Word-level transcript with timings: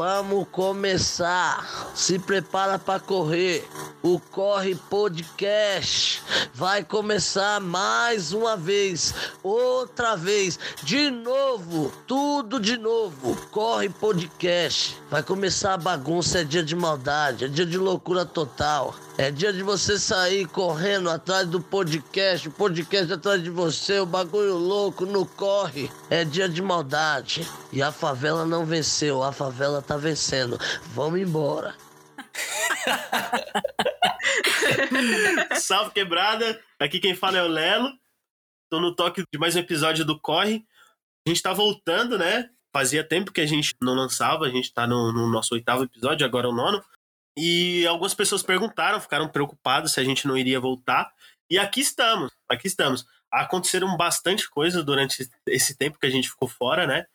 vamos 0.00 0.46
começar. 0.50 1.92
Se 1.94 2.18
prepara 2.18 2.78
para 2.78 2.98
correr. 2.98 3.68
O 4.02 4.18
Corre 4.18 4.74
Podcast 4.74 6.22
vai 6.54 6.82
começar 6.82 7.60
mais 7.60 8.32
uma 8.32 8.56
vez, 8.56 9.14
outra 9.42 10.16
vez, 10.16 10.58
de 10.82 11.10
novo, 11.10 11.92
tudo 12.06 12.58
de 12.58 12.78
novo. 12.78 13.36
Corre 13.50 13.90
Podcast. 13.90 14.96
Vai 15.10 15.22
começar 15.22 15.74
a 15.74 15.76
bagunça, 15.76 16.40
é 16.40 16.44
dia 16.44 16.62
de 16.62 16.74
maldade, 16.74 17.44
é 17.44 17.48
dia 17.48 17.66
de 17.66 17.76
loucura 17.76 18.24
total. 18.24 18.94
É 19.18 19.30
dia 19.30 19.52
de 19.52 19.62
você 19.62 19.98
sair 19.98 20.46
correndo 20.46 21.10
atrás 21.10 21.46
do 21.46 21.60
podcast, 21.60 22.48
o 22.48 22.52
podcast 22.52 23.12
atrás 23.12 23.42
de 23.42 23.50
você, 23.50 24.00
o 24.00 24.06
bagulho 24.06 24.54
louco, 24.54 25.04
no 25.04 25.26
corre. 25.26 25.90
É 26.08 26.24
dia 26.24 26.48
de 26.48 26.62
maldade. 26.62 27.46
E 27.70 27.82
a 27.82 27.92
favela 27.92 28.46
não 28.46 28.64
venceu, 28.64 29.22
a 29.22 29.30
favela 29.30 29.82
tá 29.82 29.98
vencendo. 29.98 30.58
Vamos 30.94 31.20
embora. 31.20 31.74
Salve 35.60 35.92
quebrada! 35.92 36.62
Aqui 36.78 37.00
quem 37.00 37.14
fala 37.14 37.38
é 37.38 37.42
o 37.42 37.48
Lelo. 37.48 37.92
Tô 38.70 38.80
no 38.80 38.94
toque 38.94 39.22
de 39.32 39.38
mais 39.38 39.56
um 39.56 39.60
episódio 39.60 40.04
do 40.04 40.18
Corre. 40.18 40.64
A 41.26 41.30
gente 41.30 41.42
tá 41.42 41.52
voltando, 41.52 42.18
né? 42.18 42.50
Fazia 42.72 43.02
tempo 43.02 43.32
que 43.32 43.40
a 43.40 43.46
gente 43.46 43.74
não 43.80 43.94
lançava, 43.94 44.46
a 44.46 44.50
gente 44.50 44.72
tá 44.72 44.86
no, 44.86 45.12
no 45.12 45.28
nosso 45.28 45.54
oitavo 45.54 45.84
episódio, 45.84 46.24
agora 46.24 46.46
é 46.46 46.50
o 46.50 46.54
nono. 46.54 46.82
E 47.36 47.86
algumas 47.86 48.14
pessoas 48.14 48.42
perguntaram, 48.42 49.00
ficaram 49.00 49.28
preocupadas 49.28 49.92
se 49.92 50.00
a 50.00 50.04
gente 50.04 50.26
não 50.26 50.36
iria 50.36 50.60
voltar. 50.60 51.12
E 51.50 51.58
aqui 51.58 51.80
estamos, 51.80 52.30
aqui 52.48 52.66
estamos. 52.66 53.04
Aconteceram 53.30 53.96
bastante 53.96 54.48
coisas 54.48 54.84
durante 54.84 55.28
esse 55.46 55.76
tempo 55.76 55.98
que 55.98 56.06
a 56.06 56.10
gente 56.10 56.28
ficou 56.28 56.48
fora, 56.48 56.86
né? 56.86 57.06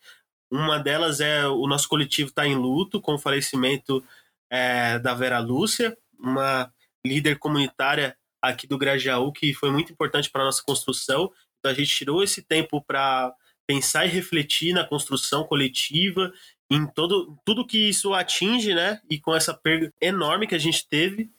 Uma 0.50 0.78
delas 0.78 1.20
é 1.20 1.46
o 1.46 1.66
nosso 1.66 1.88
coletivo 1.88 2.28
está 2.28 2.46
em 2.46 2.54
luto 2.54 3.00
com 3.00 3.14
o 3.14 3.18
falecimento 3.18 4.04
é, 4.50 4.98
da 4.98 5.14
Vera 5.14 5.38
Lúcia, 5.38 5.96
uma 6.18 6.72
líder 7.06 7.38
comunitária 7.38 8.16
aqui 8.42 8.66
do 8.66 8.78
Grajaú 8.78 9.32
que 9.32 9.54
foi 9.54 9.70
muito 9.70 9.92
importante 9.92 10.30
para 10.30 10.44
nossa 10.44 10.62
construção. 10.62 11.32
Então 11.58 11.70
a 11.70 11.74
gente 11.74 11.94
tirou 11.94 12.22
esse 12.22 12.42
tempo 12.42 12.82
para 12.82 13.34
pensar 13.66 14.06
e 14.06 14.10
refletir 14.10 14.72
na 14.72 14.84
construção 14.84 15.44
coletiva, 15.44 16.32
em 16.70 16.86
todo 16.86 17.36
tudo 17.44 17.66
que 17.66 17.88
isso 17.88 18.14
atinge, 18.14 18.74
né? 18.74 19.00
E 19.10 19.18
com 19.18 19.34
essa 19.34 19.52
perda 19.52 19.92
enorme 20.00 20.46
que 20.46 20.54
a 20.54 20.58
gente 20.58 20.86
teve. 20.88 21.30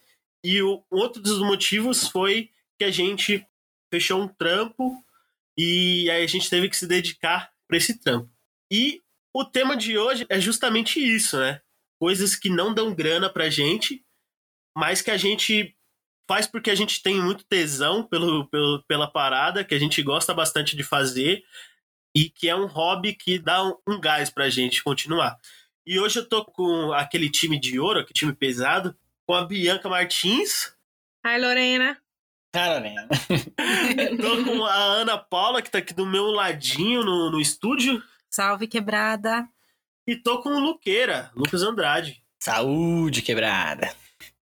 E 0.43 0.61
o 0.61 0.83
outro 0.89 1.21
dos 1.21 1.39
motivos 1.39 2.07
foi 2.07 2.49
que 2.77 2.83
a 2.83 2.91
gente 2.91 3.45
fechou 3.91 4.21
um 4.21 4.27
trampo 4.27 5.03
e 5.57 6.09
aí 6.11 6.23
a 6.23 6.27
gente 6.27 6.49
teve 6.49 6.69
que 6.69 6.77
se 6.77 6.87
dedicar 6.87 7.52
para 7.67 7.77
esse 7.77 7.99
trampo. 7.99 8.29
E 8.71 9.02
o 9.33 9.43
tema 9.43 9.75
de 9.75 9.97
hoje 9.97 10.25
é 10.29 10.39
justamente 10.39 10.99
isso, 10.99 11.37
né? 11.37 11.61
Coisas 11.99 12.35
que 12.35 12.49
não 12.49 12.73
dão 12.73 12.93
grana 12.93 13.29
pra 13.29 13.49
gente, 13.49 14.05
mas 14.78 15.02
que 15.02 15.09
a 15.09 15.17
gente 15.17 15.75
faz 16.30 16.45
porque 16.45 16.70
a 16.70 16.75
gente 16.75 17.02
tem 17.02 17.20
muito 17.20 17.44
tesão 17.45 18.03
pelo, 18.03 18.47
pelo, 18.47 18.83
pela 18.83 19.11
parada, 19.11 19.64
que 19.64 19.73
a 19.73 19.80
gente 19.80 20.03
gosta 20.03 20.36
bastante 20.36 20.75
de 20.75 20.83
fazer 20.83 21.44
e 22.16 22.30
que 22.30 22.47
é 22.47 22.56
um 22.56 22.67
hobby 22.67 23.16
que 23.16 23.39
dá 23.39 23.64
um, 23.64 23.75
um 23.88 24.00
gás 24.00 24.30
pra 24.30 24.52
gente 24.52 24.83
continuar. 24.83 25.36
E 25.83 26.00
hoje 26.00 26.20
eu 26.20 26.30
tô 26.30 26.45
com 26.45 26.94
aquele 26.94 27.28
time 27.28 27.59
de 27.59 27.80
ouro, 27.80 28.02
aquele 28.02 28.14
time 28.14 28.33
pesado, 28.33 28.95
com 29.25 29.33
a 29.33 29.44
Bianca 29.44 29.89
Martins. 29.89 30.72
Hi, 31.25 31.39
Lorena. 31.39 31.98
Hi, 32.55 32.70
Lorena. 32.70 33.08
tô 34.22 34.44
com 34.44 34.64
a 34.64 34.75
Ana 34.75 35.17
Paula, 35.17 35.59
que 35.64 35.72
tá 35.72 35.80
aqui 35.80 35.94
do 35.95 36.05
meu 36.05 36.25
ladinho 36.25 37.03
no, 37.03 37.31
no 37.31 37.42
estúdio. 37.42 38.03
Salve, 38.30 38.67
quebrada. 38.67 39.50
E 40.05 40.16
tô 40.16 40.39
com 40.44 40.50
o 40.50 40.59
Luqueira, 40.59 41.31
Lucas 41.36 41.64
Andrade. 41.64 42.23
Saúde, 42.39 43.23
quebrada. 43.23 43.92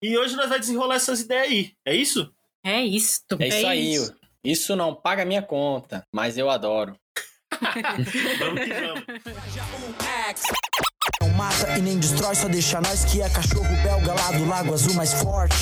E 0.01 0.17
hoje 0.17 0.35
nós 0.35 0.47
vamos 0.47 0.61
desenrolar 0.61 0.95
essas 0.95 1.19
ideias 1.19 1.47
aí, 1.47 1.71
é 1.85 1.93
isso? 1.93 2.31
É 2.63 2.81
isso. 2.81 3.21
É, 3.37 3.47
isso 3.47 3.67
aí. 3.67 3.93
Isso. 3.93 4.15
isso 4.43 4.75
não 4.75 4.95
paga 4.95 5.25
minha 5.25 5.41
conta, 5.41 6.03
mas 6.13 6.37
eu 6.37 6.49
adoro. 6.49 6.95
vamos 7.59 8.09
que 8.11 8.73
vamos. 8.73 9.03
Não 11.21 11.29
mata 11.29 11.77
e 11.77 11.81
nem 11.81 11.97
destrói, 11.97 12.35
só 12.35 12.47
deixa 12.47 12.79
nós 12.79 13.03
que 13.05 13.21
é 13.21 13.29
cachorro 13.29 13.67
belga 13.83 14.13
lá 14.13 14.31
do 14.31 14.45
Lago 14.47 14.73
Azul 14.73 14.93
mais 14.93 15.13
forte. 15.13 15.55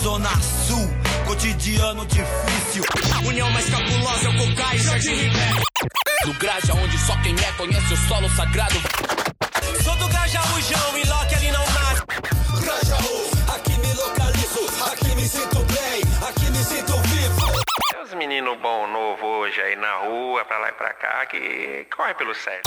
Zona 0.00 0.30
Sul, 0.66 0.88
cotidiano 1.26 2.06
difícil. 2.06 2.84
União 3.26 3.50
mais 3.50 3.68
cabulosa 3.68 4.26
é 4.26 4.28
o 4.28 4.36
Cocai 4.38 4.76
e 4.76 4.78
Jardim 4.78 5.14
Ribeiro. 5.14 5.62
Do 6.24 6.32
Graja, 6.34 6.74
onde 6.74 6.98
só 6.98 7.20
quem 7.22 7.34
é 7.34 7.52
conhece 7.52 7.92
o 7.92 7.96
solo 8.08 8.28
sagrado. 8.30 8.76
Sou 9.82 9.96
do 9.96 10.08
Grajaújão 10.08 10.98
e 10.98 11.08
Loki 11.08 11.34
ali 11.34 11.50
não 11.50 11.64
nasce. 11.66 12.02
Grajaú, 12.60 12.97
uns 18.08 18.14
meninos 18.14 18.58
bom 18.58 18.86
novo 18.86 19.26
hoje 19.26 19.60
aí 19.60 19.76
na 19.76 19.98
rua, 19.98 20.42
pra 20.44 20.58
lá 20.58 20.70
e 20.70 20.72
pra 20.72 20.94
cá, 20.94 21.26
que 21.26 21.86
corre 21.94 22.14
pelo 22.14 22.34
sério. 22.34 22.62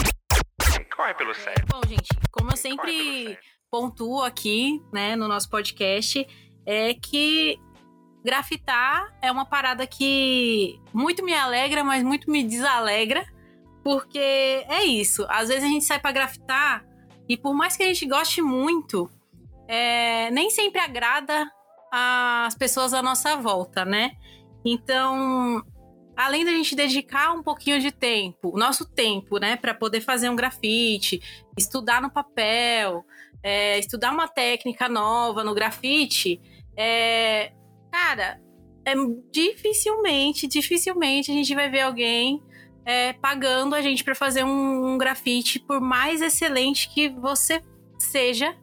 Corre 0.95 1.15
pelo 1.15 1.33
sério. 1.33 1.65
Bom, 1.67 1.81
gente, 1.87 2.09
como 2.31 2.51
eu 2.51 2.57
sempre 2.57 3.39
pontuo 3.71 4.21
aqui, 4.21 4.79
né, 4.93 5.15
no 5.15 5.27
nosso 5.27 5.49
podcast, 5.49 6.27
é 6.63 6.93
que 6.93 7.57
grafitar 8.23 9.17
é 9.19 9.31
uma 9.31 9.45
parada 9.45 9.87
que 9.87 10.79
muito 10.93 11.25
me 11.25 11.33
alegra, 11.33 11.83
mas 11.83 12.03
muito 12.03 12.29
me 12.29 12.43
desalegra, 12.43 13.25
porque 13.83 14.19
é 14.19 14.83
isso. 14.83 15.25
Às 15.27 15.47
vezes 15.49 15.63
a 15.63 15.67
gente 15.67 15.85
sai 15.85 15.99
para 15.99 16.11
grafitar 16.11 16.85
e 17.27 17.35
por 17.35 17.55
mais 17.55 17.75
que 17.75 17.81
a 17.81 17.87
gente 17.87 18.05
goste 18.05 18.43
muito, 18.43 19.09
é, 19.67 20.29
nem 20.29 20.51
sempre 20.51 20.81
agrada 20.81 21.49
as 21.91 22.53
pessoas 22.53 22.93
à 22.93 23.01
nossa 23.01 23.35
volta, 23.37 23.83
né? 23.83 24.11
Então, 24.63 25.63
além 26.15 26.45
da 26.45 26.51
gente 26.51 26.75
dedicar 26.75 27.31
um 27.33 27.43
pouquinho 27.43 27.79
de 27.79 27.91
tempo, 27.91 28.51
o 28.53 28.57
nosso 28.57 28.85
tempo, 28.85 29.37
né, 29.37 29.55
para 29.55 29.73
poder 29.73 30.01
fazer 30.01 30.29
um 30.29 30.35
grafite, 30.35 31.21
estudar 31.57 32.01
no 32.01 32.11
papel, 32.11 33.03
é, 33.43 33.79
estudar 33.79 34.11
uma 34.11 34.27
técnica 34.27 34.87
nova 34.87 35.43
no 35.43 35.53
grafite, 35.53 36.39
é, 36.77 37.51
cara, 37.91 38.39
é, 38.85 38.93
dificilmente, 39.31 40.47
dificilmente 40.47 41.31
a 41.31 41.33
gente 41.33 41.53
vai 41.53 41.69
ver 41.69 41.81
alguém 41.81 42.41
é, 42.85 43.13
pagando 43.13 43.75
a 43.75 43.81
gente 43.81 44.03
para 44.03 44.15
fazer 44.15 44.43
um, 44.43 44.93
um, 44.93 44.97
grafite, 44.97 45.59
por 45.59 45.79
mais 45.79 46.21
excelente 46.21 46.89
que 46.89 47.09
você 47.09 47.61
seja, 47.99 48.55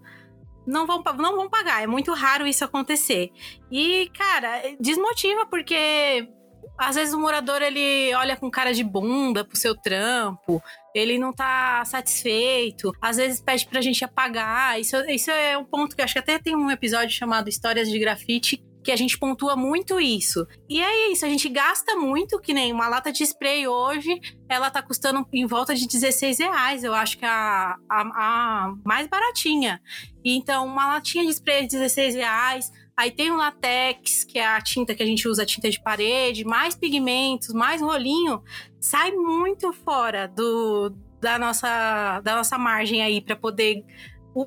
não 0.69 0.87
vão, 0.87 1.03
não 1.17 1.37
vão 1.37 1.49
pagar. 1.49 1.83
É 1.83 1.87
muito 1.87 2.13
raro 2.13 2.47
isso 2.47 2.65
acontecer. 2.65 3.31
E, 3.73 4.11
cara, 4.17 4.63
desmotiva, 4.79 5.47
porque 5.47 6.29
às 6.77 6.95
vezes 6.95 7.15
o 7.15 7.19
morador 7.19 7.63
ele 7.63 8.15
olha 8.15 8.37
com 8.37 8.51
cara 8.51 8.73
de 8.73 8.85
bunda 8.85 9.45
pro 9.45 9.57
seu 9.57 9.75
trampo, 9.75 10.63
ele 10.95 11.19
não 11.19 11.33
tá 11.33 11.85
satisfeito, 11.85 12.93
às 13.01 13.17
vezes 13.17 13.41
pede 13.41 13.67
pra 13.67 13.81
gente 13.81 14.05
apagar. 14.05 14.79
Isso, 14.79 14.97
isso 15.09 15.31
é 15.31 15.57
um 15.57 15.65
ponto 15.65 15.97
que 15.97 16.03
acho 16.03 16.13
que 16.13 16.19
até 16.21 16.39
tem 16.39 16.55
um 16.55 16.71
episódio 16.71 17.11
chamado 17.11 17.49
Histórias 17.49 17.91
de 17.91 17.99
Grafite 17.99 18.63
que 18.89 18.93
a 18.93 18.97
gente 18.97 19.19
pontua 19.19 19.55
muito 19.55 20.01
isso. 20.01 20.47
E 20.67 20.81
é 20.81 21.13
isso, 21.13 21.27
a 21.27 21.29
gente 21.29 21.47
gasta 21.51 21.95
muito, 21.95 22.41
que 22.41 22.55
nem 22.55 22.73
uma 22.73 22.89
lata 22.89 23.13
de 23.13 23.23
spray 23.23 23.69
hoje, 23.69 24.19
ela 24.49 24.71
tá 24.71 24.81
custando 24.81 25.29
em 25.31 25.45
volta 25.45 25.75
de 25.75 25.87
16 25.87 26.39
reais. 26.39 26.83
Eu 26.83 26.95
acho 26.95 27.19
que 27.19 27.25
é 27.27 27.29
a, 27.29 27.77
a, 27.87 28.01
a 28.01 28.75
mais 28.87 29.07
baratinha. 29.07 29.79
Então, 30.25 30.65
uma 30.65 30.87
latinha 30.87 31.23
de 31.23 31.31
spray 31.33 31.67
de 31.67 31.77
16 31.77 32.15
reais. 32.15 32.73
Aí 32.97 33.11
tem 33.11 33.31
o 33.31 33.37
latex, 33.37 34.25
que 34.25 34.39
é 34.39 34.47
a 34.47 34.59
tinta 34.63 34.95
que 34.95 35.03
a 35.03 35.07
gente 35.07 35.29
usa, 35.29 35.43
a 35.43 35.47
tinta 35.47 35.69
de 35.69 35.83
parede, 35.83 36.47
mais 36.47 36.75
pigmentos, 36.75 37.53
mais 37.53 37.83
rolinho. 37.83 38.43
Sai 38.81 39.13
muito 39.13 39.71
fora 39.71 40.27
do, 40.27 40.97
da, 41.21 41.39
nossa, 41.39 42.23
da 42.23 42.37
nossa 42.37 42.57
margem 42.57 43.03
aí 43.03 43.21
para 43.21 43.37
poder 43.37 43.85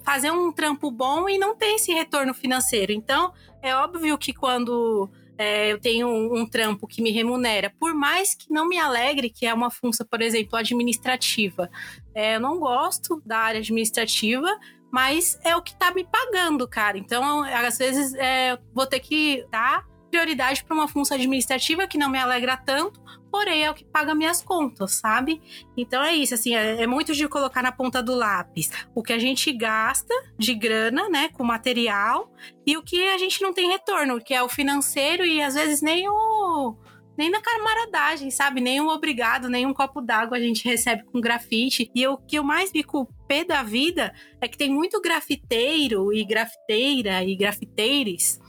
fazer 0.03 0.31
um 0.31 0.51
trampo 0.51 0.89
bom 0.89 1.27
e 1.27 1.37
não 1.37 1.55
ter 1.55 1.75
esse 1.75 1.93
retorno 1.93 2.33
financeiro. 2.33 2.91
Então, 2.91 3.33
é 3.61 3.75
óbvio 3.75 4.17
que 4.17 4.33
quando 4.33 5.09
é, 5.37 5.71
eu 5.71 5.79
tenho 5.79 6.07
um, 6.07 6.41
um, 6.41 6.45
trampo 6.45 6.87
que 6.87 7.01
me 7.01 7.11
remunera, 7.11 7.73
por 7.79 7.93
mais 7.93 8.35
que 8.35 8.51
não 8.51 8.67
me 8.67 8.77
alegre, 8.77 9.29
que 9.29 9.45
é 9.45 9.53
uma 9.53 9.71
função, 9.71 10.05
por 10.05 10.21
exemplo, 10.21 10.57
administrativa, 10.57 11.69
é, 12.13 12.35
eu 12.35 12.39
não 12.39 12.59
gosto 12.59 13.21
da 13.25 13.39
área 13.39 13.59
administrativa, 13.59 14.47
mas 14.91 15.39
é 15.43 15.55
o 15.55 15.61
que 15.61 15.75
tá 15.75 15.91
me 15.93 16.03
pagando, 16.03 16.67
cara. 16.67 16.97
Então, 16.97 17.43
às 17.43 17.77
vezes, 17.77 18.13
é, 18.15 18.57
vou 18.73 18.85
ter 18.85 18.99
que 18.99 19.45
dar 19.49 19.85
prioridade 20.11 20.63
para 20.63 20.75
uma 20.75 20.87
função 20.87 21.15
administrativa 21.15 21.87
que 21.87 21.97
não 21.97 22.09
me 22.09 22.19
alegra 22.19 22.57
tanto, 22.57 23.01
porém 23.31 23.63
é 23.63 23.71
o 23.71 23.73
que 23.73 23.85
paga 23.85 24.13
minhas 24.13 24.43
contas, 24.43 24.95
sabe? 24.95 25.41
Então 25.77 26.03
é 26.03 26.13
isso, 26.13 26.33
assim, 26.33 26.53
é, 26.53 26.83
é, 26.83 26.85
muito 26.87 27.13
de 27.13 27.27
colocar 27.29 27.63
na 27.63 27.71
ponta 27.71 28.03
do 28.03 28.13
lápis 28.13 28.69
o 28.93 29.01
que 29.01 29.13
a 29.13 29.17
gente 29.17 29.51
gasta 29.53 30.13
de 30.37 30.53
grana, 30.53 31.07
né, 31.09 31.29
com 31.29 31.43
material, 31.43 32.29
e 32.67 32.75
o 32.75 32.83
que 32.83 33.07
a 33.07 33.17
gente 33.17 33.41
não 33.41 33.53
tem 33.53 33.69
retorno, 33.69 34.21
que 34.21 34.33
é 34.33 34.43
o 34.43 34.49
financeiro 34.49 35.25
e 35.25 35.41
às 35.41 35.55
vezes 35.55 35.81
nem 35.81 36.07
o 36.09 36.75
nem 37.17 37.29
na 37.29 37.41
camaradagem, 37.41 38.31
sabe? 38.31 38.61
Nem 38.61 38.81
um 38.81 38.87
obrigado, 38.87 39.49
nem 39.49 39.65
um 39.65 39.73
copo 39.73 40.01
d'água 40.01 40.37
a 40.37 40.39
gente 40.39 40.67
recebe 40.67 41.03
com 41.03 41.21
grafite. 41.21 41.91
E 41.93 42.07
o 42.07 42.17
que 42.17 42.37
eu 42.37 42.43
mais 42.43 42.71
fico 42.71 43.07
pé 43.27 43.43
da 43.43 43.61
vida 43.61 44.13
é 44.39 44.47
que 44.47 44.57
tem 44.57 44.73
muito 44.73 44.99
grafiteiro 44.99 46.11
e 46.11 46.23
grafiteira 46.23 47.23
e 47.23 47.35
grafiteires 47.35 48.39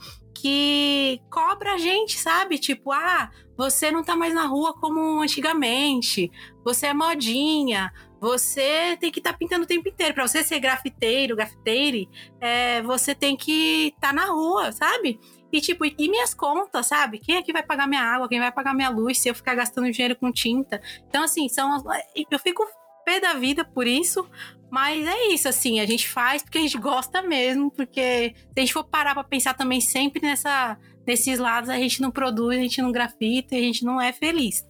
que 0.43 1.21
cobra 1.29 1.75
a 1.75 1.77
gente, 1.77 2.19
sabe? 2.19 2.57
Tipo, 2.57 2.91
ah, 2.91 3.31
você 3.55 3.89
não 3.89 4.03
tá 4.03 4.13
mais 4.13 4.33
na 4.33 4.45
rua 4.45 4.73
como 4.73 5.21
antigamente, 5.21 6.29
você 6.65 6.87
é 6.87 6.93
modinha, 6.93 7.93
você 8.19 8.97
tem 8.99 9.09
que 9.09 9.21
estar 9.21 9.31
tá 9.31 9.37
pintando 9.37 9.63
o 9.63 9.67
tempo 9.67 9.87
inteiro. 9.87 10.13
Para 10.13 10.27
você 10.27 10.43
ser 10.43 10.59
grafiteiro, 10.59 11.37
grafiteire, 11.37 12.09
é, 12.41 12.81
você 12.81 13.15
tem 13.15 13.37
que 13.37 13.93
estar 13.95 14.09
tá 14.09 14.13
na 14.13 14.25
rua, 14.25 14.73
sabe? 14.73 15.17
E 15.49 15.61
tipo, 15.61 15.85
e 15.85 16.09
minhas 16.09 16.33
contas, 16.33 16.87
sabe? 16.87 17.19
Quem 17.19 17.37
é 17.37 17.41
que 17.41 17.53
vai 17.53 17.63
pagar 17.63 17.87
minha 17.87 18.01
água? 18.01 18.27
Quem 18.27 18.41
vai 18.41 18.51
pagar 18.51 18.73
minha 18.73 18.89
luz 18.89 19.19
se 19.19 19.29
eu 19.29 19.35
ficar 19.35 19.55
gastando 19.55 19.89
dinheiro 19.89 20.17
com 20.17 20.29
tinta? 20.29 20.81
Então, 21.07 21.23
assim, 21.23 21.47
são. 21.47 21.81
Eu 22.29 22.39
fico 22.39 22.67
pé 23.03 23.19
da 23.19 23.33
vida 23.33 23.63
por 23.65 23.87
isso, 23.87 24.27
mas 24.71 25.05
é 25.05 25.27
isso, 25.33 25.47
assim, 25.47 25.79
a 25.79 25.85
gente 25.85 26.07
faz 26.07 26.41
porque 26.41 26.57
a 26.57 26.61
gente 26.61 26.77
gosta 26.77 27.21
mesmo, 27.21 27.69
porque 27.69 28.33
se 28.35 28.53
a 28.57 28.59
gente 28.59 28.73
for 28.73 28.83
parar 28.83 29.13
pra 29.13 29.23
pensar 29.23 29.53
também 29.53 29.79
sempre 29.79 30.21
nessa, 30.21 30.77
nesses 31.05 31.37
lados, 31.37 31.69
a 31.69 31.77
gente 31.77 32.01
não 32.01 32.09
produz, 32.09 32.57
a 32.57 32.61
gente 32.61 32.81
não 32.81 32.91
grafita, 32.91 33.55
a 33.55 33.59
gente 33.59 33.85
não 33.85 34.01
é 34.01 34.11
feliz. 34.11 34.65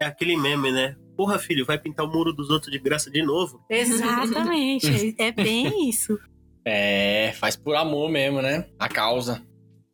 É 0.00 0.06
aquele 0.06 0.36
meme, 0.36 0.72
né? 0.72 0.96
Porra, 1.16 1.38
filho, 1.38 1.64
vai 1.64 1.78
pintar 1.78 2.04
o 2.04 2.10
muro 2.10 2.32
dos 2.32 2.50
outros 2.50 2.72
de 2.72 2.78
graça 2.78 3.10
de 3.10 3.22
novo? 3.22 3.64
Exatamente, 3.70 5.14
é 5.18 5.30
bem 5.30 5.88
isso. 5.88 6.18
É, 6.64 7.32
faz 7.36 7.54
por 7.54 7.76
amor 7.76 8.10
mesmo, 8.10 8.42
né? 8.42 8.66
A 8.78 8.88
causa. 8.88 9.40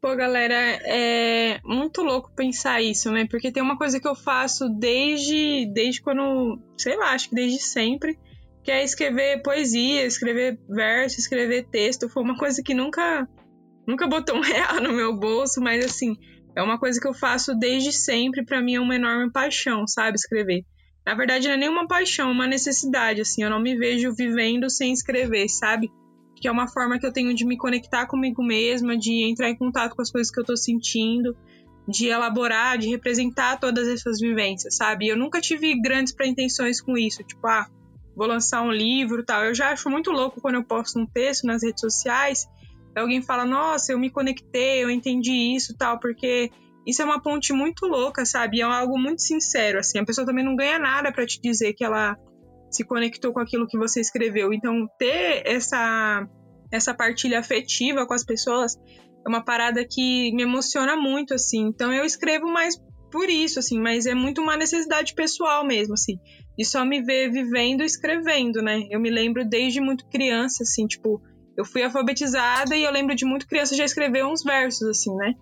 Pô, 0.00 0.16
galera, 0.16 0.54
é 0.54 1.60
muito 1.62 2.02
louco 2.02 2.32
pensar 2.34 2.80
isso, 2.80 3.10
né? 3.10 3.26
Porque 3.30 3.52
tem 3.52 3.62
uma 3.62 3.76
coisa 3.76 4.00
que 4.00 4.08
eu 4.08 4.14
faço 4.14 4.66
desde, 4.70 5.70
desde 5.74 6.00
quando, 6.00 6.58
sei 6.78 6.96
lá, 6.96 7.10
acho 7.12 7.28
que 7.28 7.34
desde 7.34 7.60
sempre, 7.60 8.18
que 8.64 8.70
é 8.70 8.82
escrever 8.82 9.42
poesia, 9.42 10.06
escrever 10.06 10.58
verso, 10.66 11.20
escrever 11.20 11.66
texto. 11.70 12.08
Foi 12.08 12.22
uma 12.22 12.34
coisa 12.34 12.62
que 12.62 12.72
nunca, 12.72 13.28
nunca 13.86 14.06
botou 14.06 14.36
um 14.36 14.40
real 14.42 14.80
no 14.80 14.94
meu 14.94 15.14
bolso, 15.14 15.60
mas 15.60 15.84
assim, 15.84 16.16
é 16.56 16.62
uma 16.62 16.78
coisa 16.78 16.98
que 16.98 17.06
eu 17.06 17.12
faço 17.12 17.54
desde 17.54 17.92
sempre. 17.92 18.42
Para 18.42 18.62
mim 18.62 18.76
é 18.76 18.80
uma 18.80 18.96
enorme 18.96 19.30
paixão, 19.30 19.86
sabe? 19.86 20.16
Escrever. 20.16 20.64
Na 21.04 21.14
verdade, 21.14 21.46
não 21.46 21.54
é 21.54 21.58
nenhuma 21.58 21.86
paixão, 21.86 22.30
é 22.30 22.32
uma 22.32 22.46
necessidade, 22.46 23.20
assim. 23.20 23.42
Eu 23.42 23.50
não 23.50 23.60
me 23.60 23.76
vejo 23.76 24.14
vivendo 24.14 24.70
sem 24.70 24.94
escrever, 24.94 25.46
sabe? 25.50 25.90
Que 26.40 26.48
é 26.48 26.50
uma 26.50 26.66
forma 26.66 26.98
que 26.98 27.06
eu 27.06 27.12
tenho 27.12 27.34
de 27.34 27.44
me 27.44 27.56
conectar 27.56 28.06
comigo 28.06 28.42
mesma, 28.42 28.96
de 28.96 29.24
entrar 29.30 29.50
em 29.50 29.56
contato 29.56 29.94
com 29.94 30.02
as 30.02 30.10
coisas 30.10 30.32
que 30.32 30.40
eu 30.40 30.44
tô 30.44 30.56
sentindo, 30.56 31.36
de 31.86 32.08
elaborar, 32.08 32.78
de 32.78 32.88
representar 32.88 33.58
todas 33.58 33.86
essas 33.88 34.18
vivências, 34.20 34.76
sabe? 34.76 35.08
Eu 35.08 35.16
nunca 35.16 35.40
tive 35.40 35.80
grandes 35.80 36.14
pretensões 36.14 36.80
com 36.80 36.96
isso, 36.96 37.22
tipo, 37.22 37.46
ah, 37.46 37.68
vou 38.16 38.26
lançar 38.26 38.62
um 38.62 38.72
livro 38.72 39.24
tal. 39.24 39.44
Eu 39.44 39.54
já 39.54 39.70
acho 39.70 39.90
muito 39.90 40.10
louco 40.10 40.40
quando 40.40 40.54
eu 40.54 40.64
posto 40.64 40.98
um 40.98 41.06
texto 41.06 41.44
nas 41.44 41.62
redes 41.62 41.80
sociais 41.80 42.48
alguém 42.98 43.22
fala, 43.22 43.44
nossa, 43.44 43.92
eu 43.92 43.98
me 43.98 44.10
conectei, 44.10 44.82
eu 44.82 44.90
entendi 44.90 45.54
isso 45.54 45.76
tal, 45.76 45.98
porque 46.00 46.50
isso 46.86 47.02
é 47.02 47.04
uma 47.04 47.20
ponte 47.20 47.52
muito 47.52 47.86
louca, 47.86 48.24
sabe? 48.24 48.60
É 48.60 48.64
algo 48.64 48.98
muito 48.98 49.22
sincero, 49.22 49.78
assim. 49.78 49.98
A 49.98 50.04
pessoa 50.04 50.26
também 50.26 50.44
não 50.44 50.56
ganha 50.56 50.78
nada 50.78 51.12
para 51.12 51.26
te 51.26 51.40
dizer 51.40 51.74
que 51.74 51.84
ela 51.84 52.16
se 52.70 52.84
conectou 52.84 53.32
com 53.32 53.40
aquilo 53.40 53.66
que 53.66 53.78
você 53.78 54.00
escreveu. 54.00 54.52
Então, 54.52 54.88
ter 54.98 55.42
essa 55.46 56.26
essa 56.72 56.94
partilha 56.94 57.40
afetiva 57.40 58.06
com 58.06 58.14
as 58.14 58.24
pessoas 58.24 58.76
é 59.26 59.28
uma 59.28 59.44
parada 59.44 59.84
que 59.84 60.32
me 60.32 60.44
emociona 60.44 60.96
muito, 60.96 61.34
assim. 61.34 61.66
Então, 61.66 61.92
eu 61.92 62.04
escrevo 62.04 62.46
mais 62.46 62.80
por 63.10 63.28
isso, 63.28 63.58
assim, 63.58 63.78
mas 63.78 64.06
é 64.06 64.14
muito 64.14 64.40
uma 64.40 64.56
necessidade 64.56 65.14
pessoal 65.14 65.64
mesmo, 65.64 65.94
assim. 65.94 66.18
E 66.56 66.64
só 66.64 66.84
me 66.84 67.02
ver 67.02 67.30
vivendo 67.30 67.82
e 67.82 67.86
escrevendo, 67.86 68.62
né? 68.62 68.86
Eu 68.88 69.00
me 69.00 69.10
lembro 69.10 69.44
desde 69.44 69.80
muito 69.80 70.06
criança, 70.06 70.62
assim, 70.62 70.86
tipo, 70.86 71.20
eu 71.56 71.64
fui 71.64 71.82
alfabetizada 71.82 72.76
e 72.76 72.84
eu 72.84 72.92
lembro 72.92 73.14
de 73.14 73.24
muito 73.24 73.46
criança 73.46 73.74
já 73.74 73.84
escrever 73.84 74.24
uns 74.24 74.42
versos, 74.44 74.88
assim, 74.88 75.14
né? 75.16 75.34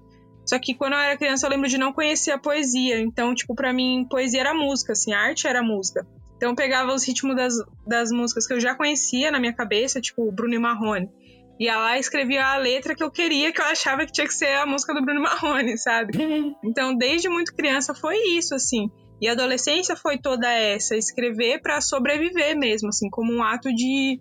Só 0.47 0.59
que 0.59 0.75
quando 0.75 0.95
eu 0.95 0.99
era 0.99 1.17
criança 1.17 1.47
eu 1.47 1.51
lembro 1.51 1.69
de 1.69 1.77
não 1.77 1.93
conhecer 1.93 2.31
a 2.31 2.39
poesia. 2.39 3.01
Então, 3.01 3.35
tipo, 3.35 3.55
para 3.55 3.73
mim, 3.73 4.07
poesia 4.09 4.41
era 4.41 4.55
música, 4.55 4.93
assim, 4.93 5.13
arte 5.13 5.47
era 5.47 5.63
música. 5.63 6.07
Então 6.39 6.51
eu 6.51 6.55
pegava 6.55 6.95
os 6.95 7.05
ritmos 7.05 7.35
das, 7.35 7.55
das 7.85 8.13
músicas 8.13 8.47
que 8.47 8.55
eu 8.55 8.61
já 8.61 8.73
conhecia 8.77 9.31
na 9.31 9.41
minha 9.41 9.53
cabeça, 9.53 10.01
tipo 10.01 10.31
Bruno 10.31 10.55
e 10.55 10.59
Marrone. 10.59 11.11
Ia 11.59 11.77
lá 11.77 11.97
e 11.97 12.01
escrevia 12.01 12.47
a 12.47 12.57
letra 12.57 12.95
que 12.95 13.03
eu 13.03 13.11
queria, 13.11 13.53
que 13.53 13.61
eu 13.61 13.65
achava 13.65 14.07
que 14.07 14.13
tinha 14.13 14.27
que 14.27 14.33
ser 14.33 14.55
a 14.59 14.65
música 14.65 14.95
do 14.95 15.05
Bruno 15.05 15.21
Marrone, 15.21 15.77
sabe? 15.77 16.17
Então, 16.65 16.97
desde 16.97 17.29
muito 17.29 17.53
criança 17.53 17.93
foi 17.93 18.17
isso, 18.37 18.55
assim. 18.55 18.89
E 19.21 19.29
a 19.29 19.33
adolescência 19.33 19.97
foi 19.97 20.17
toda 20.17 20.49
essa, 20.49 20.97
escrever 20.97 21.61
para 21.61 21.81
sobreviver 21.81 22.57
mesmo, 22.57 22.89
assim, 22.91 23.11
como 23.11 23.33
um 23.33 23.43
ato 23.43 23.75
de, 23.75 24.21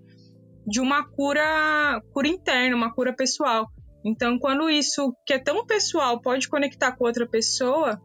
de 0.66 0.80
uma 0.80 1.08
cura, 1.08 2.02
cura 2.12 2.28
interna, 2.28 2.76
uma 2.76 2.92
cura 2.92 3.14
pessoal. 3.14 3.70
Então, 4.04 4.40
quando 4.40 4.68
isso 4.72 5.16
que 5.24 5.34
é 5.34 5.38
tão 5.38 5.64
pessoal 5.68 6.20
pode 6.20 6.50
conectar 6.50 6.94
com 6.94 7.06
outra 7.06 7.28
pessoa, 7.28 8.02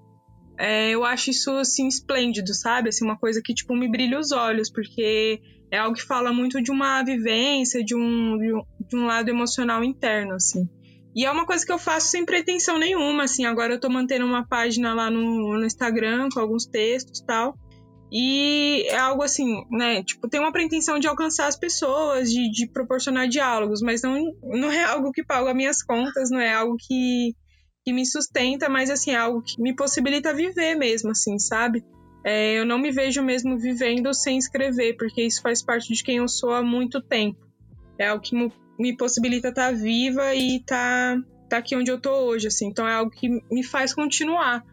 é, 0.62 0.90
eu 0.90 1.04
acho 1.04 1.30
isso 1.30 1.50
assim 1.56 1.88
esplêndido, 1.88 2.54
sabe? 2.54 2.88
Assim, 2.88 3.04
uma 3.04 3.18
coisa 3.18 3.42
que 3.42 3.52
tipo 3.52 3.74
me 3.74 3.90
brilha 3.90 4.16
os 4.16 4.30
olhos, 4.30 4.70
porque 4.70 5.40
é 5.72 5.78
algo 5.78 5.96
que 5.96 6.04
fala 6.04 6.32
muito 6.32 6.62
de 6.62 6.70
uma 6.70 7.02
vivência, 7.02 7.82
de 7.82 7.96
um, 7.96 8.38
de 8.38 8.54
um, 8.54 8.62
de 8.88 8.96
um 8.96 9.06
lado 9.06 9.28
emocional 9.28 9.82
interno, 9.82 10.34
assim. 10.34 10.68
E 11.16 11.24
é 11.24 11.30
uma 11.32 11.44
coisa 11.44 11.66
que 11.66 11.72
eu 11.72 11.80
faço 11.80 12.10
sem 12.10 12.24
pretensão 12.24 12.78
nenhuma, 12.78 13.24
assim. 13.24 13.44
Agora 13.44 13.72
eu 13.72 13.80
tô 13.80 13.90
mantendo 13.90 14.24
uma 14.24 14.46
página 14.46 14.94
lá 14.94 15.10
no, 15.10 15.58
no 15.58 15.66
Instagram 15.66 16.28
com 16.32 16.38
alguns 16.38 16.64
textos 16.64 17.18
e 17.18 17.26
tal. 17.26 17.58
E 18.12 18.86
é 18.88 18.98
algo 18.98 19.24
assim, 19.24 19.64
né? 19.68 20.04
Tipo, 20.04 20.28
tem 20.28 20.38
uma 20.38 20.52
pretensão 20.52 20.96
de 20.96 21.08
alcançar 21.08 21.48
as 21.48 21.56
pessoas, 21.56 22.30
de, 22.30 22.52
de 22.52 22.68
proporcionar 22.68 23.26
diálogos, 23.26 23.82
mas 23.82 24.02
não, 24.02 24.32
não 24.44 24.70
é 24.70 24.84
algo 24.84 25.10
que 25.10 25.24
paga 25.24 25.52
minhas 25.52 25.82
contas, 25.82 26.30
não 26.30 26.38
é 26.38 26.54
algo 26.54 26.76
que, 26.78 27.34
que 27.84 27.92
me 27.92 28.06
sustenta, 28.06 28.68
mas 28.68 28.90
assim, 28.90 29.10
é 29.10 29.16
algo 29.16 29.42
que 29.42 29.60
me 29.60 29.74
possibilita 29.74 30.32
viver 30.32 30.74
mesmo, 30.74 31.10
assim, 31.10 31.38
sabe? 31.38 31.84
É, 32.24 32.58
eu 32.58 32.64
não 32.64 32.78
me 32.78 32.92
vejo 32.92 33.22
mesmo 33.22 33.58
vivendo 33.58 34.14
sem 34.14 34.38
escrever, 34.38 34.96
porque 34.96 35.22
isso 35.22 35.42
faz 35.42 35.62
parte 35.62 35.92
de 35.92 36.02
quem 36.02 36.18
eu 36.18 36.28
sou 36.28 36.52
há 36.52 36.62
muito 36.62 37.00
tempo. 37.00 37.38
É 37.98 38.08
algo 38.08 38.22
que 38.22 38.36
me 38.78 38.96
possibilita 38.96 39.48
estar 39.48 39.70
tá 39.70 39.72
viva 39.72 40.34
e 40.34 40.56
estar 40.56 41.16
tá, 41.16 41.24
tá 41.48 41.56
aqui 41.58 41.74
onde 41.74 41.90
eu 41.90 42.00
tô 42.00 42.12
hoje, 42.12 42.46
assim. 42.46 42.68
Então 42.68 42.86
é 42.86 42.94
algo 42.94 43.10
que 43.10 43.28
me 43.50 43.64
faz 43.64 43.92
continuar. 43.92 44.64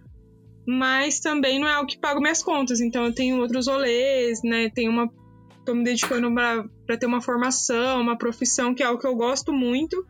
Mas 0.67 1.19
também 1.19 1.59
não 1.59 1.67
é 1.67 1.73
algo 1.73 1.89
que 1.89 1.97
paga 1.97 2.19
minhas 2.19 2.43
contas. 2.43 2.79
Então 2.79 3.05
eu 3.05 3.13
tenho 3.13 3.39
outros 3.39 3.67
rolês, 3.67 4.41
né? 4.43 4.69
Tenho 4.69 4.91
uma. 4.91 5.11
tô 5.65 5.73
me 5.73 5.83
dedicando 5.83 6.31
para 6.85 6.97
ter 6.97 7.07
uma 7.07 7.21
formação, 7.21 8.01
uma 8.01 8.17
profissão, 8.17 8.75
que 8.75 8.83
é 8.83 8.85
algo 8.85 9.01
que 9.01 9.07
eu 9.07 9.15
gosto 9.15 9.51
muito 9.51 10.05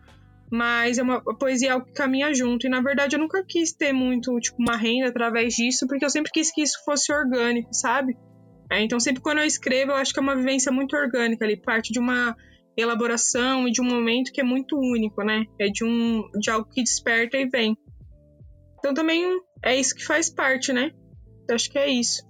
mas 0.51 0.97
é 0.97 1.03
uma 1.03 1.21
poesia 1.21 1.69
é 1.69 1.71
algo 1.71 1.85
que 1.85 1.93
caminha 1.93 2.33
junto. 2.33 2.65
E 2.65 2.69
na 2.69 2.81
verdade 2.81 3.15
eu 3.15 3.19
nunca 3.19 3.43
quis 3.43 3.71
ter 3.71 3.93
muito, 3.93 4.37
tipo, 4.39 4.57
uma 4.59 4.75
renda 4.75 5.09
através 5.09 5.53
disso, 5.53 5.87
porque 5.87 6.03
eu 6.03 6.09
sempre 6.09 6.31
quis 6.31 6.51
que 6.51 6.61
isso 6.61 6.83
fosse 6.83 7.11
orgânico, 7.13 7.73
sabe? 7.73 8.17
É, 8.71 8.81
então 8.81 8.99
sempre 8.99 9.21
quando 9.21 9.39
eu 9.39 9.45
escrevo, 9.45 9.91
eu 9.91 9.95
acho 9.95 10.13
que 10.13 10.19
é 10.19 10.23
uma 10.23 10.35
vivência 10.35 10.71
muito 10.71 10.95
orgânica 10.95 11.45
ali, 11.45 11.57
parte 11.57 11.91
de 11.91 11.99
uma 11.99 12.35
elaboração 12.77 13.67
e 13.67 13.71
de 13.71 13.81
um 13.81 13.85
momento 13.85 14.31
que 14.31 14.41
é 14.41 14.43
muito 14.43 14.77
único, 14.77 15.23
né? 15.23 15.45
É 15.59 15.67
de 15.67 15.83
um 15.83 16.29
de 16.39 16.49
algo 16.49 16.69
que 16.69 16.83
desperta 16.83 17.37
e 17.37 17.47
vem. 17.47 17.77
Então 18.79 18.93
também 18.93 19.23
é 19.63 19.75
isso 19.75 19.93
que 19.93 20.05
faz 20.05 20.29
parte, 20.29 20.71
né? 20.71 20.91
Eu 21.47 21.55
acho 21.55 21.69
que 21.69 21.77
é 21.77 21.89
isso. 21.89 22.27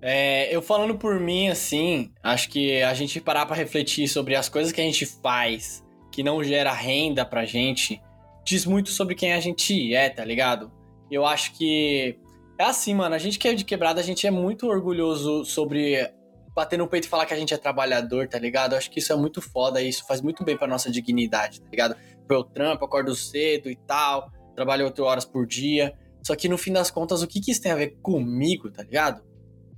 É, 0.00 0.54
eu 0.54 0.60
falando 0.60 0.96
por 0.96 1.18
mim, 1.18 1.48
assim, 1.48 2.12
acho 2.22 2.48
que 2.50 2.82
a 2.82 2.92
gente 2.94 3.20
parar 3.20 3.46
para 3.46 3.56
refletir 3.56 4.06
sobre 4.08 4.34
as 4.34 4.48
coisas 4.48 4.72
que 4.72 4.80
a 4.80 4.84
gente 4.84 5.06
faz 5.06 5.83
que 6.14 6.22
não 6.22 6.44
gera 6.44 6.72
renda 6.72 7.24
pra 7.24 7.44
gente, 7.44 8.00
diz 8.44 8.64
muito 8.64 8.90
sobre 8.90 9.16
quem 9.16 9.32
a 9.32 9.40
gente 9.40 9.92
é, 9.92 10.08
tá 10.08 10.24
ligado? 10.24 10.70
Eu 11.10 11.26
acho 11.26 11.52
que 11.54 12.16
é 12.56 12.64
assim, 12.64 12.94
mano, 12.94 13.16
a 13.16 13.18
gente 13.18 13.36
que 13.36 13.48
é 13.48 13.54
de 13.54 13.64
quebrada, 13.64 14.00
a 14.00 14.04
gente 14.04 14.24
é 14.24 14.30
muito 14.30 14.68
orgulhoso 14.68 15.44
sobre 15.44 16.08
bater 16.54 16.78
no 16.78 16.86
peito 16.86 17.06
e 17.06 17.08
falar 17.08 17.26
que 17.26 17.34
a 17.34 17.36
gente 17.36 17.52
é 17.52 17.56
trabalhador, 17.56 18.28
tá 18.28 18.38
ligado? 18.38 18.72
Eu 18.72 18.78
acho 18.78 18.90
que 18.92 19.00
isso 19.00 19.12
é 19.12 19.16
muito 19.16 19.42
foda, 19.42 19.82
isso 19.82 20.06
faz 20.06 20.20
muito 20.20 20.44
bem 20.44 20.56
pra 20.56 20.68
nossa 20.68 20.88
dignidade, 20.88 21.60
tá 21.60 21.68
ligado? 21.68 21.96
Eu 22.30 22.44
trampo, 22.44 22.84
acordo 22.84 23.14
cedo 23.16 23.68
e 23.68 23.74
tal, 23.74 24.30
trabalho 24.54 24.84
8 24.84 25.02
horas 25.02 25.24
por 25.24 25.46
dia. 25.46 25.92
Só 26.22 26.36
que 26.36 26.48
no 26.48 26.56
fim 26.56 26.72
das 26.72 26.92
contas, 26.92 27.22
o 27.22 27.26
que, 27.26 27.40
que 27.40 27.50
isso 27.50 27.60
tem 27.60 27.72
a 27.72 27.76
ver 27.76 27.98
comigo, 28.00 28.70
tá 28.70 28.84
ligado? 28.84 29.20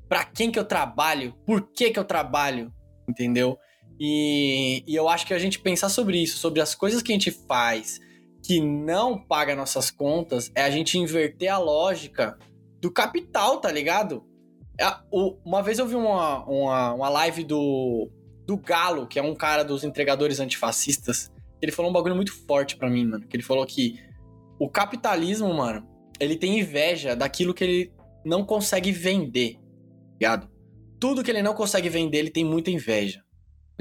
Pra 0.06 0.22
quem 0.22 0.52
que 0.52 0.58
eu 0.58 0.64
trabalho? 0.64 1.34
Por 1.46 1.72
que 1.72 1.90
que 1.90 1.98
eu 1.98 2.04
trabalho? 2.04 2.70
Entendeu? 3.08 3.58
E, 3.98 4.84
e 4.86 4.94
eu 4.94 5.08
acho 5.08 5.26
que 5.26 5.34
a 5.34 5.38
gente 5.38 5.58
pensar 5.58 5.88
sobre 5.88 6.18
isso, 6.18 6.38
sobre 6.38 6.60
as 6.60 6.74
coisas 6.74 7.02
que 7.02 7.12
a 7.12 7.14
gente 7.14 7.30
faz 7.30 8.00
que 8.42 8.60
não 8.60 9.18
paga 9.18 9.56
nossas 9.56 9.90
contas, 9.90 10.52
é 10.54 10.62
a 10.62 10.70
gente 10.70 10.98
inverter 10.98 11.52
a 11.52 11.58
lógica 11.58 12.38
do 12.80 12.92
capital, 12.92 13.58
tá 13.58 13.72
ligado? 13.72 14.24
Uma 15.44 15.62
vez 15.62 15.78
eu 15.78 15.86
vi 15.86 15.96
uma, 15.96 16.44
uma, 16.44 16.94
uma 16.94 17.08
live 17.08 17.42
do, 17.42 18.08
do 18.46 18.56
Galo, 18.56 19.08
que 19.08 19.18
é 19.18 19.22
um 19.22 19.34
cara 19.34 19.64
dos 19.64 19.82
entregadores 19.82 20.38
antifascistas, 20.38 21.32
ele 21.60 21.72
falou 21.72 21.90
um 21.90 21.94
bagulho 21.94 22.14
muito 22.14 22.32
forte 22.46 22.76
para 22.76 22.88
mim, 22.88 23.04
mano. 23.06 23.26
Que 23.26 23.36
ele 23.36 23.42
falou 23.42 23.66
que 23.66 23.98
o 24.58 24.68
capitalismo, 24.68 25.52
mano, 25.52 25.86
ele 26.20 26.36
tem 26.36 26.58
inveja 26.60 27.16
daquilo 27.16 27.54
que 27.54 27.64
ele 27.64 27.92
não 28.24 28.44
consegue 28.44 28.92
vender, 28.92 29.58
ligado? 30.12 30.48
Tudo 31.00 31.22
que 31.22 31.30
ele 31.30 31.42
não 31.42 31.54
consegue 31.54 31.88
vender, 31.88 32.18
ele 32.18 32.30
tem 32.30 32.44
muita 32.44 32.70
inveja, 32.70 33.22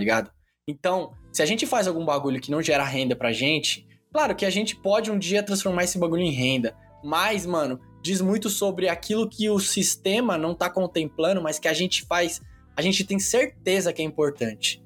ligado? 0.02 0.32
Então, 0.68 1.14
se 1.32 1.44
a 1.44 1.46
gente 1.46 1.66
faz 1.66 1.88
algum 1.88 2.04
bagulho 2.04 2.42
que 2.42 2.52
não 2.52 2.62
gera 2.62 2.84
renda 2.84 3.16
pra 3.16 3.32
gente, 3.32 3.88
claro 4.12 4.36
que 4.36 4.46
a 4.46 4.50
gente 4.50 4.76
pode 4.76 5.12
um 5.12 5.20
dia 5.20 5.44
transformar 5.44 5.84
esse 5.84 5.98
bagulho 5.98 6.24
em 6.24 6.32
renda, 6.32 6.76
mas, 7.04 7.46
mano, 7.46 7.80
diz 8.02 8.20
muito 8.20 8.50
sobre 8.50 8.90
aquilo 8.90 9.30
que 9.30 9.50
o 9.50 9.60
sistema 9.60 10.38
não 10.38 10.56
tá 10.56 10.70
contemplando, 10.70 11.42
mas 11.42 11.60
que 11.60 11.68
a 11.68 11.74
gente 11.74 12.04
faz, 12.06 12.42
a 12.76 12.82
gente 12.82 13.04
tem 13.04 13.20
certeza 13.20 13.94
que 13.94 14.02
é 14.02 14.06
importante 14.06 14.84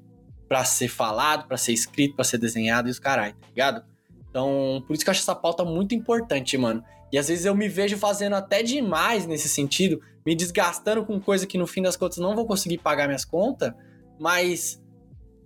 para 0.48 0.64
ser 0.64 0.88
falado, 0.88 1.46
para 1.46 1.56
ser 1.56 1.72
escrito, 1.72 2.16
para 2.16 2.24
ser 2.24 2.36
desenhado 2.36 2.88
e 2.88 2.90
os 2.90 2.98
caralho, 2.98 3.34
tá 3.34 3.46
ligado? 3.48 3.84
Então, 4.28 4.82
por 4.86 4.94
isso 4.94 5.04
que 5.04 5.08
eu 5.08 5.12
acho 5.12 5.22
essa 5.22 5.34
pauta 5.34 5.64
muito 5.64 5.94
importante, 5.94 6.58
mano. 6.58 6.84
E 7.12 7.18
às 7.18 7.28
vezes 7.28 7.44
eu 7.44 7.54
me 7.54 7.68
vejo 7.68 7.96
fazendo 7.96 8.34
até 8.34 8.62
demais 8.62 9.26
nesse 9.26 9.48
sentido, 9.48 10.00
me 10.24 10.34
desgastando 10.34 11.04
com 11.04 11.20
coisa 11.20 11.46
que 11.46 11.58
no 11.58 11.66
fim 11.66 11.82
das 11.82 11.96
contas 11.96 12.18
não 12.18 12.34
vou 12.34 12.46
conseguir 12.46 12.78
pagar 12.78 13.06
minhas 13.06 13.24
contas, 13.24 13.72
mas 14.18 14.80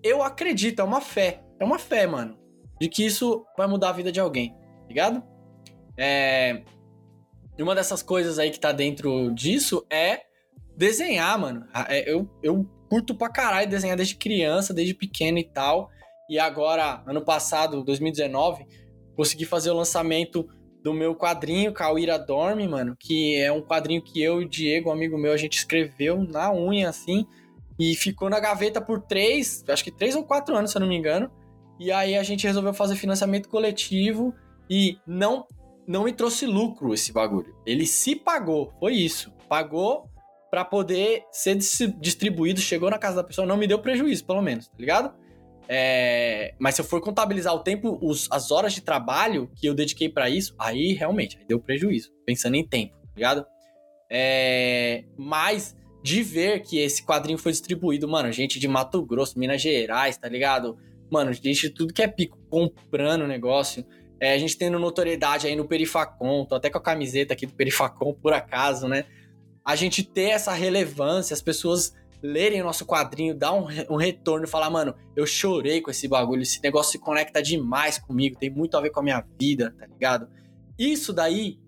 eu 0.05 0.23
acredito, 0.23 0.81
é 0.81 0.85
uma 0.85 1.01
fé, 1.01 1.43
é 1.59 1.65
uma 1.65 1.79
fé, 1.79 2.07
mano, 2.07 2.39
de 2.79 2.89
que 2.89 3.05
isso 3.05 3.45
vai 3.57 3.67
mudar 3.67 3.89
a 3.89 3.93
vida 3.93 4.13
de 4.13 4.21
alguém, 4.21 4.51
tá 4.51 4.87
ligado? 4.89 5.23
É... 5.97 6.63
E 7.57 7.63
uma 7.63 7.75
dessas 7.75 8.03
coisas 8.03 8.39
aí 8.39 8.51
que 8.51 8.61
tá 8.61 8.71
dentro 8.71 9.33
disso 9.33 9.87
é 9.91 10.21
desenhar, 10.77 11.39
mano. 11.39 11.65
É, 11.89 12.11
eu, 12.11 12.29
eu 12.43 12.69
curto 12.91 13.15
pra 13.15 13.29
caralho 13.29 13.71
desenhar 13.71 13.97
desde 13.97 14.17
criança, 14.17 14.75
desde 14.75 14.93
pequeno 14.93 15.39
e 15.39 15.45
tal. 15.45 15.89
E 16.29 16.39
agora, 16.39 17.03
ano 17.07 17.25
passado, 17.25 17.85
2019, 17.85 18.67
consegui 19.17 19.45
fazer 19.45 19.71
o 19.71 19.77
lançamento 19.77 20.49
do 20.83 20.93
meu 20.93 21.15
quadrinho 21.15 21.73
Cauíra 21.73 22.19
Dorme, 22.19 22.67
mano, 22.69 22.97
que 22.99 23.37
é 23.37 23.51
um 23.51 23.63
quadrinho 23.63 24.03
que 24.03 24.21
eu 24.21 24.43
e 24.43 24.45
o 24.45 24.49
Diego, 24.49 24.91
um 24.91 24.93
amigo 24.93 25.17
meu, 25.17 25.33
a 25.33 25.37
gente 25.37 25.57
escreveu 25.57 26.23
na 26.23 26.53
unha, 26.53 26.89
assim, 26.89 27.25
e 27.79 27.95
ficou 27.95 28.31
na 28.31 28.41
gaveta 28.41 28.81
por 28.81 29.01
três, 29.01 29.65
acho 29.69 29.85
que 29.85 29.91
três 29.91 30.15
ou 30.15 30.25
quatro 30.25 30.57
anos, 30.57 30.71
se 30.71 30.77
eu 30.77 30.81
não 30.81 30.89
me 30.89 30.97
engano. 30.97 31.31
E 31.79 31.91
aí 31.91 32.17
a 32.17 32.23
gente 32.23 32.47
resolveu 32.47 32.73
fazer 32.73 32.97
financiamento 32.97 33.49
coletivo 33.49 34.35
e 34.71 34.99
não 35.07 35.47
não 35.87 36.05
me 36.05 36.13
trouxe 36.13 36.47
lucro 36.47 36.95
esse 36.95 37.13
bagulho. 37.13 37.55
Ele 37.67 37.87
se 37.87 38.17
pagou, 38.17 38.73
foi 38.81 38.95
isso. 38.95 39.31
Pagou 39.49 40.09
para 40.51 40.65
poder 40.65 41.25
ser 41.31 41.57
distribuído, 42.01 42.61
chegou 42.61 42.89
na 42.89 42.97
casa 42.99 43.17
da 43.17 43.25
pessoa, 43.25 43.47
não 43.47 43.57
me 43.57 43.67
deu 43.67 43.79
prejuízo, 43.81 44.25
pelo 44.25 44.41
menos, 44.41 44.69
tá 44.69 44.77
ligado? 44.79 45.13
É, 45.69 46.55
mas 46.59 46.75
se 46.75 46.81
eu 46.81 46.85
for 46.85 47.01
contabilizar 47.01 47.55
o 47.55 47.59
tempo, 47.59 47.99
os, 48.01 48.29
as 48.31 48.51
horas 48.51 48.73
de 48.73 48.81
trabalho 48.81 49.51
que 49.57 49.67
eu 49.67 49.75
dediquei 49.75 50.09
para 50.09 50.29
isso, 50.31 50.55
aí 50.59 50.93
realmente 50.93 51.39
aí 51.39 51.45
deu 51.45 51.59
prejuízo, 51.59 52.13
pensando 52.25 52.55
em 52.55 52.67
tempo, 52.67 52.95
tá 52.95 53.13
ligado? 53.17 53.47
É, 54.11 55.05
mas 55.17 55.77
de 56.05 56.23
ver 56.23 56.61
que 56.61 56.79
esse 56.79 57.03
quadrinho 57.03 57.39
foi 57.39 57.51
distribuído, 57.51 58.07
mano, 58.07 58.31
gente 58.31 58.61
de 58.61 58.69
Mato 58.69 59.03
Grosso, 59.03 59.39
Minas 59.39 59.63
Gerais, 59.63 60.19
tá 60.19 60.29
ligado? 60.29 60.77
Mano, 61.11 61.33
gente 61.33 61.63
de 61.63 61.71
tudo 61.71 61.95
que 61.95 62.03
é 62.03 62.07
pico 62.07 62.39
comprando 62.51 63.23
o 63.23 63.27
negócio. 63.27 63.87
É, 64.21 64.35
a 64.35 64.39
gente 64.39 64.59
tendo 64.59 64.79
notoriedade 64.79 65.47
aí 65.47 65.57
no 65.57 65.67
Perifacon, 65.67 66.45
tô 66.45 66.57
até 66.57 66.69
com 66.69 66.77
a 66.77 66.83
camiseta 66.83 67.33
aqui 67.33 67.47
do 67.47 67.55
Perifacon, 67.55 68.13
por 68.13 68.35
acaso, 68.35 68.87
né? 68.87 69.07
A 69.65 69.75
gente 69.75 70.03
ter 70.03 70.29
essa 70.29 70.53
relevância, 70.53 71.33
as 71.33 71.41
pessoas 71.41 71.95
lerem 72.23 72.61
o 72.61 72.65
nosso 72.65 72.85
quadrinho, 72.85 73.35
dar 73.35 73.55
um, 73.55 73.67
um 73.89 73.97
retorno 73.97 74.45
e 74.45 74.49
falar, 74.49 74.69
mano, 74.69 74.95
eu 75.17 75.25
chorei 75.25 75.81
com 75.81 75.91
esse 75.91 76.07
bagulho, 76.07 76.43
esse 76.43 76.63
negócio 76.63 76.93
se 76.93 76.99
conecta 76.99 77.43
demais 77.43 77.99
comigo, 77.99 78.39
tem 78.39 78.51
muito 78.51 78.77
a 78.77 78.81
ver 78.83 78.91
com 78.91 79.01
a 79.01 79.03
minha 79.03 79.25
vida, 79.41 79.75
tá 79.79 79.87
ligado? 79.87 80.29
Isso 80.79 81.15
daí, 81.15 81.59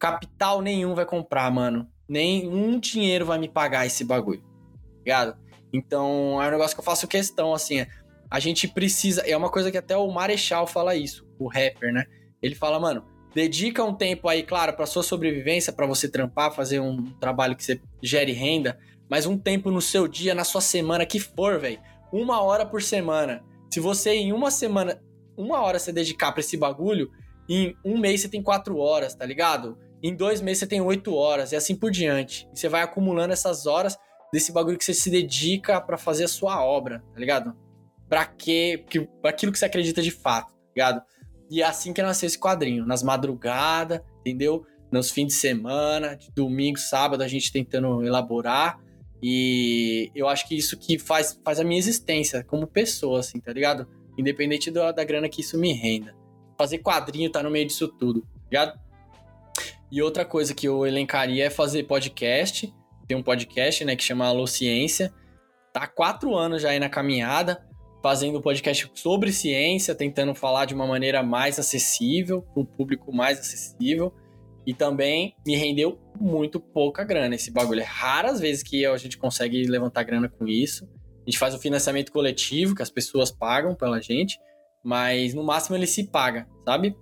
capital 0.00 0.60
nenhum 0.60 0.96
vai 0.96 1.06
comprar, 1.06 1.48
mano. 1.52 1.88
Nenhum 2.08 2.78
dinheiro 2.78 3.24
vai 3.26 3.38
me 3.38 3.48
pagar 3.48 3.86
esse 3.86 4.04
bagulho, 4.04 4.40
tá 4.40 4.98
ligado? 5.04 5.36
Então, 5.72 6.40
é 6.42 6.48
um 6.48 6.50
negócio 6.50 6.76
que 6.76 6.80
eu 6.80 6.84
faço 6.84 7.08
questão, 7.08 7.52
assim, 7.52 7.84
a 8.30 8.40
gente 8.40 8.68
precisa, 8.68 9.22
é 9.22 9.36
uma 9.36 9.50
coisa 9.50 9.70
que 9.70 9.78
até 9.78 9.96
o 9.96 10.10
Marechal 10.10 10.66
fala 10.66 10.94
isso, 10.94 11.26
o 11.38 11.48
rapper, 11.48 11.92
né? 11.92 12.04
Ele 12.42 12.54
fala, 12.54 12.78
mano, 12.78 13.04
dedica 13.34 13.82
um 13.82 13.94
tempo 13.94 14.28
aí, 14.28 14.42
claro, 14.42 14.74
para 14.74 14.86
sua 14.86 15.02
sobrevivência, 15.02 15.72
para 15.72 15.86
você 15.86 16.08
trampar, 16.08 16.54
fazer 16.54 16.80
um 16.80 17.04
trabalho 17.18 17.56
que 17.56 17.64
você 17.64 17.80
gere 18.02 18.32
renda, 18.32 18.78
mas 19.10 19.26
um 19.26 19.36
tempo 19.36 19.70
no 19.70 19.80
seu 19.80 20.06
dia, 20.06 20.34
na 20.34 20.44
sua 20.44 20.60
semana, 20.60 21.04
que 21.04 21.18
for, 21.18 21.58
velho. 21.58 21.80
Uma 22.12 22.40
hora 22.42 22.64
por 22.64 22.82
semana. 22.82 23.44
Se 23.70 23.80
você 23.80 24.14
em 24.14 24.32
uma 24.32 24.50
semana, 24.50 25.02
uma 25.36 25.60
hora 25.60 25.78
você 25.78 25.92
dedicar 25.92 26.32
pra 26.32 26.40
esse 26.40 26.56
bagulho, 26.56 27.10
em 27.48 27.76
um 27.84 27.98
mês 27.98 28.20
você 28.20 28.28
tem 28.28 28.42
quatro 28.42 28.78
horas, 28.78 29.14
tá 29.14 29.26
ligado? 29.26 29.76
Em 30.04 30.14
dois 30.14 30.42
meses 30.42 30.58
você 30.58 30.66
tem 30.66 30.82
oito 30.82 31.14
horas 31.14 31.52
e 31.52 31.56
assim 31.56 31.74
por 31.74 31.90
diante. 31.90 32.46
E 32.52 32.58
você 32.58 32.68
vai 32.68 32.82
acumulando 32.82 33.32
essas 33.32 33.64
horas 33.64 33.96
desse 34.30 34.52
bagulho 34.52 34.76
que 34.76 34.84
você 34.84 34.92
se 34.92 35.08
dedica 35.08 35.80
para 35.80 35.96
fazer 35.96 36.24
a 36.24 36.28
sua 36.28 36.62
obra, 36.62 37.02
tá 37.14 37.18
ligado? 37.18 37.56
Pra 38.06 38.26
quê? 38.26 38.84
Pra 39.22 39.30
aquilo 39.30 39.50
que 39.50 39.58
você 39.58 39.64
acredita 39.64 40.02
de 40.02 40.10
fato, 40.10 40.52
tá 40.52 40.70
ligado? 40.76 41.02
E 41.50 41.62
é 41.62 41.64
assim 41.64 41.94
que 41.94 42.02
nasceu 42.02 42.26
esse 42.26 42.38
quadrinho. 42.38 42.84
Nas 42.84 43.02
madrugadas, 43.02 44.02
entendeu? 44.20 44.66
Nos 44.92 45.10
fins 45.10 45.28
de 45.28 45.32
semana, 45.32 46.14
de 46.14 46.30
domingo, 46.32 46.78
sábado, 46.78 47.22
a 47.22 47.28
gente 47.28 47.50
tentando 47.50 48.04
elaborar. 48.04 48.78
E 49.22 50.10
eu 50.14 50.28
acho 50.28 50.46
que 50.46 50.54
isso 50.54 50.76
que 50.76 50.98
faz, 50.98 51.40
faz 51.42 51.58
a 51.58 51.64
minha 51.64 51.78
existência 51.78 52.44
como 52.44 52.66
pessoa, 52.66 53.20
assim, 53.20 53.40
tá 53.40 53.54
ligado? 53.54 53.88
Independente 54.18 54.70
da, 54.70 54.92
da 54.92 55.02
grana 55.02 55.30
que 55.30 55.40
isso 55.40 55.56
me 55.56 55.72
renda. 55.72 56.14
Fazer 56.58 56.76
quadrinho 56.80 57.32
tá 57.32 57.42
no 57.42 57.50
meio 57.50 57.66
disso 57.66 57.88
tudo, 57.88 58.20
tá 58.20 58.40
ligado? 58.50 58.83
E 59.94 60.02
outra 60.02 60.24
coisa 60.24 60.52
que 60.52 60.66
eu 60.66 60.84
elencaria 60.84 61.44
é 61.44 61.50
fazer 61.50 61.84
podcast. 61.84 62.74
Tem 63.06 63.16
um 63.16 63.22
podcast, 63.22 63.84
né, 63.84 63.94
que 63.94 64.02
chama 64.02 64.26
Alô 64.26 64.44
Ciência. 64.44 65.14
Tá 65.72 65.84
há 65.84 65.86
quatro 65.86 66.34
anos 66.34 66.62
já 66.62 66.70
aí 66.70 66.80
na 66.80 66.88
caminhada, 66.88 67.64
fazendo 68.02 68.42
podcast 68.42 68.90
sobre 68.96 69.30
ciência, 69.32 69.94
tentando 69.94 70.34
falar 70.34 70.64
de 70.64 70.74
uma 70.74 70.84
maneira 70.84 71.22
mais 71.22 71.60
acessível, 71.60 72.42
para 72.42 72.60
um 72.60 72.66
público 72.66 73.14
mais 73.14 73.38
acessível. 73.38 74.12
E 74.66 74.74
também 74.74 75.36
me 75.46 75.54
rendeu 75.54 75.96
muito 76.18 76.58
pouca 76.58 77.04
grana 77.04 77.36
esse 77.36 77.52
bagulho. 77.52 77.80
É 77.80 77.84
raras 77.84 78.40
vezes 78.40 78.64
que 78.64 78.84
a 78.84 78.96
gente 78.96 79.16
consegue 79.16 79.62
levantar 79.62 80.02
grana 80.02 80.28
com 80.28 80.44
isso. 80.48 80.88
A 81.24 81.30
gente 81.30 81.38
faz 81.38 81.54
o 81.54 81.58
financiamento 81.60 82.10
coletivo, 82.10 82.74
que 82.74 82.82
as 82.82 82.90
pessoas 82.90 83.30
pagam 83.30 83.76
pela 83.76 84.00
gente, 84.00 84.40
mas 84.82 85.34
no 85.34 85.44
máximo 85.44 85.76
ele 85.76 85.86
se 85.86 86.10
paga, 86.10 86.48
sabe? 86.64 86.96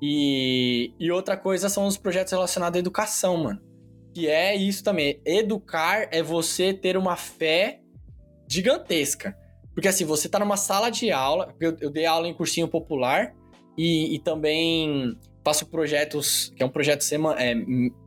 E, 0.00 0.92
e 0.98 1.10
outra 1.10 1.36
coisa 1.36 1.68
são 1.68 1.86
os 1.86 1.96
projetos 1.96 2.32
relacionados 2.32 2.76
à 2.76 2.80
educação, 2.80 3.36
mano. 3.36 3.60
Que 4.14 4.28
é 4.28 4.54
isso 4.54 4.82
também. 4.82 5.20
Educar 5.24 6.08
é 6.10 6.22
você 6.22 6.72
ter 6.72 6.96
uma 6.96 7.16
fé 7.16 7.80
gigantesca. 8.48 9.36
Porque 9.74 9.88
assim, 9.88 10.04
você 10.04 10.28
tá 10.28 10.38
numa 10.38 10.56
sala 10.56 10.88
de 10.90 11.10
aula, 11.10 11.54
eu, 11.60 11.76
eu 11.80 11.90
dei 11.90 12.06
aula 12.06 12.26
em 12.26 12.32
cursinho 12.32 12.66
popular 12.66 13.34
e, 13.76 14.14
e 14.14 14.18
também 14.18 15.18
faço 15.44 15.66
projetos, 15.66 16.52
que 16.56 16.62
é 16.62 16.66
um 16.66 16.70
projeto 16.70 17.04
sema, 17.04 17.36
é, 17.38 17.54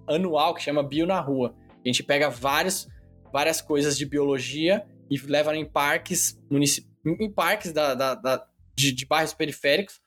anual 0.08 0.54
que 0.56 0.64
chama 0.64 0.82
Bio 0.82 1.06
na 1.06 1.20
Rua. 1.20 1.56
A 1.86 1.88
gente 1.88 2.04
pega 2.04 2.30
vários, 2.30 2.88
várias 3.32 3.62
coisas 3.62 3.98
de 3.98 4.06
biologia 4.06 4.84
e 5.10 5.18
leva 5.18 5.56
em 5.56 5.64
parques, 5.64 6.40
em 7.06 7.32
parques 7.32 7.72
da, 7.72 7.94
da, 7.94 8.16
da 8.16 8.46
de, 8.76 8.92
de, 8.92 9.06
bairros 9.06 9.34
periféricos 9.34 10.02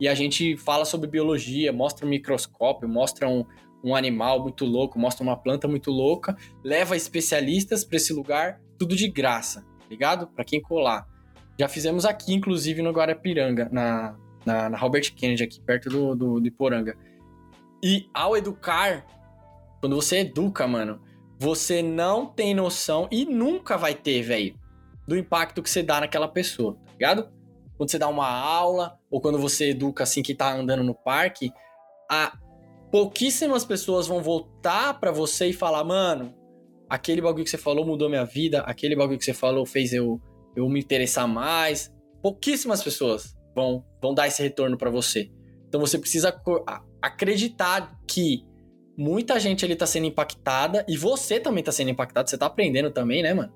e 0.00 0.06
a 0.08 0.14
gente 0.14 0.56
fala 0.56 0.84
sobre 0.84 1.08
biologia, 1.08 1.72
mostra 1.72 2.06
um 2.06 2.08
microscópio, 2.08 2.88
mostra 2.88 3.28
um, 3.28 3.44
um 3.82 3.94
animal 3.94 4.42
muito 4.42 4.64
louco, 4.64 4.98
mostra 4.98 5.22
uma 5.22 5.36
planta 5.36 5.66
muito 5.66 5.90
louca, 5.90 6.36
leva 6.62 6.96
especialistas 6.96 7.84
para 7.84 7.96
esse 7.96 8.12
lugar, 8.12 8.60
tudo 8.78 8.94
de 8.94 9.08
graça, 9.08 9.64
ligado? 9.88 10.26
Para 10.28 10.44
quem 10.44 10.60
colar. 10.60 11.06
Já 11.58 11.68
fizemos 11.68 12.04
aqui, 12.04 12.32
inclusive, 12.32 12.82
no 12.82 12.92
Guarapiranga, 12.92 13.68
na, 13.72 14.16
na, 14.46 14.70
na 14.70 14.78
Robert 14.78 15.12
Kennedy, 15.14 15.42
aqui 15.42 15.60
perto 15.60 15.88
do, 15.88 16.14
do, 16.14 16.40
do 16.40 16.46
Iporanga. 16.46 16.96
E 17.82 18.08
ao 18.14 18.36
educar, 18.36 19.04
quando 19.80 19.96
você 19.96 20.18
educa, 20.18 20.66
mano, 20.66 21.00
você 21.38 21.82
não 21.82 22.26
tem 22.26 22.54
noção 22.54 23.08
e 23.10 23.24
nunca 23.24 23.76
vai 23.76 23.94
ter, 23.94 24.22
velho, 24.22 24.54
do 25.06 25.16
impacto 25.16 25.62
que 25.62 25.70
você 25.70 25.82
dá 25.82 26.00
naquela 26.00 26.28
pessoa, 26.28 26.74
tá 26.74 26.92
ligado? 26.92 27.37
Quando 27.78 27.90
você 27.90 27.98
dá 27.98 28.08
uma 28.08 28.28
aula, 28.28 28.98
ou 29.08 29.20
quando 29.20 29.38
você 29.38 29.70
educa 29.70 30.02
assim 30.02 30.20
que 30.20 30.34
tá 30.34 30.52
andando 30.52 30.82
no 30.82 30.94
parque, 30.94 31.52
a 32.10 32.36
pouquíssimas 32.90 33.64
pessoas 33.64 34.08
vão 34.08 34.20
voltar 34.20 34.98
para 34.98 35.12
você 35.12 35.46
e 35.46 35.52
falar, 35.52 35.84
mano, 35.84 36.34
aquele 36.90 37.22
bagulho 37.22 37.44
que 37.44 37.50
você 37.50 37.56
falou 37.56 37.86
mudou 37.86 38.08
minha 38.08 38.24
vida, 38.24 38.62
aquele 38.62 38.96
bagulho 38.96 39.18
que 39.18 39.24
você 39.24 39.32
falou 39.32 39.64
fez 39.64 39.92
eu, 39.92 40.20
eu 40.56 40.68
me 40.68 40.80
interessar 40.80 41.28
mais. 41.28 41.94
Pouquíssimas 42.20 42.82
pessoas 42.82 43.36
vão, 43.54 43.84
vão 44.02 44.12
dar 44.12 44.26
esse 44.26 44.42
retorno 44.42 44.76
para 44.76 44.90
você. 44.90 45.30
Então 45.68 45.80
você 45.80 45.98
precisa 45.98 46.34
acreditar 47.00 47.96
que 48.08 48.44
muita 48.96 49.38
gente 49.38 49.64
ali 49.64 49.76
tá 49.76 49.86
sendo 49.86 50.06
impactada 50.06 50.84
e 50.88 50.96
você 50.96 51.38
também 51.38 51.62
tá 51.62 51.70
sendo 51.70 51.90
impactado, 51.90 52.28
você 52.28 52.36
tá 52.36 52.46
aprendendo 52.46 52.90
também, 52.90 53.22
né, 53.22 53.32
mano? 53.32 53.52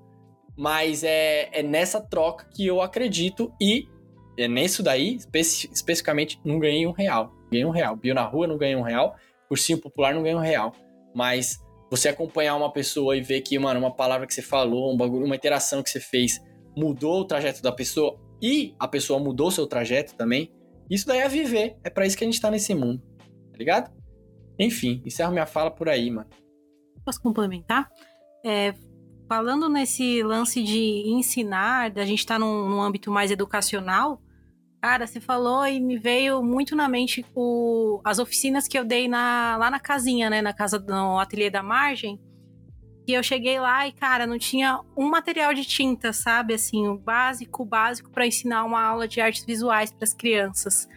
Mas 0.55 1.03
é, 1.03 1.49
é 1.51 1.61
nessa 1.61 1.99
troca 1.99 2.47
que 2.55 2.65
eu 2.65 2.79
acredito 2.79 3.51
e 3.59 3.87
é 4.37 4.47
nisso 4.47 4.81
daí, 4.81 5.15
especi 5.15 5.69
especificamente, 5.71 6.39
não 6.43 6.59
ganhei 6.59 6.87
um 6.87 6.91
real. 6.91 7.33
Ganhei 7.51 7.65
um 7.65 7.69
real. 7.71 7.95
Bio 7.95 8.13
na 8.13 8.23
rua, 8.23 8.47
não 8.47 8.57
ganhei 8.57 8.75
um 8.75 8.81
real. 8.81 9.15
cursinho 9.47 9.79
popular 9.79 10.13
não 10.13 10.23
ganha 10.23 10.37
um 10.37 10.41
real. 10.41 10.73
Mas 11.13 11.59
você 11.89 12.09
acompanhar 12.09 12.55
uma 12.55 12.71
pessoa 12.71 13.15
e 13.15 13.21
ver 13.21 13.41
que, 13.41 13.57
mano, 13.59 13.79
uma 13.79 13.93
palavra 13.93 14.25
que 14.25 14.33
você 14.33 14.41
falou, 14.41 14.91
um 14.91 14.97
bagulho, 14.97 15.25
uma 15.25 15.35
interação 15.35 15.83
que 15.83 15.89
você 15.89 15.99
fez 15.99 16.41
mudou 16.75 17.21
o 17.21 17.25
trajeto 17.25 17.61
da 17.61 17.71
pessoa 17.71 18.19
e 18.41 18.75
a 18.79 18.87
pessoa 18.87 19.19
mudou 19.19 19.51
seu 19.51 19.67
trajeto 19.67 20.15
também, 20.15 20.51
isso 20.89 21.05
daí 21.05 21.19
é 21.19 21.29
viver. 21.29 21.77
É 21.83 21.89
para 21.89 22.05
isso 22.05 22.17
que 22.17 22.23
a 22.23 22.27
gente 22.27 22.41
tá 22.41 22.49
nesse 22.49 22.73
mundo. 22.73 23.01
Tá 23.51 23.57
ligado? 23.57 23.91
Enfim, 24.57 25.01
encerro 25.05 25.31
minha 25.31 25.45
fala 25.45 25.69
por 25.69 25.87
aí, 25.87 26.09
mano. 26.09 26.29
Posso 27.05 27.21
complementar? 27.21 27.89
É, 28.45 28.73
falando 29.33 29.67
nesse 29.67 30.21
lance 30.21 30.61
de 30.61 31.05
ensinar, 31.07 31.89
da 31.89 32.05
gente 32.05 32.19
estar 32.19 32.35
tá 32.35 32.39
num, 32.39 32.69
num, 32.69 32.79
âmbito 32.79 33.09
mais 33.09 33.31
educacional, 33.31 34.21
cara, 34.79 35.07
você 35.07 35.19
falou 35.19 35.65
e 35.65 35.79
me 35.79 35.97
veio 35.97 36.43
muito 36.43 36.75
na 36.75 36.87
mente 36.87 37.25
o, 37.33 37.99
as 38.05 38.19
oficinas 38.19 38.67
que 38.67 38.77
eu 38.77 38.85
dei 38.85 39.07
na, 39.07 39.57
lá 39.57 39.71
na 39.71 39.79
casinha, 39.79 40.29
né? 40.29 40.39
Na 40.39 40.53
casa 40.53 40.77
no 40.77 41.17
ateliê 41.17 41.49
da 41.49 41.63
margem. 41.63 42.21
E 43.07 43.13
eu 43.13 43.23
cheguei 43.23 43.59
lá 43.59 43.87
e, 43.87 43.91
cara, 43.91 44.27
não 44.27 44.37
tinha 44.37 44.79
um 44.95 45.09
material 45.09 45.51
de 45.51 45.65
tinta, 45.65 46.13
sabe? 46.13 46.53
Assim, 46.53 46.87
o 46.87 46.95
básico, 46.95 47.65
básico 47.65 48.11
para 48.11 48.27
ensinar 48.27 48.63
uma 48.65 48.83
aula 48.83 49.07
de 49.07 49.19
artes 49.19 49.43
visuais 49.43 49.91
para 49.91 50.03
as 50.03 50.13
crianças. 50.13 50.87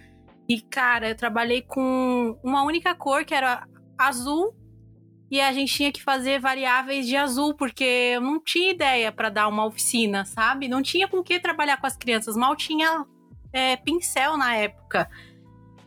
E, 0.47 0.61
cara, 0.61 1.09
eu 1.09 1.17
trabalhei 1.17 1.63
com 1.63 2.39
uma 2.45 2.65
única 2.65 2.95
cor, 2.95 3.25
que 3.25 3.35
era 3.35 3.67
azul, 3.97 4.55
e 5.31 5.41
a 5.41 5.53
gente 5.53 5.75
tinha 5.75 5.91
que 5.91 6.03
fazer 6.03 6.41
variáveis 6.41 7.07
de 7.07 7.17
azul, 7.17 7.55
porque 7.55 7.85
eu 7.85 8.21
não 8.21 8.41
tinha 8.41 8.71
ideia 8.71 9.11
para 9.11 9.29
dar 9.29 9.49
uma 9.49 9.65
oficina, 9.67 10.25
sabe? 10.25 10.69
Não 10.69 10.83
tinha 10.83 11.09
com 11.09 11.23
que 11.23 11.41
trabalhar 11.41 11.79
com 11.79 11.87
as 11.87 11.97
crianças, 11.97 12.37
mal 12.37 12.55
tinha 12.55 13.05
é, 13.53 13.77
pincel 13.77 14.37
na 14.37 14.55
época. 14.55 15.11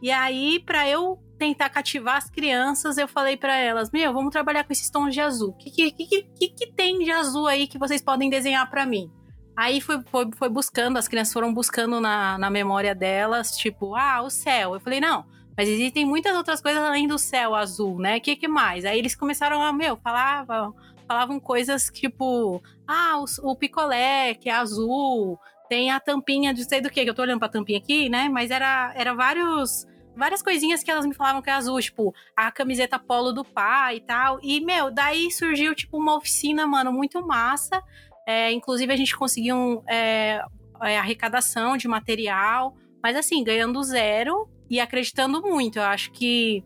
E 0.01 0.12
aí, 0.12 0.60
para 0.65 0.88
eu 0.89 1.19
tentar 1.38 1.69
cativar 1.69 2.17
as 2.17 2.29
crianças, 2.29 2.98
eu 2.98 3.08
falei 3.08 3.38
para 3.38 3.55
elas: 3.55 3.91
Meu, 3.91 4.13
vamos 4.13 4.31
trabalhar 4.31 4.65
com 4.65 4.74
esses 4.74 4.89
tons 4.89 5.13
de 5.13 5.22
azul. 5.22 5.50
O 5.50 5.58
que, 5.58 5.72
que, 5.72 5.91
que, 5.91 6.50
que, 6.50 6.67
tem 6.74 7.00
de 7.00 7.12
azul 7.12 7.48
aí 7.48 7.67
que 7.67 7.77
vocês 7.77 8.01
podem 8.01 8.29
desenhar 8.29 8.69
para 8.69 8.86
mim? 8.86 9.10
Aí 9.55 9.81
foi, 9.81 10.01
foi, 10.03 10.29
foi 10.38 10.50
buscando, 10.50 10.98
as 10.98 11.08
crianças 11.08 11.34
foram 11.34 11.53
buscando 11.53 12.00
na, 12.00 12.38
na 12.38 12.50
memória 12.50 12.96
delas, 12.96 13.51
tipo, 13.58 13.96
ah, 13.96 14.22
o 14.22 14.29
céu. 14.29 14.74
Eu 14.74 14.79
falei, 14.79 15.01
não, 15.01 15.25
mas 15.59 15.67
existem 15.67 16.05
muitas 16.05 16.37
outras 16.37 16.61
coisas 16.61 16.81
além 16.81 17.05
do 17.05 17.17
céu 17.17 17.53
azul, 17.53 17.99
né? 17.99 18.15
O 18.15 18.21
que, 18.21 18.37
que 18.37 18.47
mais? 18.47 18.85
Aí 18.85 18.97
eles 18.97 19.13
começaram 19.13 19.61
a, 19.61 19.73
meu, 19.73 19.97
falavam, 19.97 20.73
falavam 21.05 21.37
coisas 21.37 21.91
tipo, 21.93 22.63
ah, 22.87 23.19
o, 23.19 23.51
o 23.51 23.55
picolé, 23.57 24.35
que 24.35 24.49
é 24.49 24.53
azul, 24.53 25.37
tem 25.67 25.91
a 25.91 25.99
tampinha 25.99 26.53
de 26.53 26.63
sei 26.63 26.79
do 26.79 26.89
que, 26.89 27.03
que 27.03 27.09
eu 27.09 27.13
tô 27.13 27.23
olhando 27.23 27.39
pra 27.39 27.49
tampinha 27.49 27.77
aqui, 27.77 28.07
né? 28.07 28.29
Mas 28.29 28.51
era, 28.51 28.93
era 28.95 29.13
vários 29.13 29.85
várias 30.15 30.41
coisinhas 30.41 30.81
que 30.81 30.89
elas 30.89 31.05
me 31.05 31.13
falavam 31.13 31.41
que 31.41 31.49
é 31.49 31.53
azul, 31.53 31.81
tipo, 31.81 32.15
a 32.37 32.49
camiseta 32.53 32.97
polo 32.97 33.33
do 33.33 33.43
pai 33.43 33.97
e 33.97 33.99
tal. 33.99 34.39
E, 34.41 34.61
meu, 34.61 34.89
daí 34.89 35.29
surgiu, 35.29 35.75
tipo, 35.75 35.97
uma 35.97 36.15
oficina, 36.15 36.65
mano, 36.65 36.93
muito 36.93 37.21
massa. 37.27 37.83
É, 38.25 38.49
inclusive, 38.53 38.93
a 38.93 38.95
gente 38.95 39.13
conseguiu 39.13 39.57
um, 39.57 39.83
é, 39.89 40.41
é, 40.83 40.97
arrecadação 40.97 41.75
de 41.75 41.89
material, 41.89 42.77
mas 43.03 43.17
assim, 43.17 43.43
ganhando 43.43 43.83
zero 43.83 44.49
e 44.69 44.79
acreditando 44.79 45.41
muito. 45.41 45.79
Eu 45.79 45.83
acho 45.83 46.11
que 46.11 46.63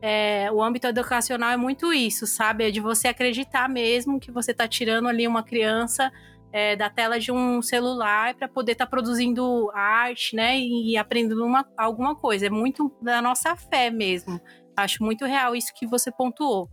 é, 0.00 0.50
o 0.52 0.62
âmbito 0.62 0.86
educacional 0.86 1.50
é 1.50 1.56
muito 1.56 1.92
isso, 1.92 2.26
sabe? 2.26 2.68
É 2.68 2.70
de 2.70 2.80
você 2.80 3.08
acreditar 3.08 3.68
mesmo 3.68 4.20
que 4.20 4.30
você 4.30 4.52
está 4.52 4.66
tirando 4.68 5.08
ali 5.08 5.26
uma 5.26 5.42
criança 5.42 6.10
é, 6.52 6.74
da 6.74 6.88
tela 6.88 7.18
de 7.18 7.30
um 7.30 7.60
celular 7.62 8.34
para 8.34 8.48
poder 8.48 8.72
estar 8.72 8.86
tá 8.86 8.90
produzindo 8.90 9.70
arte, 9.74 10.34
né? 10.34 10.58
E, 10.58 10.92
e 10.92 10.96
aprendendo 10.96 11.44
uma, 11.44 11.66
alguma 11.76 12.14
coisa. 12.14 12.46
É 12.46 12.50
muito 12.50 12.94
da 13.02 13.20
nossa 13.20 13.56
fé 13.56 13.90
mesmo. 13.90 14.40
Acho 14.76 15.02
muito 15.02 15.24
real 15.26 15.54
isso 15.54 15.72
que 15.74 15.86
você 15.86 16.10
pontuou 16.10 16.68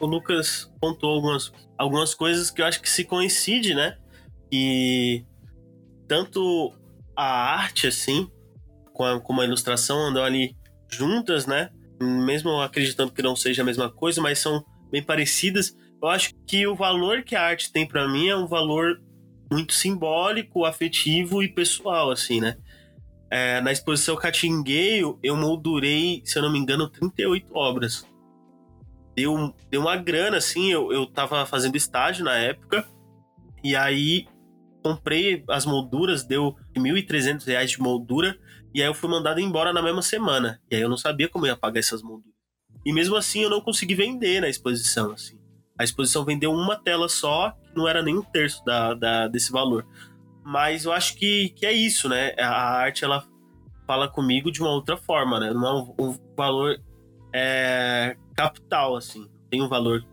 o 0.00 0.06
Lucas 0.06 0.70
pontuou 0.80 1.14
algumas, 1.14 1.52
algumas 1.78 2.14
coisas 2.14 2.50
que 2.50 2.60
eu 2.60 2.66
acho 2.66 2.80
que 2.80 2.88
se 2.88 3.04
coincide, 3.04 3.74
né? 3.74 3.96
E 4.52 5.24
tanto 6.06 6.72
a 7.16 7.24
arte, 7.24 7.86
assim, 7.86 8.30
com 8.96 9.04
a, 9.04 9.20
com 9.20 9.40
a 9.40 9.44
ilustração 9.44 9.98
andam 9.98 10.24
ali 10.24 10.56
juntas, 10.88 11.46
né? 11.46 11.70
Mesmo 12.00 12.60
acreditando 12.60 13.12
que 13.12 13.22
não 13.22 13.36
seja 13.36 13.62
a 13.62 13.64
mesma 13.64 13.90
coisa, 13.90 14.20
mas 14.20 14.38
são 14.38 14.64
bem 14.90 15.02
parecidas. 15.02 15.76
Eu 16.02 16.08
acho 16.08 16.34
que 16.46 16.66
o 16.66 16.74
valor 16.74 17.22
que 17.22 17.34
a 17.34 17.42
arte 17.42 17.72
tem 17.72 17.86
para 17.86 18.08
mim 18.08 18.28
é 18.28 18.36
um 18.36 18.46
valor 18.46 19.00
muito 19.50 19.72
simbólico, 19.72 20.64
afetivo 20.64 21.42
e 21.42 21.48
pessoal, 21.48 22.10
assim, 22.10 22.40
né? 22.40 22.56
É, 23.30 23.60
na 23.60 23.72
exposição 23.72 24.16
Catingueio, 24.16 25.18
eu 25.22 25.36
moldurei, 25.36 26.22
se 26.24 26.38
eu 26.38 26.42
não 26.42 26.52
me 26.52 26.58
engano, 26.58 26.88
38 26.88 27.46
obras 27.52 28.06
deu, 29.16 29.54
deu 29.70 29.80
uma 29.80 29.96
grana, 29.96 30.36
assim. 30.36 30.70
Eu, 30.70 30.92
eu 30.92 31.06
tava 31.06 31.46
fazendo 31.46 31.74
estágio 31.76 32.24
na 32.24 32.36
época. 32.36 32.86
E 33.64 33.74
aí 33.74 34.28
comprei 34.84 35.42
as 35.48 35.66
molduras, 35.66 36.22
deu 36.22 36.54
1.300 36.76 37.44
reais 37.46 37.70
de 37.70 37.80
moldura. 37.80 38.38
E 38.76 38.82
aí 38.82 38.88
eu 38.88 38.92
fui 38.92 39.08
mandado 39.08 39.40
embora 39.40 39.72
na 39.72 39.80
mesma 39.80 40.02
semana. 40.02 40.60
E 40.70 40.76
aí 40.76 40.82
eu 40.82 40.88
não 40.90 40.98
sabia 40.98 41.30
como 41.30 41.46
ia 41.46 41.56
pagar 41.56 41.78
essas 41.78 42.02
molduras. 42.02 42.36
E 42.84 42.92
mesmo 42.92 43.16
assim 43.16 43.40
eu 43.40 43.48
não 43.48 43.62
consegui 43.62 43.94
vender 43.94 44.42
na 44.42 44.50
exposição, 44.50 45.12
assim. 45.12 45.40
A 45.78 45.82
exposição 45.82 46.26
vendeu 46.26 46.52
uma 46.52 46.76
tela 46.76 47.08
só, 47.08 47.52
que 47.52 47.74
não 47.74 47.88
era 47.88 48.02
nem 48.02 48.18
um 48.18 48.22
terço 48.22 48.62
da, 48.66 48.92
da, 48.92 49.28
desse 49.28 49.50
valor. 49.50 49.86
Mas 50.44 50.84
eu 50.84 50.92
acho 50.92 51.16
que, 51.16 51.48
que 51.56 51.64
é 51.64 51.72
isso, 51.72 52.06
né? 52.06 52.34
A 52.38 52.76
arte, 52.76 53.02
ela 53.02 53.26
fala 53.86 54.08
comigo 54.08 54.52
de 54.52 54.60
uma 54.60 54.72
outra 54.72 54.98
forma, 54.98 55.40
né? 55.40 55.54
Não 55.54 55.66
é 55.66 55.72
um, 55.72 56.10
um 56.10 56.18
valor 56.36 56.78
é, 57.32 58.14
capital, 58.34 58.94
assim, 58.94 59.26
tem 59.48 59.62
um 59.62 59.68
valor 59.68 60.04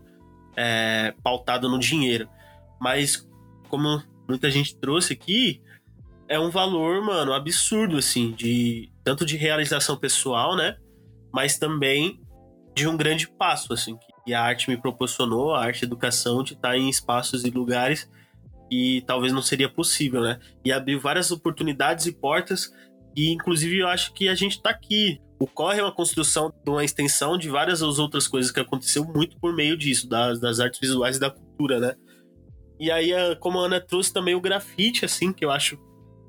é, 0.56 1.14
pautado 1.22 1.68
no 1.68 1.78
dinheiro. 1.78 2.30
Mas, 2.80 3.28
como 3.68 4.02
muita 4.26 4.50
gente 4.50 4.74
trouxe 4.74 5.12
aqui, 5.12 5.60
é 6.28 6.38
um 6.38 6.50
valor, 6.50 7.02
mano, 7.02 7.32
absurdo, 7.32 7.96
assim, 7.96 8.32
de 8.32 8.90
tanto 9.02 9.24
de 9.24 9.36
realização 9.36 9.96
pessoal, 9.96 10.56
né? 10.56 10.76
Mas 11.32 11.58
também 11.58 12.20
de 12.74 12.88
um 12.88 12.96
grande 12.96 13.28
passo, 13.28 13.72
assim, 13.72 13.96
que 14.24 14.34
a 14.34 14.42
arte 14.42 14.68
me 14.68 14.76
proporcionou, 14.76 15.54
a 15.54 15.64
arte 15.64 15.82
e 15.82 15.84
a 15.84 15.86
educação, 15.86 16.42
de 16.42 16.54
estar 16.54 16.76
em 16.76 16.88
espaços 16.88 17.44
e 17.44 17.50
lugares 17.50 18.10
que 18.70 19.04
talvez 19.06 19.32
não 19.32 19.42
seria 19.42 19.68
possível, 19.68 20.22
né? 20.22 20.40
E 20.64 20.72
abriu 20.72 20.98
várias 20.98 21.30
oportunidades 21.30 22.06
e 22.06 22.12
portas, 22.12 22.72
e 23.14 23.30
inclusive 23.30 23.78
eu 23.78 23.88
acho 23.88 24.12
que 24.12 24.28
a 24.28 24.34
gente 24.34 24.56
está 24.56 24.70
aqui 24.70 25.20
o 25.38 25.46
Corre 25.46 25.80
é 25.80 25.82
uma 25.82 25.92
construção 25.92 26.52
de 26.64 26.70
uma 26.70 26.84
extensão 26.84 27.36
de 27.36 27.48
várias 27.48 27.82
outras 27.82 28.26
coisas 28.26 28.50
que 28.50 28.60
aconteceu 28.60 29.04
muito 29.04 29.38
por 29.38 29.54
meio 29.54 29.76
disso, 29.76 30.08
das, 30.08 30.40
das 30.40 30.60
artes 30.60 30.80
visuais 30.80 31.16
e 31.16 31.20
da 31.20 31.30
cultura, 31.30 31.78
né? 31.80 31.94
E 32.78 32.90
aí, 32.90 33.12
como 33.40 33.58
a 33.58 33.66
Ana 33.66 33.80
trouxe 33.80 34.12
também 34.12 34.34
o 34.34 34.40
grafite, 34.40 35.04
assim, 35.04 35.32
que 35.32 35.44
eu 35.44 35.50
acho 35.50 35.78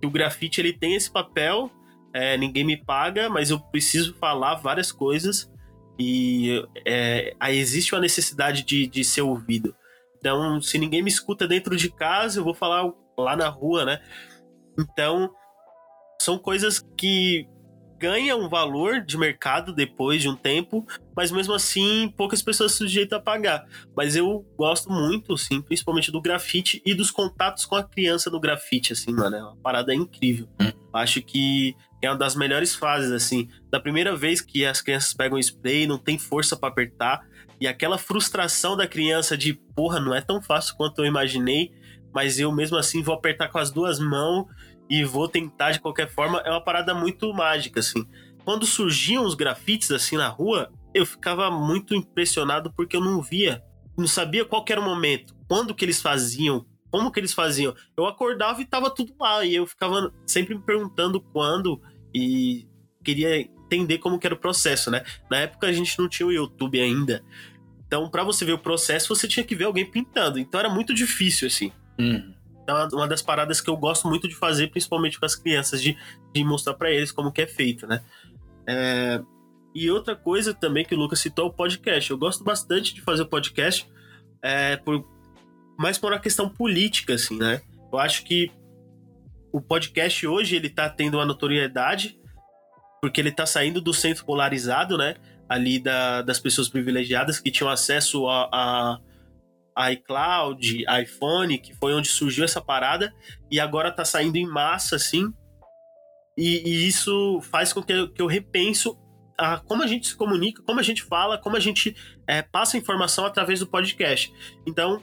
o 0.06 0.12
grafite 0.12 0.62
ele 0.62 0.74
tem 0.74 0.96
esse 0.96 1.12
papel, 1.12 1.72
é, 2.14 2.38
ninguém 2.38 2.64
me 2.64 2.78
paga, 2.78 3.30
mas 3.30 3.50
eu 3.50 3.60
preciso 3.60 4.14
falar 4.16 4.56
várias 4.56 4.92
coisas 4.92 5.52
e 6.00 6.64
é, 6.86 7.36
aí 7.40 7.58
existe 7.58 7.94
uma 7.94 8.02
necessidade 8.02 8.64
de, 8.64 8.88
de 8.88 9.04
ser 9.04 9.22
ouvido. 9.22 9.76
Então, 10.18 10.62
se 10.62 10.78
ninguém 10.78 11.04
me 11.04 11.10
escuta 11.10 11.48
dentro 11.48 11.76
de 11.76 11.90
casa, 11.90 12.40
eu 12.40 12.44
vou 12.44 12.54
falar 12.54 12.92
lá 13.18 13.36
na 13.36 13.48
rua, 13.48 13.86
né? 13.86 14.02
Então, 14.78 15.30
são 16.22 16.38
coisas 16.38 16.80
que 16.98 17.48
ganha 17.98 18.36
um 18.36 18.50
valor 18.50 19.02
de 19.02 19.18
mercado 19.18 19.74
depois 19.74 20.22
de 20.22 20.30
um 20.30 20.36
tempo, 20.36 20.86
mas 21.16 21.32
mesmo 21.32 21.54
assim 21.54 22.14
poucas 22.16 22.42
pessoas 22.42 22.74
se 22.74 22.80
sujeitam 22.80 23.18
a 23.18 23.22
pagar. 23.22 23.66
Mas 23.96 24.16
eu 24.16 24.46
gosto 24.58 24.92
muito, 24.92 25.34
assim, 25.34 25.62
principalmente 25.62 26.12
do 26.12 26.22
grafite 26.22 26.82
e 26.86 26.94
dos 26.94 27.12
contatos 27.12 27.66
com 27.66 27.76
a 27.76 27.84
criança 27.84 28.30
do 28.30 28.40
grafite, 28.40 28.94
assim, 28.94 29.14
mano. 29.14 29.36
É 29.36 29.44
uma 29.44 29.58
parada 29.58 29.94
incrível. 29.94 30.48
Hum. 30.62 30.72
Acho 30.94 31.22
que 31.22 31.76
é 32.02 32.10
uma 32.10 32.18
das 32.18 32.36
melhores 32.36 32.74
fases, 32.76 33.12
assim. 33.12 33.50
Da 33.70 33.80
primeira 33.80 34.16
vez 34.16 34.42
que 34.42 34.66
as 34.66 34.82
crianças 34.82 35.14
pegam 35.14 35.38
spray, 35.40 35.88
não 35.88 35.98
tem 35.98 36.18
força 36.18 36.56
para 36.56 36.70
apertar, 36.70 37.22
e 37.60 37.68
aquela 37.68 37.98
frustração 37.98 38.76
da 38.76 38.88
criança 38.88 39.38
de, 39.38 39.54
porra, 39.76 40.00
não 40.00 40.14
é 40.14 40.22
tão 40.22 40.42
fácil 40.42 40.76
quanto 40.76 41.00
eu 41.00 41.06
imaginei, 41.06 41.72
mas 42.14 42.40
eu 42.40 42.52
mesmo 42.52 42.78
assim 42.78 43.02
vou 43.02 43.16
apertar 43.16 43.50
com 43.50 43.58
as 43.58 43.72
duas 43.72 44.00
mãos 44.00 44.46
e 44.90 45.04
vou 45.04 45.28
tentar 45.28 45.72
de 45.72 45.80
qualquer 45.80 46.10
forma, 46.10 46.40
é 46.46 46.50
uma 46.50 46.62
parada 46.62 46.94
muito 46.94 47.34
mágica, 47.34 47.80
assim. 47.80 48.06
Quando 48.44 48.66
surgiam 48.66 49.26
os 49.26 49.34
grafites 49.34 49.92
assim 49.92 50.18
na 50.18 50.28
rua, 50.28 50.72
eu 50.94 51.06
ficava 51.06 51.50
muito 51.50 51.96
impressionado 51.96 52.72
porque 52.72 52.96
eu 52.96 53.02
não 53.02 53.22
via, 53.22 53.64
não 53.98 54.08
sabia 54.08 54.46
qual 54.46 54.64
era 54.70 54.80
o 54.80 54.84
momento, 54.84 55.36
quando 55.48 55.74
que 55.74 55.84
eles 55.84 56.02
faziam, 56.02 56.66
como 56.92 57.12
que 57.12 57.20
eles 57.20 57.34
faziam. 57.34 57.76
Eu 57.98 58.06
acordava 58.06 58.62
e 58.62 58.66
tava 58.66 58.90
tudo 58.90 59.14
lá, 59.20 59.44
e 59.44 59.56
eu 59.56 59.66
ficava 59.66 60.14
sempre 60.26 60.56
me 60.56 60.62
perguntando 60.62 61.20
quando 61.20 61.82
e 62.14 62.68
queria 63.04 63.42
entender 63.42 63.98
como 63.98 64.20
que 64.20 64.28
era 64.28 64.36
o 64.36 64.40
processo, 64.40 64.92
né? 64.92 65.04
Na 65.30 65.38
época 65.38 65.68
a 65.68 65.74
gente 65.74 65.98
não 65.98 66.08
tinha 66.08 66.28
o 66.28 66.32
YouTube 66.32 66.80
ainda. 66.80 67.24
Então, 67.88 68.10
para 68.10 68.24
você 68.24 68.46
ver 68.46 68.54
o 68.54 68.60
processo, 68.60 69.14
você 69.14 69.28
tinha 69.28 69.44
que 69.44 69.56
ver 69.56 69.66
alguém 69.66 69.90
pintando. 69.90 70.40
Então 70.40 70.60
era 70.60 70.70
muito 70.70 70.94
difícil, 70.94 71.48
assim. 71.48 71.72
Hum 72.00 72.35
uma 72.94 73.08
das 73.08 73.22
paradas 73.22 73.62
que 73.62 73.70
eu 73.70 73.78
gosto 73.78 74.08
muito 74.08 74.28
de 74.28 74.36
fazer, 74.36 74.68
principalmente 74.68 75.20
com 75.20 75.26
as 75.26 75.36
crianças, 75.36 75.82
de, 75.82 75.98
de 76.34 76.44
mostrar 76.44 76.74
para 76.74 76.92
eles 76.92 77.12
como 77.12 77.32
que 77.32 77.42
é 77.42 77.48
feito, 77.48 77.86
né? 77.86 78.02
É, 78.68 79.22
E 79.74 79.90
outra 79.92 80.16
coisa 80.16 80.54
também 80.54 80.86
que 80.86 80.96
o 80.96 80.98
Lucas 80.98 81.20
citou 81.20 81.46
é 81.46 81.48
o 81.50 81.54
podcast. 81.54 82.10
Eu 82.10 82.18
gosto 82.18 82.44
bastante 82.44 82.94
de 82.94 83.02
fazer 83.02 83.26
podcast, 83.26 83.88
é, 84.42 84.78
por, 84.78 85.06
mais 85.78 85.98
por 85.98 86.12
uma 86.12 86.20
questão 86.20 86.50
política, 86.50 87.14
assim, 87.14 87.38
né? 87.38 87.62
Eu 87.92 88.00
acho 88.00 88.24
que 88.24 88.52
o 89.52 89.62
podcast 89.62 90.26
hoje 90.28 90.56
ele 90.56 90.70
tá 90.70 90.90
tendo 90.90 91.16
uma 91.16 91.26
notoriedade 91.26 92.20
porque 93.02 93.22
ele 93.22 93.32
tá 93.32 93.46
saindo 93.46 93.80
do 93.80 93.94
centro 93.94 94.26
polarizado, 94.26 94.98
né? 94.98 95.16
Ali 95.48 95.80
da, 95.80 96.24
das 96.24 96.40
pessoas 96.40 96.68
privilegiadas 96.68 97.40
que 97.40 97.52
tinham 97.52 97.70
acesso 97.70 98.28
a, 98.28 98.50
a 98.52 99.00
iCloud, 99.92 100.86
iPhone, 101.02 101.58
que 101.58 101.74
foi 101.76 101.94
onde 101.94 102.08
surgiu 102.08 102.46
essa 102.46 102.62
parada, 102.62 103.14
e 103.52 103.60
agora 103.60 103.92
tá 103.92 104.06
saindo 104.06 104.38
em 104.38 104.48
massa, 104.48 104.96
assim. 104.96 105.34
E, 106.38 106.68
e 106.68 106.88
isso 106.88 107.40
faz 107.42 107.74
com 107.74 107.82
que 107.82 107.94
eu, 107.94 108.12
que 108.12 108.22
eu 108.22 108.28
repenso 108.28 108.98
a, 109.38 109.58
como 109.60 109.84
a 109.84 109.88
gente 109.88 110.08
se 110.08 110.16
comunica, 110.16 110.62
como 110.64 110.80
a 110.80 110.84
gente 110.84 111.04
fala, 111.04 111.38
como 111.38 111.58
a 111.58 111.60
gente 111.60 111.96
é, 112.28 112.42
passa 112.42 112.78
informação 112.78 113.26
através 113.26 113.60
do 113.60 113.68
podcast. 113.68 114.34
Então, 114.66 115.02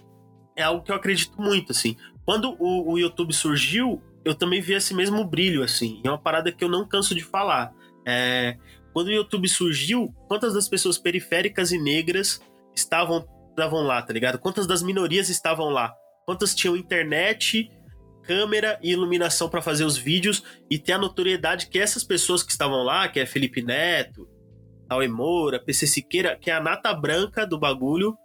é 0.57 0.63
algo 0.63 0.83
que 0.83 0.91
eu 0.91 0.97
acredito 0.97 1.41
muito, 1.41 1.73
assim. 1.73 1.97
Quando 2.25 2.57
o, 2.59 2.93
o 2.93 2.99
YouTube 2.99 3.33
surgiu, 3.33 4.03
eu 4.25 4.35
também 4.35 4.61
vi 4.61 4.75
esse 4.75 4.95
mesmo 4.95 5.25
brilho, 5.25 5.63
assim. 5.63 6.01
É 6.05 6.09
uma 6.09 6.19
parada 6.19 6.53
que 6.53 6.63
eu 6.63 6.69
não 6.69 6.87
canso 6.87 7.15
de 7.15 7.23
falar. 7.23 7.73
É, 8.07 8.57
quando 8.93 9.09
o 9.09 9.13
YouTube 9.13 9.49
surgiu, 9.49 10.15
quantas 10.29 10.55
das 10.55 10.69
pessoas 10.69 10.99
periféricas 10.99 11.73
e 11.73 11.79
negras 11.79 12.41
estavam, 12.75 13.27
estavam 13.53 13.83
lá, 13.83 14.03
tá 14.03 14.13
ligado? 14.13 14.39
Quantas 14.39 14.67
das 14.67 14.83
minorias 14.83 15.29
estavam 15.29 15.69
lá? 15.69 15.95
Quantas 16.27 16.55
tinham 16.55 16.77
internet, 16.77 17.71
câmera 18.23 18.79
e 18.83 18.93
iluminação 18.93 19.49
para 19.49 19.63
fazer 19.63 19.85
os 19.85 19.97
vídeos 19.97 20.43
e 20.71 20.79
ter 20.79 20.93
a 20.93 20.99
notoriedade 20.99 21.69
que 21.69 21.79
essas 21.79 22.05
pessoas 22.05 22.43
que 22.43 22.53
estavam 22.53 22.83
lá, 22.83 23.09
que 23.09 23.21
é 23.21 23.27
Felipe 23.27 23.63
Neto, 23.63 24.29
Cauê 24.89 25.09
Moura, 25.09 25.59
PC 25.59 25.87
Siqueira, 25.87 26.37
que 26.37 26.51
é 26.51 26.55
a 26.55 26.61
nata 26.61 26.93
branca 26.95 27.47
do 27.47 27.59
bagulho, 27.59 28.17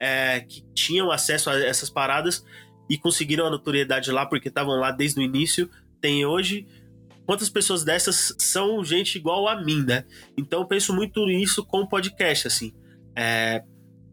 é, 0.00 0.40
que 0.40 0.62
tinham 0.74 1.10
acesso 1.10 1.50
a 1.50 1.58
essas 1.58 1.90
paradas 1.90 2.44
e 2.88 2.98
conseguiram 2.98 3.46
a 3.46 3.50
notoriedade 3.50 4.10
lá 4.10 4.26
porque 4.26 4.48
estavam 4.48 4.78
lá 4.78 4.90
desde 4.90 5.20
o 5.20 5.22
início, 5.22 5.70
tem 6.00 6.26
hoje. 6.26 6.66
Quantas 7.26 7.48
pessoas 7.48 7.84
dessas 7.84 8.34
são 8.38 8.84
gente 8.84 9.16
igual 9.16 9.48
a 9.48 9.62
mim, 9.64 9.82
né? 9.82 10.04
Então 10.36 10.60
eu 10.60 10.66
penso 10.66 10.92
muito 10.92 11.24
nisso 11.24 11.64
com 11.64 11.80
o 11.80 11.88
podcast, 11.88 12.46
assim. 12.46 12.72
É, 13.16 13.62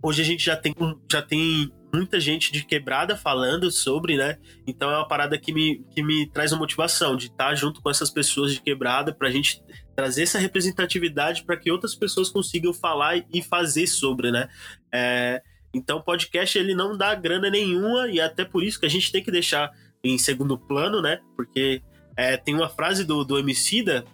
hoje 0.02 0.22
a 0.22 0.26
gente 0.26 0.46
já 0.46 0.56
tem, 0.56 0.74
já 1.12 1.22
tem 1.22 1.72
muita 1.94 2.20
gente 2.20 2.52
de 2.52 2.66
quebrada 2.66 3.16
falando 3.16 3.70
sobre, 3.70 4.18
né? 4.18 4.38
Então 4.66 4.90
é 4.90 4.98
uma 4.98 5.08
parada 5.08 5.38
que 5.38 5.54
me, 5.54 5.84
que 5.94 6.02
me 6.02 6.26
traz 6.28 6.52
uma 6.52 6.60
motivação 6.60 7.16
de 7.16 7.28
estar 7.28 7.54
junto 7.56 7.82
com 7.82 7.90
essas 7.90 8.10
pessoas 8.10 8.54
de 8.54 8.62
quebrada 8.62 9.14
pra 9.14 9.30
gente 9.30 9.62
trazer 9.96 10.24
essa 10.24 10.40
representatividade 10.40 11.44
para 11.44 11.58
que 11.58 11.72
outras 11.72 11.94
pessoas 11.94 12.30
consigam 12.30 12.74
falar 12.74 13.24
e 13.32 13.42
fazer 13.42 13.88
sobre, 13.88 14.32
né? 14.32 14.48
É, 14.92 15.42
então 15.74 15.98
o 15.98 16.04
podcast 16.04 16.58
ele 16.58 16.74
não 16.74 16.98
dá 16.98 17.14
grana 17.14 17.50
nenhuma 17.50 18.08
e 18.08 18.20
é 18.20 18.24
até 18.24 18.46
por 18.46 18.64
isso 18.64 18.80
que 18.80 18.86
a 18.86 18.90
gente 18.90 19.12
tem 19.12 19.24
que 19.24 19.32
deixar 19.32 19.70
em 20.04 20.18
segundo 20.18 20.58
plano, 20.58 21.02
né? 21.02 21.20
Porque 21.36 21.82
é, 22.16 22.38
tem 22.38 22.56
uma 22.56 22.70
frase 22.70 23.04
do, 23.04 23.24
do 23.24 23.38
Emicida, 23.38 24.06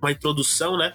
uma 0.00 0.10
introdução, 0.10 0.76
né? 0.76 0.94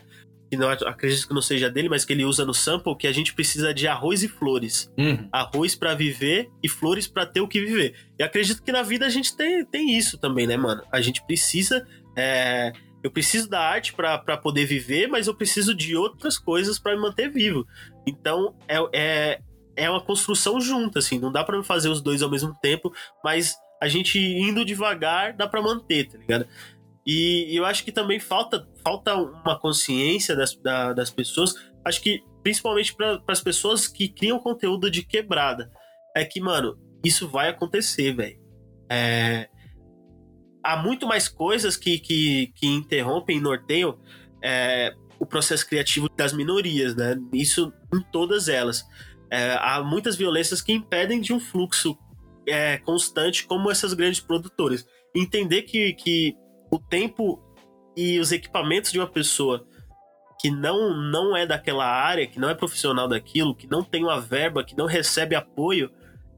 Que 0.56 0.62
não 0.62 0.70
acredito 0.70 1.28
que 1.28 1.34
não 1.34 1.42
seja 1.42 1.70
dele, 1.70 1.90
mas 1.90 2.06
que 2.06 2.14
ele 2.14 2.24
usa 2.24 2.46
no 2.46 2.54
sample, 2.54 2.96
que 2.96 3.08
a 3.08 3.12
gente 3.12 3.34
precisa 3.34 3.74
de 3.74 3.88
arroz 3.88 4.24
e 4.24 4.28
flores. 4.28 4.92
Uhum. 4.98 5.28
Arroz 5.32 5.76
para 5.76 5.94
viver 5.94 6.50
e 6.64 6.70
flores 6.70 7.08
para 7.08 7.26
ter 7.26 7.42
o 7.42 7.48
que 7.48 7.60
viver. 7.60 7.96
E 8.18 8.24
acredito 8.24 8.64
que 8.64 8.72
na 8.72 8.82
vida 8.82 9.06
a 9.06 9.10
gente 9.10 9.36
tem, 9.36 9.66
tem 9.66 9.98
isso 9.98 10.18
também, 10.18 10.48
né, 10.48 10.56
mano? 10.56 10.82
A 10.92 11.02
gente 11.02 11.26
precisa. 11.26 11.86
É, 12.16 12.72
eu 13.04 13.12
preciso 13.12 13.50
da 13.50 13.60
arte 13.60 13.94
para 13.94 14.38
poder 14.38 14.66
viver, 14.66 15.08
mas 15.08 15.28
eu 15.28 15.36
preciso 15.36 15.76
de 15.76 15.96
outras 15.96 16.40
coisas 16.40 16.80
para 16.80 16.96
me 16.96 17.02
manter 17.02 17.30
vivo. 17.30 17.68
Então, 18.08 18.56
é, 18.68 18.78
é, 18.94 19.40
é 19.76 19.90
uma 19.90 20.02
construção 20.02 20.60
junta, 20.62 21.00
assim. 21.00 21.20
Não 21.20 21.32
dá 21.32 21.44
para 21.44 21.62
fazer 21.64 21.90
os 21.90 22.02
dois 22.02 22.22
ao 22.22 22.32
mesmo 22.32 22.56
tempo, 22.62 22.94
mas 23.24 23.56
a 23.82 23.88
gente 23.88 24.18
indo 24.18 24.66
devagar 24.66 25.34
dá 25.34 25.48
para 25.48 25.62
manter, 25.62 26.08
tá 26.08 26.18
ligado? 26.18 26.48
E, 27.06 27.56
eu 27.56 27.66
acho 27.66 27.84
que 27.84 27.92
também 27.92 28.20
falta, 28.20 28.68
falta 28.84 29.16
uma 29.16 29.60
consciência 29.60 30.36
das, 30.36 30.56
da, 30.56 30.94
das 30.94 31.10
pessoas, 31.10 31.54
acho 31.84 32.02
que 32.02 32.24
principalmente 32.42 32.96
para 32.96 33.22
as 33.28 33.42
pessoas 33.42 33.88
que 33.88 34.08
criam 34.08 34.40
conteúdo 34.40 34.90
de 34.90 35.04
quebrada. 35.04 35.72
É 36.16 36.24
que, 36.24 36.40
mano, 36.40 36.78
isso 37.04 37.28
vai 37.28 37.50
acontecer, 37.50 38.14
velho. 38.14 38.40
É, 38.90 39.50
há 40.64 40.78
muito 40.78 41.08
mais 41.08 41.28
coisas 41.28 41.76
que, 41.76 42.00
que, 42.00 42.54
que 42.56 42.68
interrompem 42.68 43.38
e 43.38 43.42
norteiam 43.42 44.00
é, 44.44 44.94
o 45.20 45.26
processo 45.26 45.68
criativo 45.68 46.10
das 46.10 46.34
minorias, 46.34 46.96
né? 46.96 47.16
Isso 47.34 47.74
em 47.94 48.02
todas 48.12 48.48
elas. 48.48 48.84
É, 49.32 49.58
há 49.60 49.84
muitas 49.84 50.16
violências 50.16 50.62
que 50.62 50.72
impedem 50.72 51.20
de 51.20 51.34
um 51.34 51.40
fluxo 51.40 51.98
é, 52.48 52.78
constante 52.78 53.46
como 53.46 53.72
essas 53.72 53.94
grandes 53.94 54.20
produtoras. 54.20 54.86
Entender 55.16 55.64
que, 55.64 55.94
que 55.94 56.36
o 56.72 56.80
tempo 56.80 57.42
e 57.96 58.20
os 58.20 58.32
equipamentos 58.32 58.92
de 58.92 59.00
uma 59.00 59.08
pessoa 59.08 59.66
que 60.40 60.52
não, 60.52 60.94
não 60.94 61.36
é 61.36 61.46
daquela 61.46 61.86
área, 61.86 62.28
que 62.28 62.40
não 62.40 62.50
é 62.50 62.54
profissional 62.54 63.08
daquilo, 63.08 63.56
que 63.56 63.68
não 63.68 63.84
tem 63.84 64.04
uma 64.04 64.20
verba, 64.20 64.64
que 64.64 64.78
não 64.78 64.86
recebe 64.86 65.36
apoio, 65.36 65.90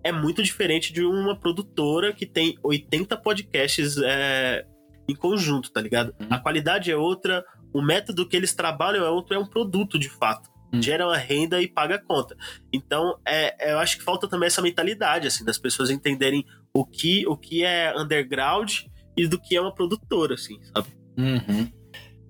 é 0.03 0.11
muito 0.11 0.41
diferente 0.41 0.93
de 0.93 1.03
uma 1.03 1.35
produtora 1.35 2.13
que 2.13 2.25
tem 2.25 2.57
80 2.63 3.17
podcasts 3.17 3.97
é, 3.97 4.65
em 5.09 5.15
conjunto, 5.15 5.71
tá 5.71 5.81
ligado? 5.81 6.15
Uhum. 6.19 6.27
A 6.29 6.39
qualidade 6.39 6.91
é 6.91 6.95
outra, 6.95 7.43
o 7.73 7.81
método 7.81 8.27
que 8.27 8.37
eles 8.37 8.53
trabalham 8.53 9.05
é 9.05 9.09
outro, 9.09 9.35
é 9.35 9.39
um 9.39 9.45
produto 9.45 9.97
de 9.97 10.09
fato. 10.09 10.49
Uhum. 10.71 10.81
Gera 10.81 11.05
uma 11.05 11.17
renda 11.17 11.61
e 11.61 11.67
paga 11.67 11.95
a 11.95 12.01
conta. 12.01 12.35
Então, 12.71 13.17
é, 13.27 13.73
eu 13.73 13.79
acho 13.79 13.97
que 13.97 14.03
falta 14.03 14.27
também 14.27 14.47
essa 14.47 14.61
mentalidade, 14.61 15.27
assim, 15.27 15.43
das 15.43 15.57
pessoas 15.57 15.89
entenderem 15.89 16.45
o 16.73 16.85
que, 16.85 17.25
o 17.27 17.35
que 17.35 17.63
é 17.63 17.93
underground 17.97 18.83
e 19.17 19.27
do 19.27 19.39
que 19.39 19.55
é 19.55 19.61
uma 19.61 19.73
produtora, 19.73 20.35
assim, 20.35 20.57
sabe? 20.73 20.87
Uhum. 21.17 21.69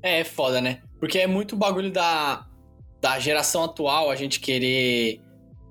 É, 0.01 0.21
é 0.21 0.23
foda, 0.23 0.61
né? 0.61 0.81
Porque 0.99 1.19
é 1.19 1.27
muito 1.27 1.55
bagulho 1.55 1.91
da, 1.91 2.47
da 3.01 3.19
geração 3.19 3.63
atual 3.63 4.09
a 4.09 4.15
gente 4.15 4.39
querer 4.39 5.21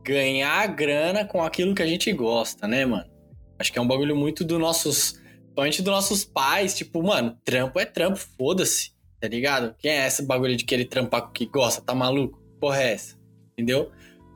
ganhar 0.05 0.67
grana 0.69 1.25
com 1.25 1.43
aquilo 1.43 1.75
que 1.75 1.83
a 1.83 1.87
gente 1.87 2.13
gosta, 2.13 2.69
né, 2.69 2.85
mano? 2.85 3.11
Acho 3.59 3.73
que 3.73 3.79
é 3.79 3.83
um 3.83 3.89
bagulho 3.89 4.15
muito 4.15 4.45
dos 4.45 4.59
nossos. 4.59 5.13
Principalmente 5.13 5.83
dos 5.83 5.93
nossos 5.93 6.25
pais, 6.25 6.77
tipo, 6.77 7.03
mano, 7.03 7.35
trampo 7.43 7.81
é 7.81 7.87
trampo, 7.87 8.19
foda-se, 8.19 8.91
tá 9.19 9.27
ligado? 9.27 9.75
Quem 9.79 9.91
é 9.91 10.07
esse 10.07 10.23
bagulho 10.23 10.55
de 10.55 10.67
querer 10.67 10.85
trampar 10.85 11.23
com 11.23 11.29
o 11.29 11.33
que 11.33 11.47
gosta? 11.47 11.81
Tá 11.81 11.95
maluco? 11.95 12.39
Porra, 12.61 12.83
é 12.83 12.93
essa? 12.93 13.17
Entendeu? 13.53 13.91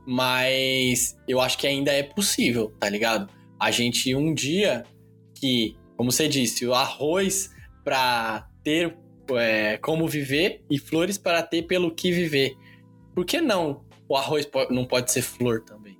Mas 0.06 1.18
eu 1.28 1.38
acho 1.38 1.58
que 1.58 1.66
ainda 1.66 1.92
é 1.92 2.02
possível, 2.02 2.74
tá 2.80 2.88
ligado? 2.88 3.30
A 3.60 3.70
gente 3.70 4.14
um 4.14 4.32
dia 4.32 4.82
que, 5.38 5.76
como 6.00 6.10
você 6.10 6.26
disse, 6.26 6.66
o 6.66 6.72
arroz 6.72 7.54
pra 7.84 8.48
ter 8.64 8.96
é, 9.32 9.76
como 9.76 10.08
viver 10.08 10.64
e 10.70 10.78
flores 10.78 11.18
para 11.18 11.42
ter 11.42 11.64
pelo 11.64 11.94
que 11.94 12.10
viver. 12.10 12.54
Por 13.14 13.26
que 13.26 13.38
não 13.38 13.84
o 14.08 14.16
arroz 14.16 14.48
não 14.70 14.86
pode 14.86 15.12
ser 15.12 15.20
flor 15.20 15.60
também? 15.60 15.98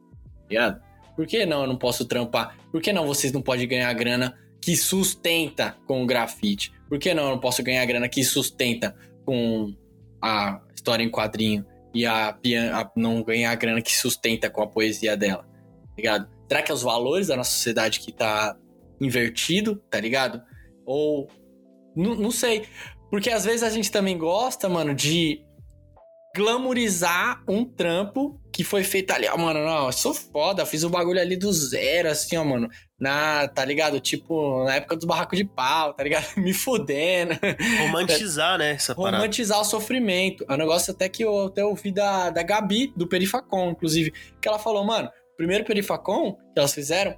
Ligado? 0.48 0.80
Por 1.14 1.26
que 1.26 1.44
não 1.44 1.60
eu 1.60 1.66
não 1.66 1.76
posso 1.76 2.06
trampar? 2.06 2.56
Por 2.72 2.80
que 2.80 2.94
não 2.94 3.06
vocês 3.06 3.30
não 3.30 3.42
podem 3.42 3.68
ganhar 3.68 3.92
grana 3.92 4.38
que 4.58 4.74
sustenta 4.74 5.76
com 5.86 6.02
o 6.02 6.06
grafite? 6.06 6.72
Por 6.88 6.98
que 6.98 7.12
não 7.12 7.24
eu 7.24 7.30
não 7.32 7.38
posso 7.38 7.62
ganhar 7.62 7.84
grana 7.84 8.08
que 8.08 8.24
sustenta 8.24 8.96
com 9.26 9.76
a 10.22 10.62
história 10.74 11.04
em 11.04 11.10
quadrinho 11.10 11.62
e 11.92 12.06
a, 12.06 12.30
a 12.30 12.90
não 12.96 13.22
ganhar 13.22 13.54
grana 13.56 13.82
que 13.82 13.94
sustenta 13.94 14.48
com 14.48 14.62
a 14.62 14.66
poesia 14.66 15.14
dela? 15.14 15.46
Ligado? 15.94 16.26
Será 16.48 16.62
que 16.62 16.72
é 16.72 16.74
os 16.74 16.82
valores 16.82 17.26
da 17.26 17.36
nossa 17.36 17.50
sociedade 17.50 18.00
que 18.00 18.10
tá 18.10 18.56
invertido, 19.00 19.76
tá 19.90 19.98
ligado? 19.98 20.42
Ou 20.84 21.28
N- 21.96 22.16
não 22.16 22.30
sei. 22.30 22.66
Porque 23.10 23.30
às 23.30 23.44
vezes 23.44 23.62
a 23.62 23.70
gente 23.70 23.90
também 23.90 24.16
gosta, 24.16 24.68
mano, 24.68 24.94
de 24.94 25.42
glamourizar 26.36 27.42
um 27.48 27.64
trampo 27.64 28.40
que 28.52 28.62
foi 28.62 28.84
feito 28.84 29.10
ali. 29.10 29.26
Ó, 29.28 29.36
mano, 29.36 29.64
não, 29.64 29.86
eu 29.86 29.92
sou 29.92 30.14
foda, 30.14 30.64
fiz 30.64 30.84
o 30.84 30.90
bagulho 30.90 31.20
ali 31.20 31.36
do 31.36 31.52
zero, 31.52 32.08
assim, 32.08 32.36
ó, 32.36 32.44
mano. 32.44 32.68
Na, 33.00 33.48
tá 33.48 33.64
ligado? 33.64 33.98
Tipo, 33.98 34.64
na 34.64 34.76
época 34.76 34.94
dos 34.94 35.06
barracos 35.06 35.38
de 35.38 35.44
pau, 35.44 35.94
tá 35.94 36.04
ligado? 36.04 36.26
Me 36.36 36.52
fudendo. 36.52 37.32
Romantizar, 37.80 38.58
né, 38.58 38.72
essa 38.72 38.94
parada. 38.94 39.16
Romantizar 39.16 39.60
o 39.60 39.64
sofrimento. 39.64 40.44
É 40.48 40.52
um 40.54 40.58
negócio 40.58 40.92
até 40.92 41.08
que 41.08 41.24
eu 41.24 41.46
até 41.46 41.64
ouvi 41.64 41.90
da, 41.90 42.30
da 42.30 42.42
Gabi, 42.42 42.92
do 42.96 43.08
Perifacom, 43.08 43.70
inclusive, 43.70 44.12
que 44.40 44.46
ela 44.46 44.58
falou, 44.58 44.84
mano, 44.84 45.08
o 45.08 45.36
primeiro 45.36 45.64
Perifacom 45.64 46.34
que 46.34 46.58
elas 46.58 46.74
fizeram, 46.74 47.16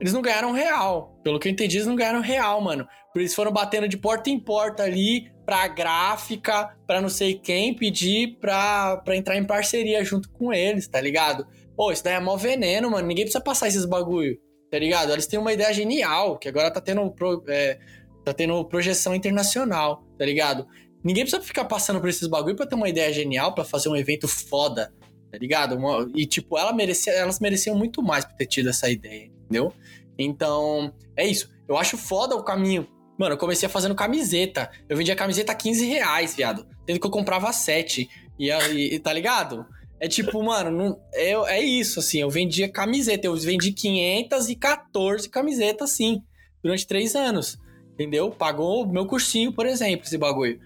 eles 0.00 0.12
não 0.12 0.22
ganharam 0.22 0.52
real. 0.52 1.20
Pelo 1.22 1.38
que 1.38 1.46
eu 1.48 1.52
entendi, 1.52 1.76
eles 1.76 1.86
não 1.86 1.94
ganharam 1.96 2.20
real, 2.20 2.60
mano. 2.60 2.86
Por 3.12 3.20
eles 3.20 3.34
foram 3.34 3.52
batendo 3.52 3.86
de 3.88 3.96
porta 3.96 4.30
em 4.30 4.38
porta 4.38 4.82
ali 4.84 5.30
pra 5.44 5.66
gráfica, 5.68 6.76
pra 6.86 7.00
não 7.00 7.08
sei 7.08 7.34
quem, 7.34 7.74
pedir 7.74 8.38
pra, 8.40 8.96
pra 8.98 9.16
entrar 9.16 9.36
em 9.36 9.44
parceria 9.44 10.02
junto 10.04 10.30
com 10.30 10.52
eles, 10.52 10.86
tá 10.88 11.00
ligado? 11.00 11.46
Pô, 11.76 11.90
isso 11.92 12.04
daí 12.04 12.14
é 12.14 12.20
mó 12.20 12.36
veneno, 12.36 12.90
mano. 12.90 13.06
Ninguém 13.06 13.24
precisa 13.24 13.42
passar 13.42 13.68
esses 13.68 13.84
bagulho, 13.84 14.38
tá 14.70 14.78
ligado? 14.78 15.12
Eles 15.12 15.26
têm 15.26 15.38
uma 15.38 15.52
ideia 15.52 15.72
genial, 15.72 16.38
que 16.38 16.48
agora 16.48 16.70
tá 16.70 16.80
tendo, 16.80 17.10
pro- 17.10 17.42
é, 17.48 17.78
tá 18.24 18.32
tendo 18.32 18.64
projeção 18.66 19.14
internacional, 19.14 20.04
tá 20.16 20.24
ligado? 20.24 20.66
Ninguém 21.02 21.24
precisa 21.24 21.42
ficar 21.42 21.64
passando 21.64 22.00
por 22.00 22.08
esses 22.08 22.28
bagulho 22.28 22.54
pra 22.54 22.66
ter 22.66 22.74
uma 22.74 22.88
ideia 22.88 23.12
genial 23.12 23.54
pra 23.54 23.64
fazer 23.64 23.88
um 23.88 23.96
evento 23.96 24.28
foda, 24.28 24.92
tá 25.32 25.38
ligado? 25.38 25.76
E, 26.14 26.26
tipo, 26.26 26.56
ela 26.58 26.72
merecia, 26.72 27.12
elas 27.14 27.40
mereciam 27.40 27.74
muito 27.76 28.02
mais 28.02 28.24
por 28.24 28.34
ter 28.36 28.46
tido 28.46 28.68
essa 28.68 28.88
ideia, 28.90 29.30
entendeu? 29.50 29.72
Então, 30.16 30.94
é 31.16 31.26
isso. 31.26 31.50
Eu 31.68 31.76
acho 31.76 31.96
foda 31.96 32.36
o 32.36 32.44
caminho. 32.44 32.86
Mano, 33.18 33.34
eu 33.34 33.38
comecei 33.38 33.68
fazendo 33.68 33.94
camiseta. 33.94 34.70
Eu 34.88 34.96
vendia 34.96 35.16
camiseta 35.16 35.52
a 35.52 35.54
15 35.54 35.86
reais, 35.86 36.34
viado. 36.34 36.66
Sendo 36.86 37.00
que 37.00 37.06
eu 37.06 37.10
comprava 37.10 37.52
7. 37.52 38.08
E, 38.38 38.50
aí, 38.50 38.98
tá 39.00 39.12
ligado? 39.12 39.66
É 39.98 40.08
tipo, 40.08 40.42
mano, 40.42 40.70
não, 40.70 41.00
é, 41.12 41.32
é 41.32 41.62
isso, 41.62 42.00
assim. 42.00 42.20
Eu 42.20 42.30
vendia 42.30 42.68
camiseta. 42.68 43.26
Eu 43.26 43.36
vendi 43.36 43.72
514 43.72 45.28
camisetas, 45.28 45.90
assim, 45.90 46.22
durante 46.62 46.86
três 46.86 47.14
anos. 47.14 47.58
Entendeu? 47.92 48.30
Pagou 48.30 48.86
meu 48.86 49.04
cursinho, 49.04 49.52
por 49.52 49.66
exemplo, 49.66 50.06
esse 50.06 50.16
bagulho. 50.16 50.58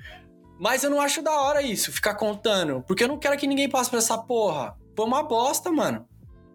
Mas 0.61 0.85
eu 0.85 0.91
não 0.91 1.01
acho 1.01 1.21
da 1.21 1.33
hora 1.33 1.63
isso, 1.63 1.91
ficar 1.91 2.15
contando. 2.15 2.85
Porque 2.87 3.03
eu 3.03 3.09
não 3.09 3.19
quero 3.19 3.37
que 3.37 3.47
ninguém 3.47 3.69
passe 3.69 3.91
por 3.91 3.99
essa 3.99 4.17
porra. 4.17 4.77
Foi 4.97 5.05
uma 5.05 5.23
bosta, 5.23 5.73
mano. 5.73 6.07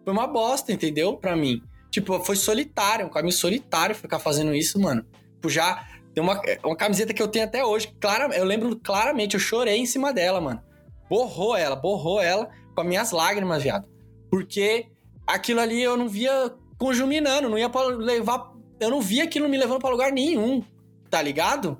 Foi 0.02 0.12
uma 0.12 0.26
bosta, 0.26 0.72
entendeu? 0.72 1.16
Pra 1.18 1.36
mim. 1.36 1.62
Tipo, 1.90 2.20
foi 2.20 2.36
solitário, 2.36 3.06
um 3.06 3.10
caminho 3.10 3.32
solitário 3.32 3.94
ficar 3.94 4.18
fazendo 4.18 4.54
isso, 4.54 4.78
mano. 4.80 5.04
Tipo, 5.34 5.48
já 5.48 5.86
tem 6.14 6.22
uma, 6.22 6.40
uma 6.64 6.76
camiseta 6.76 7.12
que 7.12 7.22
eu 7.22 7.28
tenho 7.28 7.44
até 7.44 7.64
hoje. 7.64 7.92
Clara, 8.00 8.34
eu 8.36 8.44
lembro 8.44 8.76
claramente, 8.76 9.34
eu 9.34 9.40
chorei 9.40 9.78
em 9.78 9.86
cima 9.86 10.12
dela, 10.12 10.40
mano. 10.40 10.62
Borrou 11.08 11.56
ela, 11.56 11.74
borrou 11.74 12.20
ela 12.20 12.48
com 12.74 12.80
as 12.80 12.86
minhas 12.86 13.10
lágrimas, 13.10 13.62
viado. 13.62 13.88
Porque 14.30 14.86
aquilo 15.26 15.60
ali 15.60 15.82
eu 15.82 15.96
não 15.96 16.08
via 16.08 16.52
conjuminando, 16.78 17.48
não 17.48 17.58
ia 17.58 17.68
pra 17.68 17.82
levar. 17.82 18.52
Eu 18.78 18.90
não 18.90 19.00
via 19.00 19.24
aquilo 19.24 19.48
me 19.48 19.58
levando 19.58 19.80
pra 19.80 19.90
lugar 19.90 20.12
nenhum, 20.12 20.62
tá 21.10 21.20
ligado? 21.20 21.78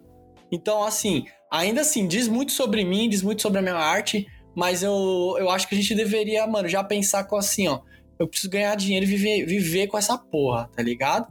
Então, 0.53 0.83
assim, 0.83 1.25
ainda 1.51 1.83
assim, 1.83 2.07
diz 2.07 2.29
muito 2.29 2.53
sobre 2.53 2.85
mim, 2.85 3.09
diz 3.09 3.23
muito 3.23 3.41
sobre 3.41 3.61
a 3.61 3.63
minha 3.63 3.77
arte, 3.77 4.27
mas 4.55 4.83
eu, 4.83 5.37
eu 5.39 5.49
acho 5.49 5.69
que 5.69 5.75
a 5.75 5.79
gente 5.79 5.95
deveria, 5.95 6.47
mano, 6.47 6.69
já 6.69 6.83
pensar 6.83 7.25
com 7.25 7.37
assim, 7.37 7.69
ó. 7.69 7.81
Eu 8.21 8.29
preciso 8.29 8.51
ganhar 8.51 8.75
dinheiro 8.77 9.05
e 9.05 9.09
viver, 9.09 9.47
viver 9.47 9.87
com 9.89 9.97
essa 9.99 10.17
porra, 10.19 10.69
tá 10.77 10.83
ligado? 10.83 11.27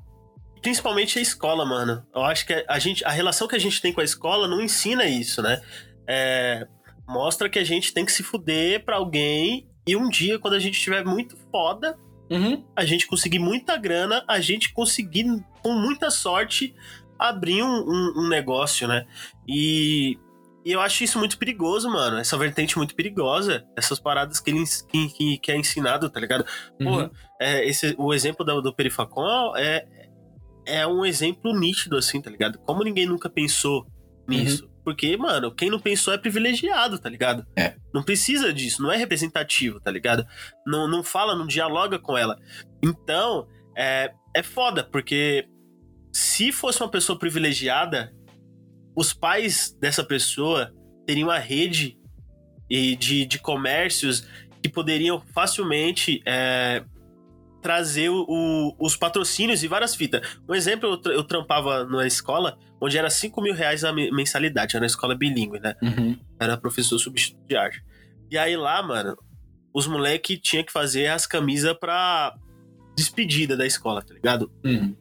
Principalmente 0.62 1.20
a 1.20 1.22
escola, 1.22 1.66
mano. 1.66 2.04
Eu 2.14 2.24
acho 2.24 2.46
que 2.46 2.66
a, 2.68 2.80
gente, 2.80 3.06
a 3.06 3.12
relação 3.12 3.48
que 3.48 3.56
a 3.56 3.60
gente 3.60 3.80
tem 3.82 3.94
com 3.94 4.02
a 4.02 4.04
escola 4.04 4.48
não 4.48 4.60
ensina 4.60 5.06
isso, 5.06 5.42
né? 5.42 5.62
É, 6.08 6.68
mostra 7.08 7.48
que 7.48 7.60
a 7.60 7.64
gente 7.64 7.94
tem 7.94 8.04
que 8.04 8.12
se 8.12 8.24
fuder 8.24 8.84
pra 8.84 8.98
alguém 8.98 9.70
e 9.88 9.96
um 9.96 10.10
dia, 10.10 10.38
quando 10.40 10.56
a 10.56 10.60
gente 10.60 10.74
estiver 10.76 11.06
muito 11.06 11.38
foda, 11.52 11.98
Uhum. 12.30 12.64
a 12.76 12.84
gente 12.86 13.08
conseguir 13.08 13.40
muita 13.40 13.78
grana, 13.78 14.24
a 14.28 14.40
gente 14.40 14.74
conseguir, 14.74 15.26
com 15.64 15.74
muita 15.74 16.12
sorte, 16.12 16.76
abrir 17.18 17.64
um, 17.64 17.68
um- 17.68 18.14
um 18.26 18.30
negócio, 18.30 18.88
né? 18.88 19.06
E, 19.48 20.18
e 20.66 20.72
eu 20.72 20.82
acho 20.82 21.04
isso 21.04 21.18
muito 21.18 21.38
perigoso, 21.38 21.90
mano. 21.90 22.18
Essa 22.18 22.38
vertente 22.38 22.78
muito 22.78 22.96
perigosa. 22.96 23.66
Essas 23.78 24.00
paradas 24.00 24.40
que, 24.40 24.50
ele, 24.52 24.64
que, 24.90 25.08
que, 25.10 25.38
que 25.38 25.52
é 25.52 25.58
ensinado, 25.58 26.10
tá 26.10 26.20
ligado? 26.20 26.46
Porra, 26.78 27.04
Uhum. 27.06 27.10
é, 27.40 27.68
esse, 27.68 27.96
o 27.98 28.14
exemplo 28.14 28.46
do, 28.46 28.62
do 28.62 28.74
Perifacon 28.76 29.56
é, 29.56 29.86
é 30.66 30.86
um 30.88 31.06
exemplo 31.06 31.58
nítido, 31.58 31.98
assim, 31.98 32.22
tá 32.22 32.30
ligado? 32.30 32.60
Como 32.60 32.84
ninguém 32.84 33.06
nunca 33.06 33.30
pensou 33.30 33.88
nisso. 34.28 34.70
Porque, 34.84 35.16
mano, 35.18 35.54
quem 35.54 35.70
não 35.70 35.80
pensou 35.80 36.14
é 36.14 36.18
privilegiado, 36.18 36.98
tá 36.98 37.10
ligado? 37.10 37.46
É. 37.56 37.76
Não 37.94 38.02
precisa 38.04 38.52
disso, 38.52 38.82
não 38.82 38.92
é 38.92 38.98
representativo, 38.98 39.80
tá 39.80 39.92
ligado? 39.92 40.26
Não, 40.66 40.88
não 40.88 41.04
fala, 41.04 41.36
não 41.36 41.46
dialoga 41.46 42.00
com 42.00 42.18
ela. 42.18 42.38
Então, 42.82 43.48
é, 43.78 44.12
é 44.36 44.42
foda, 44.42 44.84
porque 44.84 45.48
se 46.12 46.52
fosse 46.52 46.82
uma 46.82 46.90
pessoa 46.90 47.20
privilegiada, 47.20 48.12
os 49.00 49.14
pais 49.14 49.76
dessa 49.80 50.04
pessoa 50.04 50.72
teriam 51.06 51.30
a 51.30 51.38
rede 51.40 51.98
e 52.70 52.96
de, 52.96 53.26
de 53.26 53.40
comércios 53.40 54.28
que 54.62 54.68
poderiam 54.70 55.22
facilmente 55.34 56.22
é, 56.26 56.84
trazer 57.62 58.10
o- 58.10 58.76
os 58.80 58.96
patrocínios 58.96 59.64
e 59.64 59.68
várias 59.68 59.96
fitas. 59.96 60.22
Um 60.48 60.54
exemplo, 60.54 60.90
eu, 60.90 60.98
tra- 60.98 61.14
eu 61.14 61.24
trampava 61.24 61.86
na 61.86 62.06
escola 62.06 62.58
onde 62.82 62.98
era 62.98 63.10
5 63.10 63.42
mil 63.42 63.54
reais 63.54 63.84
a 63.84 63.92
me- 63.92 64.12
mensalidade, 64.12 64.76
era 64.76 64.84
uma 64.84 64.88
escola 64.88 65.16
bilíngue, 65.16 65.60
né? 65.60 65.76
Uhum. 65.82 66.18
Era 66.40 66.58
professor 66.58 66.98
substituto 67.00 67.46
de 67.48 67.56
arte. 67.56 67.84
E 68.32 68.38
aí 68.38 68.56
lá, 68.56 68.82
mano, 68.84 69.18
os 69.74 69.88
moleque 69.88 70.38
tinha 70.38 70.64
que 70.64 70.72
fazer 70.72 71.08
as 71.08 71.26
camisas 71.26 71.74
pra 71.80 72.34
despedida 72.98 73.56
da 73.58 73.66
escola, 73.66 74.02
tá 74.02 74.14
ligado? 74.14 74.52
Uhum. 74.64 74.96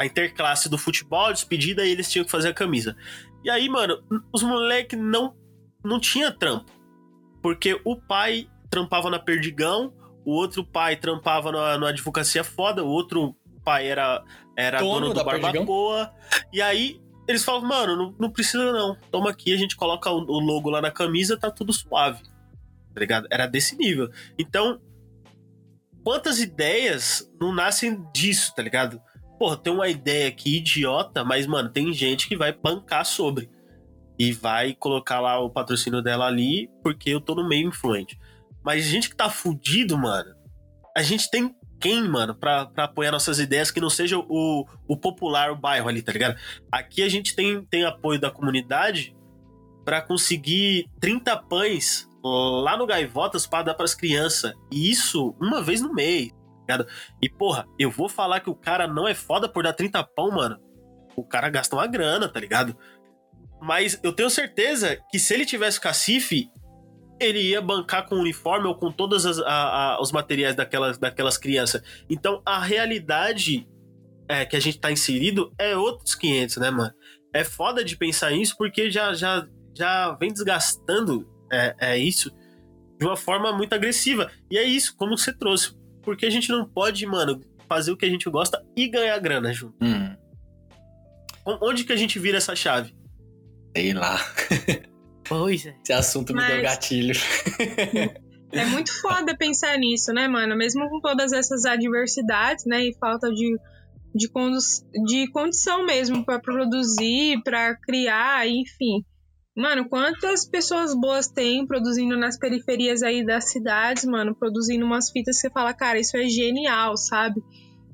A 0.00 0.06
interclasse 0.06 0.66
do 0.70 0.78
futebol, 0.78 1.30
despedida, 1.30 1.84
e 1.84 1.90
eles 1.90 2.10
tinham 2.10 2.24
que 2.24 2.30
fazer 2.30 2.48
a 2.48 2.54
camisa. 2.54 2.96
E 3.44 3.50
aí, 3.50 3.68
mano, 3.68 4.02
os 4.32 4.42
moleques 4.42 4.98
não, 4.98 5.36
não 5.84 6.00
tinha 6.00 6.32
trampo. 6.32 6.72
Porque 7.42 7.78
o 7.84 7.94
pai 7.96 8.48
trampava 8.70 9.10
na 9.10 9.18
Perdigão, 9.18 9.92
o 10.24 10.32
outro 10.32 10.64
pai 10.64 10.96
trampava 10.96 11.52
na, 11.52 11.76
na 11.76 11.88
advocacia 11.90 12.42
foda, 12.42 12.82
o 12.82 12.88
outro 12.88 13.36
pai 13.62 13.88
era, 13.88 14.24
era 14.56 14.78
Dono 14.78 15.08
dono, 15.08 15.14
da 15.14 15.22
do? 15.22 15.26
Barbacoa. 15.26 16.10
E 16.50 16.62
aí, 16.62 16.98
eles 17.28 17.44
falavam, 17.44 17.68
mano, 17.68 17.94
não, 17.94 18.14
não 18.18 18.30
precisa 18.30 18.72
não. 18.72 18.96
Toma 19.10 19.28
aqui, 19.28 19.52
a 19.52 19.58
gente 19.58 19.76
coloca 19.76 20.10
o, 20.10 20.16
o 20.16 20.40
logo 20.40 20.70
lá 20.70 20.80
na 20.80 20.90
camisa, 20.90 21.36
tá 21.36 21.50
tudo 21.50 21.74
suave. 21.74 22.22
Tá 22.94 23.00
ligado? 23.00 23.28
Era 23.30 23.46
desse 23.46 23.76
nível. 23.76 24.10
Então, 24.38 24.80
quantas 26.02 26.40
ideias 26.40 27.30
não 27.38 27.52
nascem 27.52 28.02
disso, 28.14 28.54
tá 28.54 28.62
ligado? 28.62 28.98
Porra, 29.40 29.56
tem 29.56 29.72
uma 29.72 29.88
ideia 29.88 30.28
aqui 30.28 30.58
idiota, 30.58 31.24
mas, 31.24 31.46
mano, 31.46 31.70
tem 31.70 31.94
gente 31.94 32.28
que 32.28 32.36
vai 32.36 32.52
bancar 32.52 33.06
sobre. 33.06 33.48
E 34.18 34.32
vai 34.32 34.74
colocar 34.74 35.18
lá 35.18 35.40
o 35.40 35.48
patrocínio 35.48 36.02
dela 36.02 36.26
ali, 36.26 36.68
porque 36.82 37.08
eu 37.08 37.22
tô 37.22 37.34
no 37.34 37.48
meio 37.48 37.68
influente. 37.68 38.18
Mas 38.62 38.84
gente 38.84 39.08
que 39.08 39.16
tá 39.16 39.30
fudido, 39.30 39.96
mano, 39.96 40.34
a 40.94 41.02
gente 41.02 41.30
tem 41.30 41.56
quem, 41.80 42.06
mano, 42.06 42.34
pra, 42.34 42.66
pra 42.66 42.84
apoiar 42.84 43.10
nossas 43.10 43.38
ideias 43.38 43.70
que 43.70 43.80
não 43.80 43.88
seja 43.88 44.18
o, 44.18 44.66
o 44.86 44.94
popular, 44.94 45.50
o 45.50 45.56
bairro 45.56 45.88
ali, 45.88 46.02
tá 46.02 46.12
ligado? 46.12 46.38
Aqui 46.70 47.02
a 47.02 47.08
gente 47.08 47.34
tem, 47.34 47.64
tem 47.64 47.86
apoio 47.86 48.20
da 48.20 48.30
comunidade 48.30 49.16
pra 49.86 50.02
conseguir 50.02 50.84
30 51.00 51.34
pães 51.44 52.06
lá 52.22 52.76
no 52.76 52.86
Gaivotas 52.86 53.46
pra 53.46 53.62
dar 53.62 53.72
pras 53.72 53.94
crianças. 53.94 54.52
E 54.70 54.90
isso 54.90 55.34
uma 55.40 55.62
vez 55.62 55.80
no 55.80 55.94
mês, 55.94 56.30
ligado? 56.76 56.86
E, 57.22 57.28
porra, 57.28 57.66
eu 57.78 57.90
vou 57.90 58.08
falar 58.08 58.40
que 58.40 58.50
o 58.50 58.54
cara 58.54 58.86
não 58.86 59.06
é 59.06 59.14
foda 59.14 59.48
por 59.48 59.62
dar 59.62 59.72
30 59.72 60.02
pão, 60.04 60.30
mano. 60.30 60.58
O 61.16 61.24
cara 61.24 61.48
gasta 61.48 61.74
uma 61.74 61.86
grana, 61.86 62.28
tá 62.28 62.38
ligado? 62.40 62.76
Mas 63.60 64.00
eu 64.02 64.12
tenho 64.12 64.30
certeza 64.30 64.98
que 65.10 65.18
se 65.18 65.34
ele 65.34 65.44
tivesse 65.44 65.80
cacife, 65.80 66.50
ele 67.20 67.40
ia 67.40 67.60
bancar 67.60 68.08
com 68.08 68.14
o 68.14 68.20
uniforme 68.20 68.66
ou 68.66 68.74
com 68.74 68.90
todos 68.90 69.24
os 69.24 70.12
materiais 70.12 70.56
daquelas, 70.56 70.96
daquelas 70.96 71.36
crianças. 71.36 71.82
Então 72.08 72.40
a 72.46 72.58
realidade 72.58 73.68
é, 74.28 74.46
que 74.46 74.56
a 74.56 74.60
gente 74.60 74.80
tá 74.80 74.90
inserido 74.90 75.52
é 75.58 75.76
outros 75.76 76.14
500, 76.14 76.56
né, 76.56 76.70
mano? 76.70 76.92
É 77.34 77.44
foda 77.44 77.84
de 77.84 77.96
pensar 77.96 78.32
isso 78.32 78.56
porque 78.56 78.90
já, 78.90 79.12
já, 79.12 79.46
já 79.76 80.12
vem 80.12 80.32
desgastando 80.32 81.28
é, 81.52 81.74
é 81.80 81.98
isso 81.98 82.30
de 83.00 83.06
uma 83.06 83.16
forma 83.16 83.50
muito 83.50 83.74
agressiva. 83.74 84.30
E 84.50 84.58
é 84.58 84.62
isso, 84.62 84.94
como 84.96 85.16
você 85.16 85.32
trouxe. 85.32 85.74
Porque 86.10 86.26
a 86.26 86.30
gente 86.30 86.48
não 86.50 86.64
pode, 86.68 87.06
mano, 87.06 87.40
fazer 87.68 87.92
o 87.92 87.96
que 87.96 88.04
a 88.04 88.08
gente 88.08 88.28
gosta 88.28 88.60
e 88.76 88.88
ganhar 88.88 89.16
grana 89.20 89.52
junto. 89.52 89.76
Hum, 89.80 90.16
Onde 91.62 91.84
que 91.84 91.92
a 91.92 91.96
gente 91.96 92.18
vira 92.18 92.38
essa 92.38 92.56
chave? 92.56 92.92
sei 93.76 93.92
lá. 93.92 94.18
Pois 95.28 95.64
é. 95.66 95.76
Esse 95.84 95.92
assunto 95.92 96.32
me 96.34 96.40
Mas- 96.40 96.48
deu 96.54 96.62
gatilho. 96.62 97.14
É 98.52 98.64
muito 98.66 98.92
foda 99.00 99.36
pensar 99.36 99.78
nisso, 99.78 100.12
né, 100.12 100.26
mano? 100.26 100.56
Mesmo 100.56 100.88
com 100.90 101.00
todas 101.00 101.32
essas 101.32 101.64
adversidades, 101.64 102.64
né, 102.66 102.82
e 102.86 102.96
falta 102.98 103.30
de, 103.32 103.56
de, 104.12 104.28
condu- 104.28 104.58
de 105.06 105.30
condição 105.30 105.86
mesmo 105.86 106.24
pra 106.24 106.40
produzir, 106.40 107.40
pra 107.44 107.76
criar, 107.76 108.48
enfim. 108.48 109.04
Mano, 109.56 109.88
quantas 109.88 110.48
pessoas 110.48 110.94
boas 110.94 111.28
tem 111.28 111.66
produzindo 111.66 112.16
nas 112.16 112.38
periferias 112.38 113.02
aí 113.02 113.24
das 113.24 113.50
cidades, 113.50 114.04
mano, 114.04 114.34
produzindo 114.34 114.84
umas 114.86 115.10
fitas 115.10 115.36
que 115.36 115.42
você 115.42 115.50
fala, 115.50 115.74
cara, 115.74 115.98
isso 115.98 116.16
é 116.16 116.28
genial, 116.28 116.96
sabe? 116.96 117.42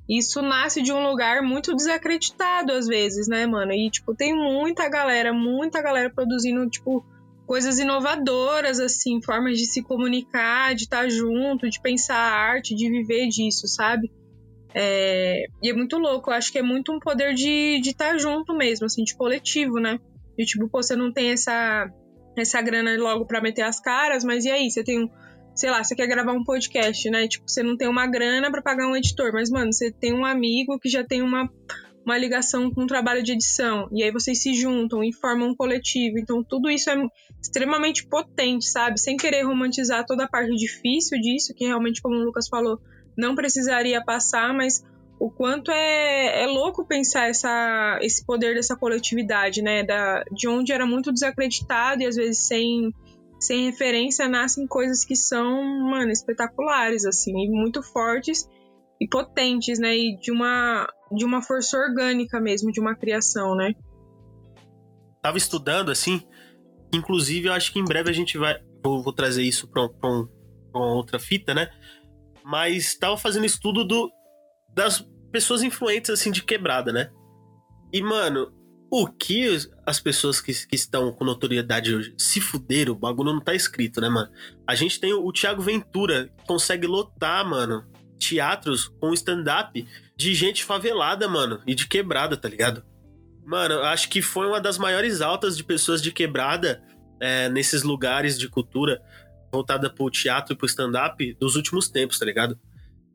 Isso 0.09 0.41
nasce 0.43 0.83
de 0.83 0.93
um 0.93 1.09
lugar 1.09 1.43
muito 1.43 1.75
desacreditado 1.75 2.73
às 2.73 2.87
vezes, 2.87 3.27
né, 3.27 3.47
mano? 3.47 3.73
E, 3.73 3.91
tipo, 3.91 4.15
tem 4.15 4.35
muita 4.35 4.89
galera, 4.89 5.33
muita 5.33 5.83
galera 5.83 6.13
produzindo, 6.15 6.69
tipo, 6.69 7.05
coisas 7.47 7.79
inovadoras, 7.79 8.79
assim, 8.79 9.21
formas 9.23 9.59
de 9.59 9.67
se 9.67 9.83
comunicar, 9.83 10.75
de 10.75 10.85
estar 10.85 11.09
junto, 11.09 11.69
de 11.69 11.81
pensar 11.81 12.17
a 12.17 12.35
arte, 12.35 12.75
de 12.75 12.89
viver 12.89 13.29
disso, 13.29 13.67
sabe? 13.67 14.13
É, 14.75 15.47
E 15.63 15.71
é 15.71 15.73
muito 15.73 15.97
louco, 15.97 16.31
eu 16.31 16.35
acho 16.35 16.53
que 16.53 16.59
é 16.59 16.63
muito 16.63 16.93
um 16.93 17.01
poder 17.01 17.35
de 17.35 17.81
de 17.81 17.91
estar 17.91 18.19
junto 18.19 18.55
mesmo, 18.55 18.87
assim, 18.87 19.03
de 19.03 19.17
coletivo, 19.17 19.81
né? 19.81 19.99
De 20.39 20.45
tipo, 20.45 20.69
pô, 20.69 20.83
você 20.83 20.97
não 20.97 21.13
tem 21.13 21.31
essa, 21.31 21.91
essa 22.37 22.61
grana 22.63 22.97
logo 22.97 23.27
pra 23.27 23.41
meter 23.41 23.63
as 23.63 23.81
caras, 23.81 24.25
mas 24.25 24.45
e 24.45 24.51
aí? 24.51 24.71
Você 24.71 24.83
tem 24.85 25.05
um. 25.05 25.11
Sei 25.55 25.71
lá, 25.71 25.83
você 25.83 25.95
quer 25.95 26.07
gravar 26.07 26.33
um 26.33 26.45
podcast, 26.45 27.09
né? 27.09 27.27
Tipo, 27.27 27.49
você 27.49 27.63
não 27.63 27.77
tem 27.77 27.89
uma 27.89 28.07
grana 28.07 28.51
pra 28.51 28.61
pagar 28.61 28.87
um 28.89 28.95
editor, 28.95 29.33
mas, 29.33 29.49
mano, 29.49 29.73
você 29.73 29.91
tem 29.91 30.13
um 30.13 30.25
amigo 30.25 30.79
que 30.79 30.89
já 30.89 31.03
tem 31.03 31.23
uma 31.23 31.51
uma 32.07 32.17
ligação 32.17 32.71
com 32.71 32.85
o 32.85 32.87
trabalho 32.87 33.21
de 33.21 33.33
edição. 33.33 33.89
E 33.91 34.01
aí 34.01 34.13
vocês 34.13 34.41
se 34.41 34.55
juntam 34.55 35.03
e 35.03 35.13
formam 35.13 35.49
um 35.49 35.57
coletivo. 35.57 36.19
Então 36.19 36.43
tudo 36.45 36.71
isso 36.71 36.89
é 36.89 36.97
extremamente 37.43 38.07
potente, 38.07 38.65
sabe? 38.67 39.01
Sem 39.01 39.17
querer 39.17 39.43
romantizar 39.43 40.07
toda 40.07 40.23
a 40.23 40.29
parte 40.29 40.55
difícil 40.55 41.21
disso, 41.21 41.53
que 41.53 41.65
realmente, 41.67 42.01
como 42.01 42.15
o 42.15 42.25
Lucas 42.25 42.47
falou, 42.47 42.81
não 43.19 43.35
precisaria 43.35 44.01
passar, 44.05 44.55
mas 44.55 44.85
o 45.19 45.31
quanto 45.31 45.71
é, 45.71 46.45
é 46.45 46.47
louco 46.47 46.87
pensar 46.87 47.29
essa, 47.29 47.99
esse 48.03 48.25
poder 48.25 48.55
dessa 48.55 48.77
coletividade, 48.77 49.63
né? 49.63 49.83
Da, 49.83 50.23
de 50.31 50.47
onde 50.47 50.73
era 50.73 50.87
muito 50.87 51.13
desacreditado 51.13 52.03
e 52.03 52.07
às 52.07 52.17
vezes 52.17 52.47
sem, 52.47 52.93
sem 53.41 53.65
referência 53.65 54.29
nascem 54.29 54.67
coisas 54.67 55.05
que 55.05 55.17
são, 55.17 55.63
mano, 55.63 56.11
espetaculares, 56.11 57.07
assim, 57.07 57.33
e 57.33 57.49
muito 57.49 57.83
fortes 57.83 58.47
e 59.01 59.09
potentes, 59.09 59.79
né? 59.79 59.97
E 59.97 60.17
de 60.19 60.31
uma, 60.31 60.87
de 61.13 61.25
uma 61.25 61.41
força 61.41 61.79
orgânica 61.79 62.39
mesmo, 62.39 62.71
de 62.71 62.81
uma 62.81 62.95
criação, 62.95 63.55
né? 63.55 63.73
Tava 65.23 65.39
estudando, 65.39 65.91
assim, 65.91 66.23
inclusive 66.93 67.49
eu 67.49 67.53
acho 67.55 67.73
que 67.73 67.79
em 67.79 67.85
breve 67.85 68.11
a 68.11 68.13
gente 68.13 68.37
vai. 68.37 68.59
Vou, 68.85 69.03
vou 69.03 69.13
trazer 69.13 69.43
isso 69.43 69.67
pra, 69.69 69.83
um, 69.83 69.89
um, 70.05 70.29
uma 70.75 70.95
outra 70.95 71.19
fita, 71.19 71.55
né? 71.55 71.69
Mas 72.45 72.95
tava 72.95 73.17
fazendo 73.17 73.45
estudo 73.45 73.83
do, 73.83 74.11
das 74.77 75.05
pessoas 75.33 75.63
influentes, 75.63 76.11
assim, 76.11 76.31
de 76.31 76.43
quebrada, 76.43 76.93
né? 76.93 77.11
E, 77.93 78.03
mano, 78.03 78.53
o 78.91 79.07
que 79.07 79.57
as 79.87 79.99
pessoas 79.99 80.41
que, 80.41 80.53
que 80.53 80.77
estão 80.77 81.11
com 81.13 81.25
notoriedade 81.25 81.95
hoje 81.95 82.15
se 82.19 82.41
fuderam, 82.41 82.93
o 82.93 82.99
bagulho 82.99 83.33
não 83.33 83.41
tá 83.41 83.55
escrito, 83.55 84.01
né, 84.01 84.09
mano? 84.09 84.31
A 84.67 84.75
gente 84.75 85.01
tem 85.01 85.13
o, 85.13 85.33
Thiago 85.33 85.63
Ventura, 85.63 86.29
que 86.37 86.47
consegue 86.47 86.87
lotar, 86.87 87.49
mano, 87.49 87.87
teatros 88.19 88.89
com 89.01 89.13
stand-up 89.15 89.87
de 90.17 90.35
gente 90.35 90.65
favelada, 90.65 91.29
mano, 91.29 91.63
e 91.67 91.75
de 91.75 91.89
quebrada, 91.89 92.37
tá 92.37 92.49
ligado? 92.49 92.85
Mano, 93.45 93.81
acho 93.81 94.09
que 94.09 94.21
foi 94.21 94.47
uma 94.47 94.61
das 94.61 94.77
maiores 94.77 95.21
altas 95.21 95.57
de 95.57 95.65
pessoas 95.65 96.03
de 96.03 96.13
quebrada 96.13 96.83
é, 97.21 97.49
nesses 97.49 97.83
lugares 97.83 98.39
de 98.39 98.49
cultura 98.49 99.01
voltada 99.53 99.89
pro 99.89 100.11
teatro 100.11 100.53
e 100.53 100.57
pro 100.57 100.67
stand-up 100.67 101.35
dos 101.41 101.57
últimos 101.57 101.89
tempos, 101.89 102.19
tá 102.19 102.27
ligado? 102.27 102.59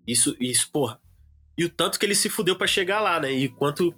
Isso, 0.08 0.36
isso, 0.40 0.72
porra. 0.72 1.01
E 1.62 1.66
o 1.66 1.70
tanto 1.70 2.00
que 2.00 2.06
ele 2.06 2.16
se 2.16 2.30
fudeu 2.30 2.56
para 2.56 2.68
chegar 2.68 3.00
lá, 3.02 3.20
né? 3.20 3.32
E 3.32 3.48
quanto. 3.50 3.94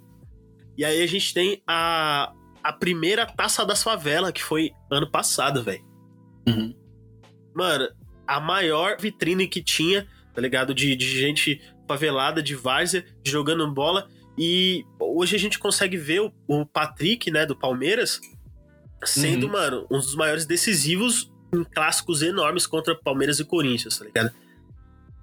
E 0.76 0.84
aí 0.84 1.02
a 1.02 1.06
gente 1.06 1.32
tem 1.32 1.62
a, 1.66 2.32
a 2.62 2.72
primeira 2.72 3.24
taça 3.24 3.64
das 3.64 3.82
favelas, 3.82 4.32
que 4.32 4.42
foi 4.42 4.70
ano 4.90 5.10
passado, 5.10 5.62
velho. 5.62 5.82
Uhum. 6.46 6.74
Mano, 7.54 7.88
a 8.26 8.40
maior 8.40 8.96
vitrine 9.00 9.46
que 9.48 9.62
tinha 9.62 10.06
tá 10.34 10.40
ligado? 10.40 10.74
De, 10.74 10.94
de 10.96 11.06
gente 11.06 11.62
favelada, 11.88 12.42
de 12.42 12.54
várzea, 12.54 13.06
jogando 13.24 13.72
bola. 13.72 14.08
E 14.36 14.84
hoje 14.98 15.36
a 15.36 15.38
gente 15.38 15.58
consegue 15.58 15.96
ver 15.96 16.20
o, 16.20 16.32
o 16.48 16.66
Patrick, 16.66 17.30
né, 17.30 17.46
do 17.46 17.56
Palmeiras, 17.56 18.20
sendo, 19.04 19.46
Uhum. 19.46 19.52
mano, 19.52 19.86
um 19.90 19.98
dos 19.98 20.16
maiores 20.16 20.44
decisivos 20.44 21.32
em 21.54 21.62
clássicos 21.62 22.20
enormes 22.20 22.66
contra 22.66 22.96
Palmeiras 22.96 23.38
e 23.38 23.44
Corinthians, 23.44 23.96
tá 23.96 24.04
ligado? 24.04 24.32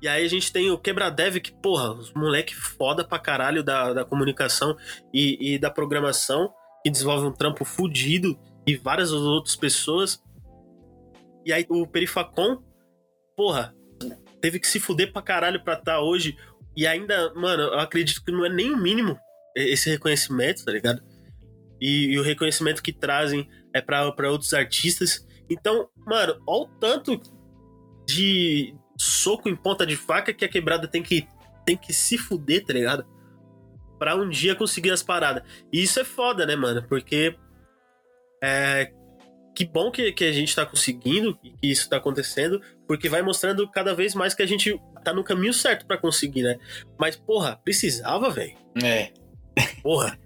E 0.01 0.07
aí 0.07 0.25
a 0.25 0.29
gente 0.29 0.51
tem 0.51 0.71
o 0.71 0.77
Quebradev, 0.77 1.39
que, 1.39 1.51
porra, 1.51 1.93
os 1.93 2.11
moleque 2.13 2.55
foda 2.55 3.03
pra 3.03 3.19
caralho 3.19 3.63
da, 3.63 3.93
da 3.93 4.05
comunicação 4.05 4.75
e, 5.13 5.53
e 5.53 5.59
da 5.59 5.69
programação, 5.69 6.51
que 6.83 6.89
desenvolve 6.89 7.27
um 7.27 7.31
trampo 7.31 7.63
fudido, 7.63 8.37
e 8.65 8.75
várias 8.75 9.11
outras 9.11 9.55
pessoas. 9.55 10.21
E 11.45 11.51
aí 11.51 11.65
o 11.69 11.87
Perifacom, 11.87 12.63
porra, 13.35 13.75
teve 14.39 14.59
que 14.59 14.67
se 14.67 14.79
fuder 14.79 15.11
pra 15.11 15.21
caralho 15.21 15.63
pra 15.63 15.73
estar 15.73 15.99
hoje. 16.01 16.37
E 16.75 16.87
ainda, 16.87 17.33
mano, 17.33 17.63
eu 17.63 17.79
acredito 17.79 18.23
que 18.23 18.31
não 18.31 18.45
é 18.45 18.49
nem 18.49 18.71
o 18.71 18.77
mínimo 18.77 19.17
esse 19.55 19.89
reconhecimento, 19.89 20.63
tá 20.63 20.71
ligado? 20.71 21.01
E, 21.79 22.13
e 22.13 22.19
o 22.19 22.23
reconhecimento 22.23 22.81
que 22.81 22.93
trazem 22.93 23.49
é 23.73 23.81
pra 23.81 24.31
outros 24.31 24.53
artistas. 24.53 25.27
Então, 25.49 25.89
mano, 26.05 26.41
olha 26.47 26.63
o 26.63 26.67
tanto 26.79 27.19
de 28.07 28.73
soco 29.01 29.49
em 29.49 29.55
ponta 29.55 29.85
de 29.85 29.95
faca 29.95 30.33
que 30.33 30.45
a 30.45 30.49
quebrada 30.49 30.87
tem 30.87 31.01
que, 31.01 31.27
tem 31.65 31.75
que 31.75 31.93
se 31.93 32.17
fuder, 32.17 32.63
tá 32.63 32.73
ligado? 32.73 33.05
Pra 33.97 34.15
um 34.15 34.29
dia 34.29 34.55
conseguir 34.55 34.91
as 34.91 35.01
paradas. 35.01 35.43
E 35.73 35.81
isso 35.81 35.99
é 35.99 36.03
foda, 36.03 36.45
né, 36.45 36.55
mano? 36.55 36.83
Porque. 36.87 37.35
É, 38.43 38.91
que 39.55 39.65
bom 39.65 39.91
que, 39.91 40.11
que 40.11 40.23
a 40.23 40.31
gente 40.31 40.55
tá 40.55 40.65
conseguindo 40.65 41.37
e 41.43 41.51
que 41.51 41.71
isso 41.71 41.89
tá 41.89 41.97
acontecendo, 41.97 42.61
porque 42.87 43.09
vai 43.09 43.21
mostrando 43.21 43.67
cada 43.69 43.93
vez 43.93 44.15
mais 44.15 44.33
que 44.33 44.41
a 44.41 44.45
gente 44.45 44.79
tá 45.03 45.13
no 45.13 45.23
caminho 45.23 45.53
certo 45.53 45.85
pra 45.85 45.97
conseguir, 45.97 46.43
né? 46.43 46.57
Mas, 46.99 47.15
porra, 47.15 47.59
precisava, 47.63 48.29
velho. 48.29 48.55
É. 48.83 49.11
Porra. 49.81 50.19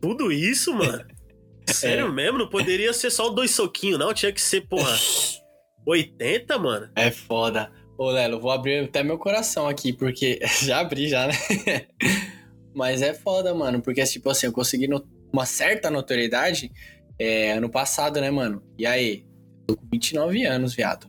Tudo 0.00 0.32
isso, 0.32 0.74
mano. 0.74 1.06
Sério 1.66 2.10
mesmo? 2.10 2.38
Não 2.38 2.48
poderia 2.48 2.92
ser 2.94 3.10
só 3.10 3.28
dois 3.28 3.50
soquinhos, 3.50 3.98
não? 3.98 4.12
Tinha 4.14 4.32
que 4.32 4.40
ser, 4.40 4.62
porra, 4.62 4.96
80, 5.88 6.58
mano? 6.58 6.90
É 6.94 7.10
foda. 7.10 7.70
Ô, 7.96 8.10
Lelo, 8.10 8.38
vou 8.38 8.50
abrir 8.50 8.84
até 8.84 9.02
meu 9.02 9.18
coração 9.18 9.66
aqui, 9.66 9.92
porque. 9.92 10.38
Já 10.62 10.80
abri, 10.80 11.08
já, 11.08 11.26
né? 11.26 11.34
Mas 12.74 13.02
é 13.02 13.12
foda, 13.14 13.52
mano, 13.54 13.80
porque, 13.82 14.04
tipo 14.04 14.30
assim, 14.30 14.46
eu 14.46 14.52
consegui 14.52 14.86
no- 14.86 15.04
uma 15.32 15.44
certa 15.46 15.90
notoriedade 15.90 16.70
é, 17.18 17.52
ano 17.52 17.68
passado, 17.68 18.20
né, 18.20 18.30
mano? 18.30 18.62
E 18.78 18.86
aí? 18.86 19.24
Tô 19.66 19.76
com 19.76 19.86
29 19.90 20.44
anos, 20.44 20.74
viado. 20.74 21.08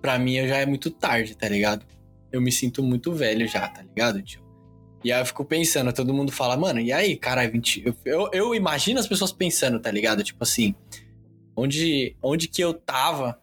Pra 0.00 0.18
mim 0.18 0.34
já 0.46 0.58
é 0.58 0.66
muito 0.66 0.90
tarde, 0.90 1.36
tá 1.36 1.48
ligado? 1.48 1.84
Eu 2.32 2.40
me 2.40 2.50
sinto 2.50 2.82
muito 2.82 3.12
velho 3.12 3.46
já, 3.46 3.68
tá 3.68 3.82
ligado, 3.82 4.22
tio? 4.22 4.42
E 5.04 5.12
aí 5.12 5.20
eu 5.20 5.26
fico 5.26 5.44
pensando, 5.44 5.92
todo 5.92 6.14
mundo 6.14 6.32
fala, 6.32 6.56
mano, 6.56 6.80
e 6.80 6.92
aí, 6.92 7.16
caralho, 7.16 7.52
20. 7.52 7.82
Eu, 7.86 7.94
eu, 8.04 8.30
eu 8.32 8.54
imagino 8.54 8.98
as 8.98 9.06
pessoas 9.06 9.32
pensando, 9.32 9.78
tá 9.78 9.90
ligado? 9.90 10.22
Tipo 10.24 10.42
assim, 10.42 10.74
onde, 11.56 12.16
onde 12.22 12.48
que 12.48 12.62
eu 12.62 12.72
tava 12.74 13.38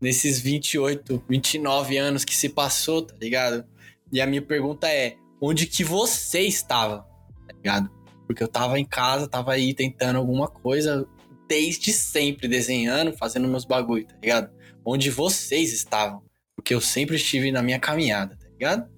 nesses 0.00 0.40
28, 0.40 1.24
29 1.28 1.96
anos 1.96 2.24
que 2.24 2.34
se 2.34 2.48
passou, 2.48 3.02
tá 3.02 3.14
ligado? 3.20 3.64
E 4.12 4.20
a 4.20 4.26
minha 4.26 4.42
pergunta 4.42 4.88
é, 4.88 5.16
onde 5.40 5.66
que 5.66 5.82
você 5.82 6.40
estava, 6.40 6.98
tá 7.46 7.54
ligado? 7.54 7.90
Porque 8.26 8.42
eu 8.42 8.48
tava 8.48 8.78
em 8.78 8.84
casa, 8.84 9.28
tava 9.28 9.52
aí 9.52 9.74
tentando 9.74 10.16
alguma 10.18 10.48
coisa 10.48 11.06
desde 11.48 11.92
sempre, 11.92 12.48
desenhando, 12.48 13.16
fazendo 13.16 13.48
meus 13.48 13.64
bagulho, 13.64 14.06
tá 14.06 14.16
ligado? 14.20 14.50
Onde 14.84 15.10
vocês 15.10 15.72
estavam. 15.72 16.22
Porque 16.54 16.74
eu 16.74 16.80
sempre 16.80 17.16
estive 17.16 17.52
na 17.52 17.62
minha 17.62 17.78
caminhada, 17.78 18.36
tá 18.36 18.48
ligado? 18.48 18.88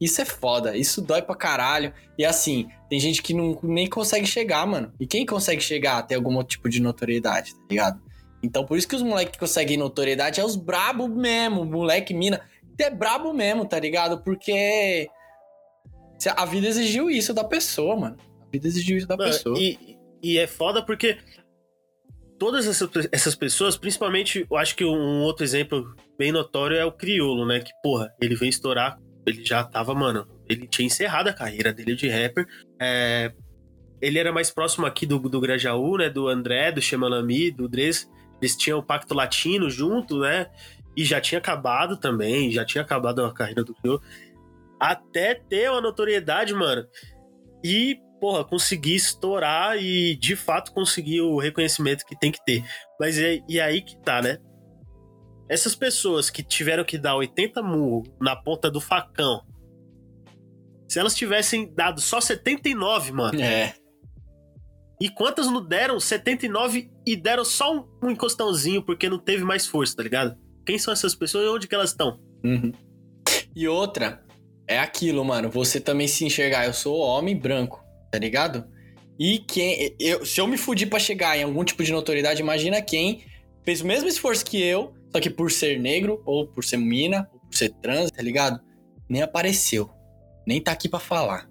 Isso 0.00 0.20
é 0.20 0.24
foda, 0.24 0.76
isso 0.76 1.00
dói 1.00 1.22
pra 1.22 1.34
caralho. 1.34 1.92
E 2.18 2.24
assim, 2.24 2.68
tem 2.88 3.00
gente 3.00 3.22
que 3.22 3.32
não, 3.32 3.58
nem 3.62 3.88
consegue 3.88 4.26
chegar, 4.26 4.66
mano. 4.66 4.92
E 5.00 5.06
quem 5.06 5.24
consegue 5.24 5.60
chegar 5.60 5.98
a 5.98 6.02
ter 6.02 6.16
algum 6.16 6.42
tipo 6.44 6.68
de 6.68 6.80
notoriedade, 6.80 7.54
tá 7.54 7.62
ligado? 7.70 8.05
Então 8.42 8.64
por 8.64 8.76
isso 8.76 8.88
que 8.88 8.96
os 8.96 9.02
moleques 9.02 9.32
que 9.32 9.38
conseguem 9.38 9.76
notoriedade 9.76 10.40
é 10.40 10.44
os 10.44 10.56
brabo 10.56 11.08
mesmo, 11.08 11.64
moleque, 11.64 12.14
mina. 12.14 12.40
É 12.78 12.90
brabo 12.90 13.32
mesmo, 13.32 13.66
tá 13.66 13.78
ligado? 13.78 14.22
Porque 14.22 15.08
a 16.36 16.44
vida 16.44 16.66
exigiu 16.66 17.10
isso 17.10 17.32
da 17.32 17.44
pessoa, 17.44 17.96
mano. 17.96 18.16
A 18.40 18.50
vida 18.50 18.66
exigiu 18.66 18.96
isso 18.98 19.06
da 19.06 19.16
Mano, 19.16 19.30
pessoa. 19.30 19.58
E, 19.58 19.96
e 20.22 20.38
é 20.38 20.46
foda 20.46 20.84
porque 20.84 21.18
todas 22.38 22.66
essas, 22.66 22.88
essas 23.12 23.34
pessoas, 23.34 23.76
principalmente, 23.76 24.46
eu 24.50 24.56
acho 24.56 24.76
que 24.76 24.84
um 24.84 25.22
outro 25.22 25.44
exemplo 25.44 25.94
bem 26.18 26.32
notório 26.32 26.76
é 26.76 26.84
o 26.84 26.92
Criolo, 26.92 27.46
né? 27.46 27.60
Que, 27.60 27.70
porra, 27.82 28.12
ele 28.20 28.34
veio 28.34 28.50
estourar, 28.50 28.98
ele 29.26 29.44
já 29.44 29.64
tava, 29.64 29.94
mano, 29.94 30.26
ele 30.48 30.66
tinha 30.66 30.86
encerrado 30.86 31.28
a 31.28 31.32
carreira 31.32 31.72
dele 31.72 31.94
de 31.94 32.08
rapper. 32.08 32.46
É, 32.80 33.32
ele 34.00 34.18
era 34.18 34.32
mais 34.32 34.50
próximo 34.50 34.86
aqui 34.86 35.06
do, 35.06 35.18
do 35.18 35.40
Grajaú, 35.40 35.98
né? 35.98 36.08
Do 36.08 36.28
André, 36.28 36.72
do 36.72 36.82
Chemalami, 36.82 37.50
do 37.50 37.68
Dres. 37.68 38.08
Eles 38.40 38.56
tinham 38.56 38.78
o 38.78 38.82
Pacto 38.82 39.14
Latino 39.14 39.70
junto, 39.70 40.20
né? 40.20 40.50
E 40.96 41.04
já 41.04 41.20
tinha 41.20 41.38
acabado 41.38 41.96
também, 41.96 42.50
já 42.50 42.64
tinha 42.64 42.82
acabado 42.82 43.24
a 43.24 43.32
carreira 43.32 43.64
do 43.64 43.74
Criolo. 43.74 44.02
Até 44.80 45.34
ter 45.34 45.70
uma 45.70 45.80
notoriedade, 45.80 46.54
mano. 46.54 46.86
E, 47.64 47.98
porra, 48.20 48.44
conseguir 48.44 48.94
estourar 48.94 49.76
e 49.76 50.16
de 50.16 50.36
fato 50.36 50.72
conseguir 50.72 51.20
o 51.20 51.38
reconhecimento 51.38 52.04
que 52.04 52.18
tem 52.18 52.30
que 52.30 52.44
ter. 52.44 52.64
Mas 52.98 53.18
é, 53.18 53.40
e 53.48 53.60
aí 53.60 53.82
que 53.82 53.98
tá, 54.02 54.22
né? 54.22 54.38
Essas 55.48 55.74
pessoas 55.74 56.28
que 56.28 56.42
tiveram 56.42 56.84
que 56.84 56.98
dar 56.98 57.14
80 57.16 57.62
murros 57.62 58.08
na 58.20 58.34
ponta 58.34 58.70
do 58.70 58.80
facão, 58.80 59.42
se 60.88 60.98
elas 60.98 61.14
tivessem 61.14 61.72
dado 61.74 62.00
só 62.00 62.20
79, 62.20 63.12
mano, 63.12 63.40
É. 63.40 63.74
e 65.00 65.10
quantas 65.10 65.46
não 65.46 65.62
deram 65.62 66.00
79 66.00 66.90
e 67.06 67.16
deram 67.16 67.44
só 67.44 67.86
um, 68.02 68.10
encostãozinho 68.10 68.82
porque 68.82 69.08
não 69.08 69.18
teve 69.18 69.44
mais 69.44 69.66
força, 69.66 69.96
tá 69.96 70.02
ligado? 70.02 70.36
Quem 70.64 70.78
são 70.78 70.92
essas 70.92 71.14
pessoas 71.14 71.44
e 71.44 71.48
onde 71.48 71.68
que 71.68 71.74
elas 71.74 71.90
estão? 71.90 72.18
Uhum. 72.42 72.72
E 73.54 73.68
outra, 73.68 74.24
é 74.66 74.78
aquilo, 74.78 75.24
mano. 75.24 75.50
Você 75.50 75.80
também 75.80 76.08
se 76.08 76.24
enxergar, 76.24 76.66
eu 76.66 76.72
sou 76.72 76.98
homem 76.98 77.36
branco, 77.36 77.84
tá 78.10 78.18
ligado? 78.18 78.64
E 79.18 79.38
quem. 79.38 79.94
Eu, 80.00 80.24
se 80.24 80.40
eu 80.40 80.46
me 80.46 80.56
fudir 80.56 80.88
pra 80.88 80.98
chegar 80.98 81.38
em 81.38 81.42
algum 81.42 81.64
tipo 81.64 81.82
de 81.82 81.92
notoriedade, 81.92 82.40
imagina 82.40 82.82
quem 82.82 83.24
fez 83.64 83.80
o 83.80 83.86
mesmo 83.86 84.08
esforço 84.08 84.44
que 84.44 84.62
eu, 84.62 84.94
só 85.10 85.20
que 85.20 85.30
por 85.30 85.50
ser 85.50 85.78
negro, 85.78 86.22
ou 86.24 86.46
por 86.46 86.64
ser 86.64 86.76
mina, 86.78 87.28
ou 87.32 87.40
por 87.40 87.56
ser 87.56 87.70
trans, 87.74 88.10
tá 88.10 88.22
ligado? 88.22 88.60
Nem 89.08 89.22
apareceu. 89.22 89.90
Nem 90.46 90.60
tá 90.60 90.72
aqui 90.72 90.88
pra 90.88 90.98
falar, 90.98 91.48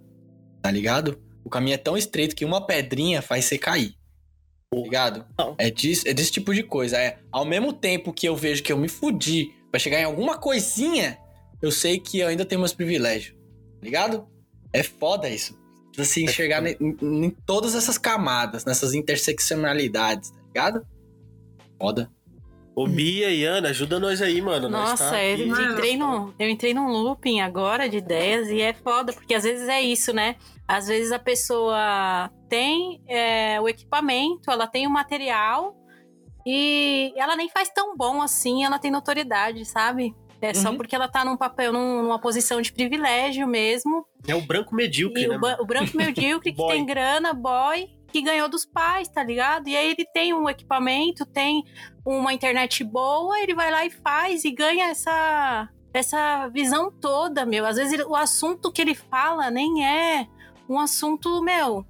tá 0.61 0.71
ligado? 0.71 1.21
O 1.45 1.49
caminho 1.49 1.75
é 1.75 1.77
tão 1.77 1.95
estreito 1.95 2.35
que 2.35 2.43
uma 2.43 2.65
pedrinha 2.65 3.21
faz 3.21 3.45
você 3.45 3.57
cair. 3.57 3.95
Tá 4.73 4.79
ligado? 4.81 5.25
É, 5.57 5.69
disso, 5.69 6.07
é 6.07 6.13
desse 6.13 6.31
tipo 6.31 6.53
de 6.53 6.63
coisa. 6.63 6.97
É, 6.97 7.19
ao 7.31 7.45
mesmo 7.45 7.71
tempo 7.71 8.11
que 8.11 8.27
eu 8.27 8.35
vejo 8.35 8.61
que 8.63 8.73
eu 8.73 8.77
me 8.77 8.89
fudi 8.89 9.53
pra 9.71 9.79
chegar 9.79 9.99
em 10.01 10.03
alguma 10.03 10.37
coisinha, 10.37 11.17
eu 11.61 11.71
sei 11.71 11.99
que 11.99 12.19
eu 12.19 12.27
ainda 12.27 12.43
tenho 12.43 12.59
meus 12.59 12.73
privilégios. 12.73 13.35
Tá 13.79 13.83
ligado? 13.85 14.27
É 14.73 14.81
foda 14.83 15.29
isso. 15.29 15.57
Precisa 15.93 16.13
se 16.13 16.23
enxergar 16.23 16.61
ne- 16.61 16.75
em, 16.81 17.25
em 17.25 17.29
todas 17.29 17.75
essas 17.75 17.97
camadas, 17.97 18.65
nessas 18.65 18.93
interseccionalidades, 18.93 20.31
tá 20.31 20.41
ligado? 20.47 20.85
Foda. 21.79 22.11
Ô, 22.75 22.85
Bia 22.87 23.29
e 23.31 23.45
Ana, 23.45 23.69
ajuda 23.69 23.99
nós 23.99 24.21
aí, 24.21 24.41
mano. 24.41 24.67
Nós 24.67 24.89
Nossa, 24.89 25.11
tá 25.11 25.23
eu, 25.23 25.47
entrei 25.47 25.95
num, 25.95 26.33
eu 26.37 26.49
entrei 26.49 26.73
num 26.73 26.87
looping 26.89 27.39
agora 27.39 27.87
de 27.87 27.97
ideias 27.97 28.49
e 28.49 28.59
é 28.61 28.73
foda, 28.73 29.13
porque 29.13 29.33
às 29.33 29.43
vezes 29.43 29.67
é 29.69 29.81
isso, 29.81 30.11
né? 30.11 30.35
Às 30.67 30.87
vezes 30.87 31.11
a 31.13 31.19
pessoa 31.19 32.29
tem 32.49 33.01
é, 33.07 33.61
o 33.61 33.69
equipamento, 33.69 34.51
ela 34.51 34.67
tem 34.67 34.85
o 34.85 34.89
material 34.89 35.73
e 36.45 37.13
ela 37.15 37.35
nem 37.35 37.49
faz 37.49 37.69
tão 37.69 37.95
bom 37.95 38.21
assim, 38.21 38.63
ela 38.65 38.77
tem 38.77 38.91
notoriedade, 38.91 39.63
sabe? 39.65 40.13
É 40.41 40.53
só 40.53 40.69
Uhum. 40.69 40.77
porque 40.77 40.95
ela 40.95 41.07
tá 41.07 41.23
num 41.23 41.37
papel, 41.37 41.71
num- 41.71 42.03
numa 42.03 42.19
posição 42.19 42.61
de 42.61 42.71
privilégio 42.71 43.47
mesmo. 43.47 44.05
É 44.27 44.35
o 44.35 44.41
branco 44.41 44.75
medíocre, 44.75 45.23
E 45.23 45.27
né? 45.27 45.39
o, 45.59 45.63
o 45.63 45.65
branco 45.65 45.95
medíocre 45.95 46.51
que 46.53 46.67
tem 46.67 46.85
grana, 46.85 47.33
boy, 47.33 47.87
que 48.15 48.21
ganhou 48.21 48.47
dos 48.47 48.65
pais, 48.65 49.09
tá 49.09 49.21
ligado? 49.21 49.67
E 49.67 49.75
aí 49.75 49.91
ele 49.91 50.05
tem 50.13 50.33
um 50.33 50.47
equipamento, 50.47 51.25
tem 51.25 51.65
uma 52.05 52.31
internet 52.31 52.81
boa, 52.81 53.37
ele 53.41 53.53
vai 53.53 53.69
lá 53.69 53.85
e 53.85 53.89
faz 53.89 54.45
e 54.45 54.51
ganha 54.51 54.85
essa, 54.85 55.67
essa 55.93 56.47
visão 56.47 56.89
toda, 56.89 57.45
meu. 57.45 57.65
Às 57.65 57.75
vezes 57.75 57.91
ele- 57.91 58.05
o 58.05 58.15
assunto 58.15 58.71
que 58.71 58.81
ele 58.81 58.95
fala 58.95 59.51
nem 59.51 59.85
é 59.85 60.25
um 60.69 60.79
assunto, 60.79 61.43
meu, 61.43 61.85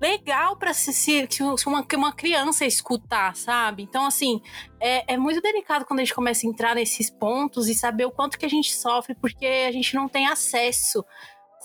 legal 0.00 0.56
pra 0.56 0.72
se, 0.72 0.92
se, 0.92 1.26
se 1.28 1.66
uma, 1.66 1.84
uma 1.96 2.12
criança 2.12 2.64
escutar, 2.64 3.34
sabe? 3.34 3.82
Então, 3.82 4.06
assim, 4.06 4.40
é, 4.78 5.14
é 5.14 5.16
muito 5.16 5.40
delicado 5.40 5.84
quando 5.84 5.98
a 5.98 6.04
gente 6.04 6.14
começa 6.14 6.46
a 6.46 6.48
entrar 6.48 6.76
nesses 6.76 7.10
pontos 7.10 7.68
e 7.68 7.74
saber 7.74 8.04
o 8.04 8.12
quanto 8.12 8.38
que 8.38 8.46
a 8.46 8.48
gente 8.48 8.72
sofre 8.72 9.16
porque 9.16 9.66
a 9.68 9.72
gente 9.72 9.96
não 9.96 10.08
tem 10.08 10.28
acesso, 10.28 11.04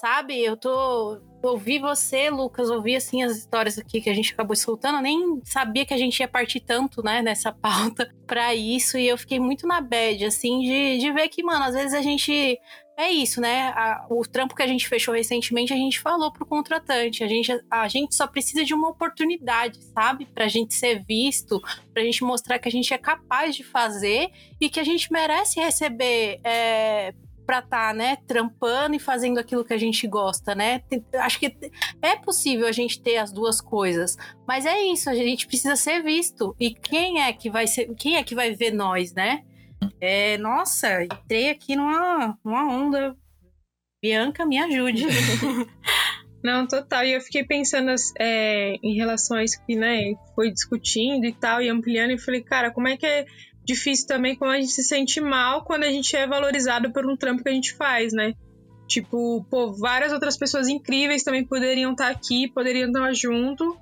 sabe? 0.03 0.37
Eu 0.37 0.57
tô. 0.57 1.21
Ouvi 1.41 1.79
você, 1.79 2.29
Lucas, 2.29 2.69
ouvi 2.69 2.95
assim 2.95 3.23
as 3.23 3.37
histórias 3.37 3.77
aqui 3.77 4.01
que 4.01 4.09
a 4.09 4.13
gente 4.13 4.33
acabou 4.33 4.53
escutando, 4.53 4.95
eu 4.95 5.01
nem 5.01 5.41
sabia 5.43 5.85
que 5.85 5.93
a 5.93 5.97
gente 5.97 6.17
ia 6.19 6.27
partir 6.27 6.61
tanto, 6.61 7.01
né, 7.03 7.21
nessa 7.21 7.51
pauta 7.55 8.09
pra 8.27 8.53
isso, 8.53 8.97
e 8.97 9.07
eu 9.07 9.17
fiquei 9.17 9.39
muito 9.39 9.65
na 9.67 9.79
bad, 9.81 10.25
assim, 10.25 10.59
de, 10.61 10.97
de 10.99 11.11
ver 11.11 11.27
que, 11.29 11.41
mano, 11.41 11.63
às 11.63 11.73
vezes 11.73 11.93
a 11.93 12.01
gente. 12.01 12.59
É 12.95 13.09
isso, 13.09 13.41
né? 13.41 13.69
A- 13.75 14.05
o 14.09 14.21
trampo 14.21 14.53
que 14.53 14.61
a 14.61 14.67
gente 14.67 14.87
fechou 14.87 15.15
recentemente, 15.15 15.73
a 15.73 15.75
gente 15.75 15.99
falou 15.99 16.31
pro 16.31 16.45
contratante. 16.45 17.23
A 17.23 17.27
gente, 17.27 17.51
a 17.71 17.87
gente 17.87 18.13
só 18.13 18.27
precisa 18.27 18.63
de 18.63 18.71
uma 18.73 18.89
oportunidade, 18.89 19.81
sabe? 19.85 20.25
Pra 20.27 20.47
gente 20.47 20.75
ser 20.75 21.03
visto, 21.03 21.59
pra 21.91 22.03
gente 22.03 22.23
mostrar 22.23 22.59
que 22.59 22.67
a 22.67 22.71
gente 22.71 22.93
é 22.93 22.97
capaz 22.99 23.55
de 23.55 23.63
fazer 23.63 24.29
e 24.61 24.69
que 24.69 24.79
a 24.79 24.83
gente 24.83 25.11
merece 25.11 25.59
receber 25.59 26.39
é, 26.43 27.15
pra 27.45 27.59
estar, 27.59 27.93
né, 27.93 28.17
trampando 28.27 28.95
e 28.95 28.99
fazendo 28.99 29.37
aquilo 29.37 29.63
que 29.63 29.73
a 29.73 29.77
gente 29.77 30.07
gosta, 30.07 30.55
né? 30.55 30.81
Acho 31.15 31.39
que 31.39 31.55
é 32.01 32.15
possível 32.15 32.67
a 32.67 32.71
gente 32.71 33.01
ter 33.01 33.17
as 33.17 33.31
duas 33.31 33.59
coisas, 33.59 34.17
mas 34.47 34.65
é 34.65 34.81
isso, 34.83 35.09
a 35.09 35.15
gente 35.15 35.47
precisa 35.47 35.75
ser 35.75 36.01
visto. 36.01 36.55
E 36.59 36.73
quem 36.73 37.21
é 37.21 37.31
que 37.33 37.49
vai 37.49 37.67
ser, 37.67 37.93
quem 37.95 38.15
é 38.15 38.23
que 38.23 38.35
vai 38.35 38.53
ver 38.53 38.71
nós, 38.71 39.13
né? 39.13 39.43
É, 39.99 40.37
nossa, 40.37 41.03
entrei 41.03 41.49
aqui 41.49 41.75
numa, 41.75 42.37
numa 42.43 42.67
onda. 42.67 43.15
Bianca, 44.01 44.45
me 44.45 44.59
ajude. 44.59 45.05
Não, 46.43 46.67
total. 46.67 47.05
E 47.05 47.13
eu 47.13 47.21
fiquei 47.21 47.45
pensando 47.45 47.89
é, 48.19 48.75
em 48.83 48.95
relação 48.95 49.37
a 49.37 49.43
isso 49.43 49.63
que, 49.65 49.75
né, 49.75 50.13
foi 50.35 50.51
discutindo 50.51 51.25
e 51.25 51.31
tal, 51.31 51.61
e 51.61 51.69
ampliando, 51.69 52.11
e 52.11 52.19
falei, 52.19 52.43
cara, 52.43 52.69
como 52.69 52.89
é 52.89 52.97
que 52.97 53.05
é 53.05 53.25
difícil 53.65 54.07
também 54.07 54.35
como 54.35 54.51
a 54.51 54.59
gente 54.59 54.71
se 54.71 54.83
sente 54.83 55.21
mal 55.21 55.63
quando 55.63 55.83
a 55.83 55.91
gente 55.91 56.15
é 56.15 56.27
valorizado 56.27 56.91
por 56.91 57.05
um 57.09 57.15
trampo 57.15 57.43
que 57.43 57.49
a 57.49 57.53
gente 57.53 57.73
faz, 57.75 58.13
né? 58.13 58.33
Tipo, 58.87 59.45
pô, 59.49 59.73
várias 59.73 60.11
outras 60.11 60.37
pessoas 60.37 60.67
incríveis 60.67 61.23
também 61.23 61.45
poderiam 61.45 61.91
estar 61.91 62.09
aqui, 62.09 62.51
poderiam 62.51 62.89
estar 62.89 63.13
junto, 63.13 63.77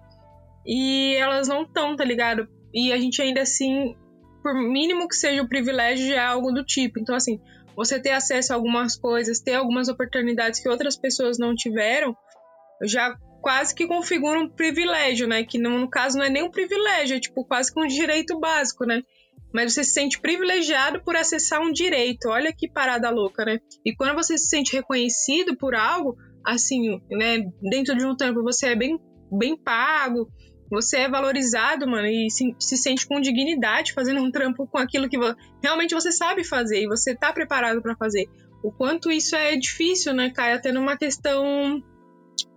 e 0.65 1.15
elas 1.15 1.47
não 1.47 1.63
estão, 1.63 1.95
tá 1.95 2.03
ligado? 2.03 2.47
E 2.73 2.93
a 2.93 2.97
gente 2.97 3.21
ainda 3.21 3.41
assim, 3.41 3.95
por 4.43 4.53
mínimo 4.53 5.07
que 5.07 5.15
seja 5.15 5.41
o 5.41 5.47
privilégio, 5.47 6.07
já 6.07 6.15
é 6.15 6.19
algo 6.19 6.51
do 6.51 6.63
tipo. 6.63 6.99
Então, 6.99 7.15
assim, 7.15 7.39
você 7.75 7.99
ter 7.99 8.11
acesso 8.11 8.53
a 8.53 8.55
algumas 8.55 8.95
coisas, 8.95 9.39
ter 9.39 9.55
algumas 9.55 9.89
oportunidades 9.89 10.59
que 10.59 10.69
outras 10.69 10.95
pessoas 10.95 11.37
não 11.37 11.55
tiveram, 11.55 12.15
já 12.83 13.17
quase 13.41 13.73
que 13.73 13.87
configura 13.87 14.39
um 14.39 14.47
privilégio, 14.47 15.27
né? 15.27 15.43
Que 15.43 15.57
no, 15.57 15.79
no 15.79 15.89
caso 15.89 16.17
não 16.17 16.25
é 16.25 16.29
nem 16.29 16.43
um 16.43 16.51
privilégio, 16.51 17.17
é 17.17 17.19
tipo 17.19 17.43
quase 17.43 17.73
que 17.73 17.79
um 17.79 17.87
direito 17.87 18.39
básico, 18.39 18.85
né? 18.85 19.01
Mas 19.53 19.73
você 19.73 19.83
se 19.83 19.91
sente 19.91 20.19
privilegiado 20.19 21.01
por 21.03 21.15
acessar 21.15 21.61
um 21.61 21.71
direito. 21.71 22.29
Olha 22.29 22.53
que 22.57 22.69
parada 22.71 23.09
louca, 23.09 23.43
né? 23.45 23.59
E 23.85 23.93
quando 23.95 24.13
você 24.15 24.37
se 24.37 24.47
sente 24.47 24.73
reconhecido 24.73 25.57
por 25.57 25.75
algo, 25.75 26.15
assim, 26.45 26.99
né? 27.09 27.39
Dentro 27.61 27.95
de 27.95 28.05
um 28.05 28.15
tempo 28.15 28.41
você 28.43 28.67
é 28.67 28.75
bem, 28.75 28.97
bem 29.31 29.57
pago, 29.57 30.29
você 30.69 30.99
é 30.99 31.09
valorizado, 31.09 31.85
mano, 31.85 32.07
e 32.07 32.29
se, 32.29 32.55
se 32.57 32.77
sente 32.77 33.05
com 33.05 33.19
dignidade 33.19 33.91
fazendo 33.91 34.21
um 34.21 34.31
trampo 34.31 34.65
com 34.67 34.77
aquilo 34.77 35.09
que 35.09 35.17
vo- 35.17 35.35
realmente 35.61 35.93
você 35.93 36.13
sabe 36.13 36.45
fazer 36.45 36.81
e 36.83 36.87
você 36.87 37.13
tá 37.13 37.33
preparado 37.33 37.81
para 37.81 37.95
fazer. 37.97 38.25
O 38.63 38.71
quanto 38.71 39.11
isso 39.11 39.35
é 39.35 39.55
difícil, 39.57 40.13
né? 40.13 40.29
Cai 40.29 40.53
até 40.53 40.71
numa 40.71 40.95
questão 40.95 41.83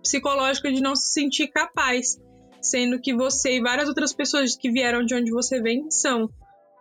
psicológica 0.01 0.71
de 0.71 0.81
não 0.81 0.95
se 0.95 1.11
sentir 1.11 1.47
capaz, 1.49 2.17
sendo 2.61 2.99
que 3.01 3.13
você 3.13 3.57
e 3.57 3.61
várias 3.61 3.87
outras 3.89 4.13
pessoas 4.13 4.55
que 4.55 4.71
vieram 4.71 5.03
de 5.05 5.13
onde 5.15 5.31
você 5.31 5.61
vem 5.61 5.89
são. 5.91 6.29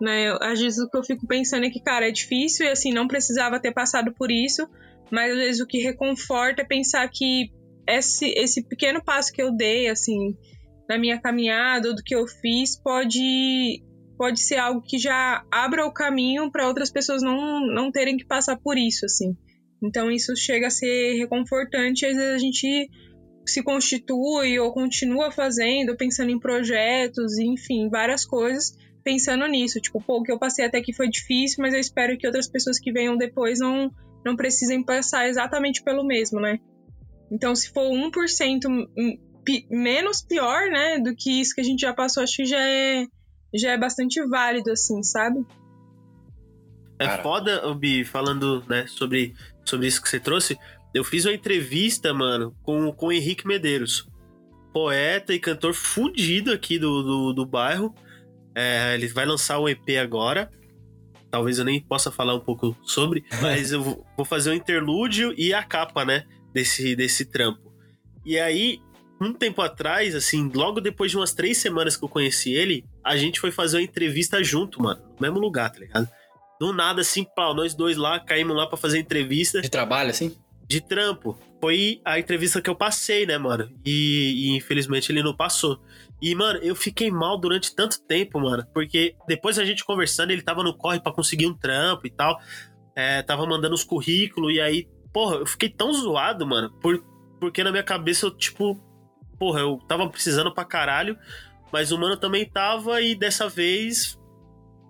Né? 0.04 0.36
Às 0.42 0.60
vezes 0.60 0.78
o 0.78 0.88
que 0.88 0.98
eu 0.98 1.02
fico 1.02 1.26
pensando 1.26 1.64
é 1.64 1.70
que, 1.70 1.80
cara, 1.80 2.06
é 2.06 2.12
difícil 2.12 2.66
e 2.66 2.68
assim, 2.68 2.92
não 2.92 3.08
precisava 3.08 3.58
ter 3.58 3.72
passado 3.72 4.12
por 4.12 4.30
isso, 4.30 4.68
mas 5.10 5.32
às 5.32 5.38
vezes 5.38 5.60
o 5.62 5.66
que 5.66 5.78
reconforta 5.78 6.60
é 6.60 6.64
pensar 6.66 7.08
que 7.08 7.50
esse, 7.88 8.26
esse 8.36 8.62
pequeno 8.62 9.02
passo 9.02 9.32
que 9.32 9.42
eu 9.42 9.50
dei, 9.50 9.88
assim, 9.88 10.36
na 10.86 10.98
minha 10.98 11.18
caminhada, 11.18 11.88
ou 11.88 11.94
do 11.94 12.02
que 12.02 12.14
eu 12.14 12.26
fiz, 12.26 12.78
pode, 12.78 13.82
pode 14.18 14.40
ser 14.40 14.56
algo 14.56 14.82
que 14.82 14.98
já 14.98 15.42
abra 15.50 15.86
o 15.86 15.92
caminho 15.92 16.50
para 16.52 16.68
outras 16.68 16.90
pessoas 16.90 17.22
não, 17.22 17.66
não 17.66 17.90
terem 17.90 18.18
que 18.18 18.26
passar 18.26 18.58
por 18.58 18.76
isso, 18.76 19.06
assim. 19.06 19.34
Então 19.82 20.10
isso 20.10 20.36
chega 20.36 20.66
a 20.66 20.70
ser 20.70 21.14
reconfortante, 21.16 22.04
às 22.04 22.14
vezes 22.14 22.34
a 22.34 22.38
gente 22.38 22.90
se 23.46 23.62
constitui 23.62 24.58
ou 24.58 24.70
continua 24.70 25.30
fazendo, 25.30 25.96
pensando 25.96 26.30
em 26.30 26.38
projetos, 26.38 27.38
enfim, 27.38 27.88
várias 27.88 28.26
coisas, 28.26 28.74
pensando 29.04 29.46
nisso. 29.46 29.80
Tipo, 29.80 30.00
pô, 30.00 30.18
o 30.18 30.22
que 30.22 30.32
eu 30.32 30.38
passei 30.38 30.64
até 30.64 30.78
aqui 30.78 30.92
foi 30.92 31.08
difícil, 31.08 31.58
mas 31.60 31.74
eu 31.74 31.80
espero 31.80 32.16
que 32.16 32.26
outras 32.26 32.48
pessoas 32.48 32.78
que 32.80 32.90
venham 32.90 33.16
depois 33.16 33.60
não, 33.60 33.92
não 34.24 34.34
precisem 34.34 34.82
passar 34.82 35.28
exatamente 35.28 35.82
pelo 35.82 36.04
mesmo, 36.04 36.40
né? 36.40 36.58
Então, 37.30 37.54
se 37.54 37.70
for 37.72 37.82
1% 37.82 38.64
m- 38.96 39.20
pi- 39.44 39.66
menos 39.70 40.22
pior, 40.22 40.68
né, 40.70 40.98
do 40.98 41.14
que 41.14 41.40
isso 41.40 41.54
que 41.54 41.60
a 41.60 41.64
gente 41.64 41.80
já 41.80 41.92
passou, 41.92 42.22
acho 42.22 42.36
que 42.36 42.46
já 42.46 42.60
é, 42.60 43.06
já 43.54 43.72
é 43.72 43.78
bastante 43.78 44.20
válido, 44.26 44.70
assim, 44.70 45.02
sabe? 45.02 45.44
É 46.98 47.06
Cara. 47.06 47.22
foda, 47.22 47.66
ô, 47.66 47.74
Bi, 47.74 48.04
falando, 48.04 48.64
né, 48.68 48.86
sobre, 48.86 49.34
sobre 49.64 49.86
isso 49.86 50.00
que 50.00 50.08
você 50.08 50.20
trouxe. 50.20 50.56
Eu 50.94 51.02
fiz 51.02 51.24
uma 51.24 51.34
entrevista, 51.34 52.14
mano, 52.14 52.54
com, 52.62 52.92
com 52.92 53.06
o 53.06 53.12
Henrique 53.12 53.46
Medeiros. 53.46 54.06
Poeta 54.72 55.34
e 55.34 55.40
cantor 55.40 55.74
fudido 55.74 56.52
aqui 56.52 56.78
do, 56.78 57.02
do, 57.02 57.32
do 57.32 57.46
bairro. 57.46 57.92
É, 58.54 58.94
ele 58.94 59.08
vai 59.08 59.26
lançar 59.26 59.58
um 59.60 59.68
EP 59.68 59.96
agora. 60.00 60.50
Talvez 61.30 61.58
eu 61.58 61.64
nem 61.64 61.80
possa 61.80 62.10
falar 62.10 62.34
um 62.34 62.40
pouco 62.40 62.76
sobre, 62.84 63.24
mas 63.42 63.72
eu 63.72 63.82
vou- 63.82 64.24
fazer 64.24 64.50
um 64.50 64.54
interlúdio 64.54 65.34
e 65.36 65.52
a 65.52 65.62
capa, 65.62 66.04
né, 66.04 66.24
desse, 66.52 66.94
desse 66.94 67.24
trampo. 67.24 67.72
E 68.24 68.38
aí, 68.38 68.78
um 69.20 69.32
tempo 69.32 69.60
atrás, 69.60 70.14
assim, 70.14 70.50
logo 70.54 70.80
depois 70.80 71.10
de 71.10 71.16
umas 71.16 71.32
três 71.32 71.58
semanas 71.58 71.96
que 71.96 72.04
eu 72.04 72.08
conheci 72.08 72.52
ele, 72.52 72.84
a 73.04 73.16
gente 73.16 73.40
foi 73.40 73.50
fazer 73.50 73.78
uma 73.78 73.82
entrevista 73.82 74.42
junto, 74.44 74.80
mano, 74.82 75.00
no 75.02 75.16
mesmo 75.20 75.38
lugar, 75.38 75.70
tá 75.70 75.78
ligado? 75.80 76.08
Do 76.60 76.72
nada, 76.72 77.00
assim, 77.00 77.26
pau, 77.34 77.52
nós 77.52 77.74
dois 77.74 77.96
lá, 77.96 78.20
caímos 78.20 78.56
lá 78.56 78.66
pra 78.66 78.76
fazer 78.76 78.98
entrevista 78.98 79.60
De 79.60 79.68
trabalho, 79.68 80.10
assim? 80.10 80.36
De 80.66 80.80
trampo. 80.80 81.38
Foi 81.60 82.00
a 82.04 82.18
entrevista 82.18 82.60
que 82.60 82.68
eu 82.68 82.74
passei, 82.74 83.26
né, 83.26 83.38
mano? 83.38 83.70
E, 83.84 84.48
e 84.52 84.56
infelizmente 84.56 85.10
ele 85.10 85.22
não 85.22 85.34
passou. 85.34 85.80
E, 86.20 86.34
mano, 86.34 86.58
eu 86.62 86.74
fiquei 86.74 87.10
mal 87.10 87.38
durante 87.38 87.74
tanto 87.74 88.00
tempo, 88.00 88.40
mano, 88.40 88.66
porque 88.72 89.16
depois 89.26 89.58
a 89.58 89.64
gente 89.64 89.84
conversando, 89.84 90.30
ele 90.30 90.42
tava 90.42 90.62
no 90.62 90.76
corre 90.76 91.00
pra 91.00 91.12
conseguir 91.12 91.46
um 91.46 91.54
trampo 91.54 92.06
e 92.06 92.10
tal. 92.10 92.40
É, 92.96 93.22
tava 93.22 93.46
mandando 93.46 93.74
os 93.74 93.84
currículos, 93.84 94.54
e 94.54 94.60
aí, 94.60 94.88
porra, 95.12 95.36
eu 95.36 95.46
fiquei 95.46 95.68
tão 95.68 95.92
zoado, 95.92 96.46
mano, 96.46 96.70
por, 96.80 97.04
porque 97.40 97.64
na 97.64 97.72
minha 97.72 97.82
cabeça 97.82 98.26
eu, 98.26 98.30
tipo, 98.30 98.80
porra, 99.38 99.60
eu 99.60 99.78
tava 99.88 100.08
precisando 100.08 100.54
pra 100.54 100.64
caralho, 100.64 101.18
mas 101.72 101.90
o 101.90 101.98
mano 101.98 102.16
também 102.16 102.48
tava, 102.48 103.02
e 103.02 103.16
dessa 103.16 103.48
vez, 103.48 104.18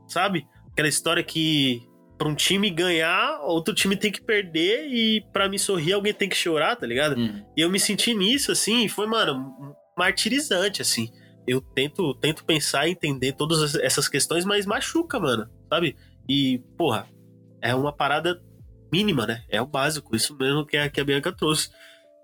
sabe? 0.07 0.47
Aquela 0.71 0.89
história 0.89 1.23
que 1.23 1.83
pra 2.17 2.29
um 2.29 2.35
time 2.35 2.71
ganhar, 2.71 3.41
outro 3.43 3.75
time 3.75 3.97
tem 3.97 4.11
que 4.13 4.23
perder 4.23 4.87
e 4.89 5.21
pra 5.33 5.49
me 5.49 5.59
sorrir 5.59 5.93
alguém 5.93 6.15
tem 6.15 6.29
que 6.29 6.37
chorar, 6.37 6.77
tá 6.77 6.87
ligado? 6.87 7.19
Hum. 7.19 7.45
E 7.57 7.61
eu 7.61 7.71
me 7.71 7.81
senti 7.81 8.15
nisso, 8.15 8.53
assim, 8.53 8.85
e 8.85 8.89
foi, 8.89 9.07
mano, 9.07 9.53
martirizante, 9.97 10.81
assim. 10.81 11.11
Eu 11.47 11.61
tento, 11.61 12.15
tento 12.15 12.45
pensar 12.45 12.87
e 12.89 12.93
entender 12.93 13.33
todas 13.33 13.75
essas 13.75 14.09
questões, 14.09 14.45
mas 14.45 14.65
machuca, 14.65 15.19
mano, 15.19 15.49
sabe? 15.69 15.97
E, 16.29 16.63
porra, 16.79 17.07
é 17.61 17.75
uma 17.75 17.93
parada 17.93 18.41
mínima, 18.93 19.27
né? 19.27 19.43
É 19.49 19.61
o 19.61 19.67
básico, 19.67 20.15
isso 20.15 20.37
mesmo 20.37 20.65
que 20.65 20.77
a, 20.77 20.89
que 20.89 21.01
a 21.01 21.05
Bianca 21.05 21.33
trouxe. 21.33 21.71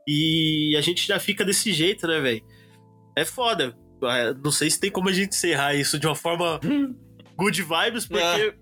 E 0.06 0.74
a 0.78 0.80
gente 0.80 1.06
já 1.06 1.18
fica 1.18 1.44
desse 1.44 1.72
jeito, 1.72 2.06
né, 2.06 2.20
velho? 2.20 2.42
É 3.16 3.24
foda. 3.24 3.76
É, 4.02 4.32
Não 4.34 4.50
sei 4.50 4.70
se 4.70 4.80
tem 4.80 4.90
como 4.90 5.08
a 5.08 5.12
gente 5.12 5.30
encerrar 5.30 5.74
isso 5.74 5.98
de 5.98 6.06
uma 6.06 6.14
forma 6.14 6.58
good 7.36 7.62
vibes, 7.62 8.06
porque 8.06 8.22
é, 8.24 8.54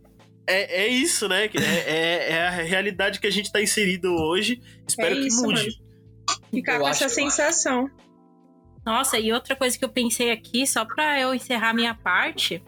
é 0.53 0.89
isso, 0.89 1.29
né? 1.29 1.49
Que 1.49 1.59
É, 1.59 1.63
é- 1.63 2.33
é 2.33 2.47
a 2.47 2.51
realidade 2.51 3.21
que 3.21 3.27
a 3.27 3.31
gente 3.31 3.51
tá 3.53 3.61
inserido 3.63 4.15
hoje. 4.15 4.61
Espero 4.87 5.17
É 5.17 5.21
que 5.21 5.27
isso, 5.29 5.43
mude. 5.43 5.61
mano. 5.61 5.73
Ficar 6.51 6.75
Eu 6.75 6.81
com 6.81 6.87
acho 6.87 7.05
essa 7.05 7.15
que- 7.15 7.21
sensação. 7.23 7.91
Nossa, 8.85 9.19
e 9.19 9.33
outra 9.33 9.55
coisa 9.55 9.79
que 9.79 9.85
eu 9.85 9.89
pensei 9.89 10.31
aqui, 10.31 10.67
só 10.67 10.85
pra 10.85 11.21
eu 11.21 11.35
encerrar 11.35 11.75
minha 11.75 11.95
parte, 11.95 12.63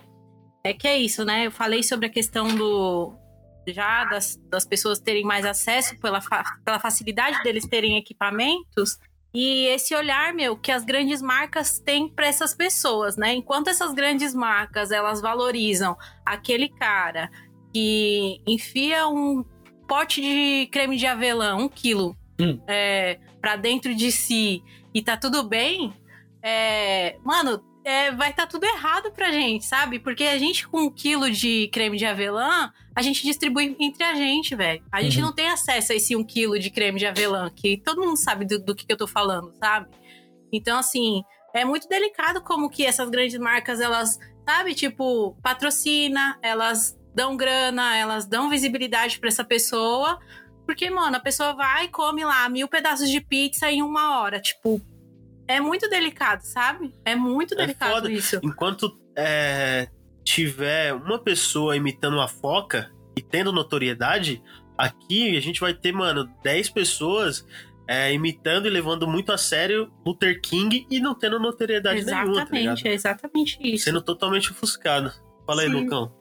é 0.64 0.74
que 0.74 0.86
é 0.86 0.98
isso, 0.98 1.24
né? 1.24 1.46
Eu 1.46 1.50
falei 1.50 1.82
sobre 1.82 2.06
a 2.06 2.10
questão 2.10 2.54
do. 2.54 3.14
Já 3.68 4.04
das, 4.06 4.36
das 4.50 4.64
pessoas 4.66 4.98
terem 4.98 5.22
mais 5.22 5.44
acesso 5.44 5.98
pela, 6.00 6.20
fa- 6.20 6.42
pela 6.64 6.80
facilidade 6.80 7.42
deles 7.42 7.66
terem 7.68 7.96
equipamentos. 7.96 8.98
E 9.32 9.66
esse 9.66 9.94
olhar, 9.94 10.34
meu, 10.34 10.56
que 10.56 10.72
as 10.72 10.84
grandes 10.84 11.22
marcas 11.22 11.78
têm 11.78 12.08
para 12.08 12.26
essas 12.26 12.52
pessoas, 12.52 13.16
né? 13.16 13.32
Enquanto 13.34 13.68
essas 13.68 13.94
grandes 13.94 14.34
marcas, 14.34 14.90
elas 14.90 15.20
valorizam 15.20 15.96
aquele 16.26 16.68
cara 16.68 17.30
que 17.72 18.40
enfia 18.46 19.06
um 19.08 19.44
pote 19.88 20.20
de 20.20 20.68
creme 20.70 20.96
de 20.96 21.06
avelã, 21.06 21.56
um 21.56 21.68
quilo, 21.68 22.16
Hum. 22.40 22.58
é, 22.66 23.18
para 23.40 23.56
dentro 23.56 23.94
de 23.94 24.10
si 24.10 24.62
e 24.94 25.02
tá 25.02 25.16
tudo 25.16 25.42
bem, 25.42 25.92
é, 26.42 27.16
mano, 27.24 27.62
é, 27.84 28.10
vai 28.12 28.30
estar 28.30 28.46
tudo 28.46 28.64
errado 28.64 29.10
pra 29.12 29.30
gente, 29.30 29.64
sabe? 29.64 29.98
Porque 29.98 30.24
a 30.24 30.38
gente 30.38 30.66
com 30.68 30.82
um 30.82 30.90
quilo 30.90 31.30
de 31.30 31.68
creme 31.72 31.96
de 31.98 32.04
avelã, 32.06 32.70
a 32.94 33.02
gente 33.02 33.22
distribui 33.22 33.76
entre 33.78 34.04
a 34.04 34.14
gente, 34.14 34.54
velho. 34.54 34.82
A 34.92 35.02
gente 35.02 35.16
Uhum. 35.18 35.26
não 35.26 35.32
tem 35.34 35.48
acesso 35.48 35.92
a 35.92 35.96
esse 35.96 36.14
um 36.16 36.24
quilo 36.24 36.58
de 36.58 36.70
creme 36.70 36.98
de 36.98 37.06
avelã, 37.06 37.50
que 37.54 37.76
todo 37.78 38.00
mundo 38.02 38.16
sabe 38.16 38.44
do, 38.46 38.58
do 38.58 38.74
que, 38.74 38.86
que 38.86 38.92
eu 38.92 38.96
tô 38.98 39.06
falando, 39.06 39.52
sabe? 39.58 39.88
Então, 40.52 40.78
assim, 40.78 41.22
é 41.54 41.64
muito 41.64 41.88
delicado 41.88 42.42
como 42.42 42.68
que 42.70 42.84
essas 42.84 43.08
grandes 43.08 43.38
marcas, 43.38 43.80
elas, 43.80 44.18
sabe, 44.48 44.74
tipo, 44.74 45.36
patrocina, 45.42 46.38
elas 46.42 46.98
dão 47.14 47.36
grana, 47.36 47.96
elas 47.96 48.26
dão 48.26 48.48
visibilidade 48.50 49.18
pra 49.18 49.28
essa 49.28 49.44
pessoa. 49.44 50.18
Porque, 50.66 50.88
mano, 50.88 51.16
a 51.16 51.20
pessoa 51.20 51.52
vai 51.54 51.86
e 51.86 51.88
come 51.88 52.24
lá 52.24 52.48
mil 52.48 52.68
pedaços 52.68 53.08
de 53.10 53.20
pizza 53.20 53.70
em 53.70 53.82
uma 53.82 54.20
hora. 54.20 54.40
Tipo, 54.40 54.80
é 55.48 55.60
muito 55.60 55.88
delicado, 55.88 56.42
sabe? 56.42 56.94
É 57.04 57.14
muito 57.16 57.54
É 57.54 57.56
delicado 57.56 57.92
foda. 57.94 58.12
isso. 58.12 58.38
Enquanto 58.42 58.96
é, 59.16 59.88
tiver 60.22 60.94
uma 60.94 61.18
pessoa 61.18 61.76
imitando 61.76 62.14
uma 62.14 62.28
foca 62.28 62.90
e 63.16 63.22
tendo 63.22 63.50
notoriedade, 63.52 64.40
aqui 64.78 65.36
a 65.36 65.40
gente 65.40 65.58
vai 65.60 65.74
ter, 65.74 65.90
mano, 65.92 66.30
10 66.44 66.70
pessoas 66.70 67.44
é, 67.88 68.12
imitando 68.12 68.66
e 68.66 68.70
levando 68.70 69.08
muito 69.08 69.32
a 69.32 69.38
sério 69.38 69.90
Luther 70.06 70.40
King 70.40 70.86
e 70.88 71.00
não 71.00 71.12
tendo 71.16 71.40
notoriedade 71.40 72.04
nenhuma, 72.04 72.24
tá 72.26 72.30
Exatamente, 72.30 72.60
ligado? 72.62 72.86
é 72.86 72.94
exatamente 72.94 73.58
isso. 73.60 73.84
Sendo 73.86 74.00
totalmente 74.00 74.52
ofuscado. 74.52 75.12
Fala 75.44 75.62
aí, 75.62 75.68
Sim. 75.68 75.74
Lucão. 75.74 76.12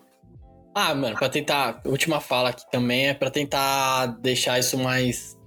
Ah, 0.81 0.95
mano, 0.95 1.17
pra 1.17 1.27
tentar. 1.27 1.81
Última 1.85 2.21
fala 2.21 2.51
aqui 2.51 2.63
também 2.71 3.07
é 3.09 3.13
pra 3.13 3.29
tentar 3.29 4.05
deixar 4.21 4.57
isso 4.57 4.77
mais 4.77 5.37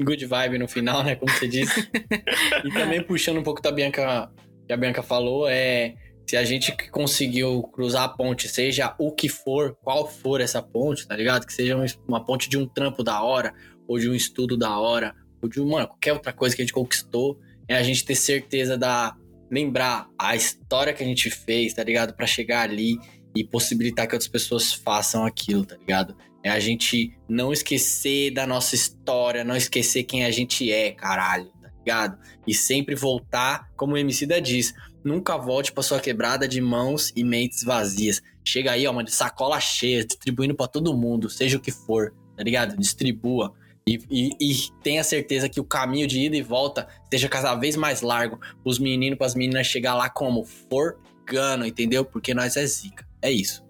good 0.00 0.24
vibe 0.24 0.58
no 0.58 0.68
final, 0.68 1.02
né? 1.02 1.16
Como 1.16 1.28
você 1.32 1.48
disse. 1.48 1.90
e 2.64 2.68
também 2.72 3.02
puxando 3.02 3.38
um 3.38 3.42
pouco 3.42 3.60
da 3.60 3.72
Bianca, 3.72 4.30
que 4.68 4.72
a 4.72 4.76
Bianca 4.76 5.02
falou, 5.02 5.48
é. 5.48 5.94
Se 6.28 6.36
a 6.36 6.44
gente 6.44 6.70
conseguiu 6.92 7.64
cruzar 7.64 8.04
a 8.04 8.08
ponte, 8.08 8.48
seja 8.48 8.94
o 8.96 9.10
que 9.12 9.28
for, 9.28 9.76
qual 9.82 10.06
for 10.06 10.40
essa 10.40 10.62
ponte, 10.62 11.04
tá 11.08 11.16
ligado? 11.16 11.44
Que 11.44 11.52
seja 11.52 11.76
um- 11.76 11.84
uma 12.06 12.24
ponte 12.24 12.48
de 12.48 12.56
um 12.56 12.68
trampo 12.68 13.02
da 13.02 13.20
hora, 13.20 13.52
ou 13.88 13.98
de 13.98 14.08
um 14.08 14.14
estudo 14.14 14.56
da 14.56 14.78
hora, 14.78 15.12
ou 15.42 15.48
de 15.48 15.60
uma, 15.60 15.84
qualquer 15.88 16.12
outra 16.12 16.32
coisa 16.32 16.54
que 16.54 16.62
a 16.62 16.64
gente 16.64 16.72
conquistou, 16.72 17.40
é 17.66 17.74
a 17.74 17.82
gente 17.82 18.04
ter 18.04 18.14
certeza 18.14 18.78
da. 18.78 19.16
Lembrar 19.50 20.06
a 20.16 20.36
história 20.36 20.92
que 20.92 21.02
a 21.02 21.06
gente 21.06 21.28
fez, 21.28 21.74
tá 21.74 21.82
ligado? 21.82 22.14
Pra 22.14 22.24
chegar 22.24 22.60
ali 22.62 22.96
e 23.34 23.44
possibilitar 23.44 24.06
que 24.06 24.14
outras 24.14 24.28
pessoas 24.28 24.72
façam 24.72 25.24
aquilo, 25.24 25.64
tá 25.64 25.76
ligado? 25.76 26.16
É 26.42 26.50
a 26.50 26.58
gente 26.58 27.12
não 27.28 27.52
esquecer 27.52 28.32
da 28.32 28.46
nossa 28.46 28.74
história, 28.74 29.44
não 29.44 29.56
esquecer 29.56 30.04
quem 30.04 30.24
a 30.24 30.30
gente 30.30 30.72
é, 30.72 30.90
caralho, 30.92 31.50
tá 31.62 31.70
ligado? 31.78 32.18
E 32.46 32.54
sempre 32.54 32.94
voltar, 32.94 33.68
como 33.76 33.94
o 33.94 33.98
MC 33.98 34.26
da 34.26 34.38
diz, 34.38 34.72
nunca 35.04 35.36
volte 35.36 35.72
pra 35.72 35.82
sua 35.82 36.00
quebrada 36.00 36.48
de 36.48 36.60
mãos 36.60 37.12
e 37.14 37.22
mentes 37.22 37.62
vazias. 37.62 38.22
Chega 38.42 38.72
aí, 38.72 38.86
ó, 38.86 38.92
mano, 38.92 39.06
de 39.06 39.14
sacola 39.14 39.60
cheia, 39.60 40.04
distribuindo 40.04 40.54
pra 40.54 40.66
todo 40.66 40.96
mundo, 40.96 41.28
seja 41.28 41.58
o 41.58 41.60
que 41.60 41.70
for, 41.70 42.14
tá 42.36 42.42
ligado? 42.42 42.76
Distribua. 42.76 43.52
E, 43.86 43.98
e, 44.10 44.30
e 44.40 44.54
tenha 44.82 45.02
certeza 45.02 45.48
que 45.48 45.60
o 45.60 45.64
caminho 45.64 46.06
de 46.06 46.20
ida 46.20 46.36
e 46.36 46.42
volta 46.42 46.86
seja 47.10 47.28
cada 47.28 47.54
vez 47.54 47.76
mais 47.76 48.02
largo. 48.02 48.38
Os 48.64 48.78
meninos, 48.78 49.18
pras 49.18 49.34
meninas 49.34 49.66
chegar 49.66 49.94
lá 49.94 50.08
como 50.08 50.44
forgando, 50.44 51.66
entendeu? 51.66 52.04
Porque 52.04 52.32
nós 52.32 52.56
é 52.56 52.64
zica. 52.66 53.09
É 53.22 53.30
isso. 53.32 53.64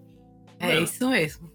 É 0.59 0.79
isso 0.79 1.09
mesmo. 1.09 1.51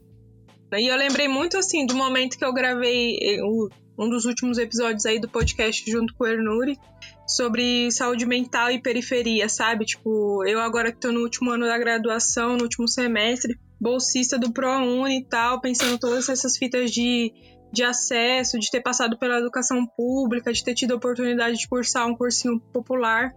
E 0.73 0.87
eu 0.89 0.97
lembrei 0.97 1.29
muito 1.29 1.57
assim 1.57 1.87
do 1.87 1.95
momento 1.95 2.37
que 2.37 2.45
eu 2.45 2.53
gravei 2.53 3.17
eh, 3.23 3.43
o- 3.43 3.69
um 3.99 4.11
dos 4.11 4.25
últimos 4.27 4.59
episódios 4.59 5.07
aí 5.07 5.19
do 5.19 5.29
podcast 5.29 5.89
junto 5.91 6.13
com 6.15 6.25
o 6.25 6.27
Ernuri 6.27 6.77
sobre 7.27 7.91
saúde 7.93 8.27
mental 8.27 8.71
e 8.71 8.81
periferia, 8.83 9.49
sabe? 9.49 9.85
Tipo, 9.87 10.45
eu 10.45 10.61
agora 10.61 10.93
que 10.93 10.99
tô 11.01 11.11
no 11.13 11.21
último 11.21 11.51
ano 11.51 11.67
da 11.67 11.79
graduação, 11.79 12.57
no 12.57 12.65
último 12.65 12.87
semestre, 12.89 13.59
bolsista 13.81 14.39
do 14.39 14.53
ProUni 14.53 15.21
e 15.21 15.25
tal, 15.25 15.61
pensando 15.61 15.99
todas 15.99 16.29
essas 16.29 16.57
fitas 16.59 16.91
de, 16.91 17.33
de 17.73 17.83
acesso, 17.83 18.59
de 18.59 18.71
ter 18.71 18.81
passado 18.81 19.19
pela 19.19 19.39
educação 19.39 19.87
pública, 19.87 20.53
de 20.53 20.65
ter 20.65 20.75
tido 20.75 20.93
a 20.93 20.97
oportunidade 20.97 21.59
de 21.59 21.69
cursar 21.69 22.07
um 22.07 22.17
cursinho 22.17 22.61
popular 22.73 23.33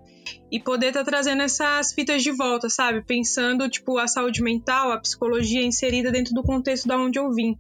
e 0.52 0.60
poder 0.60 0.88
estar 0.88 1.04
trazendo 1.04 1.42
essas 1.42 1.94
fitas 1.94 2.24
de 2.24 2.32
volta, 2.32 2.70
sabe? 2.70 3.04
Pensando, 3.04 3.70
tipo, 3.70 3.98
a 3.98 4.08
saúde 4.08 4.42
mental, 4.42 4.92
a 4.92 5.00
psicologia 5.00 5.64
inserida 5.64 6.12
dentro 6.12 6.34
do 6.34 6.44
contexto 6.44 6.88
da 6.88 6.98
onde 6.98 7.20
eu 7.20 7.32
vim. 7.32 7.58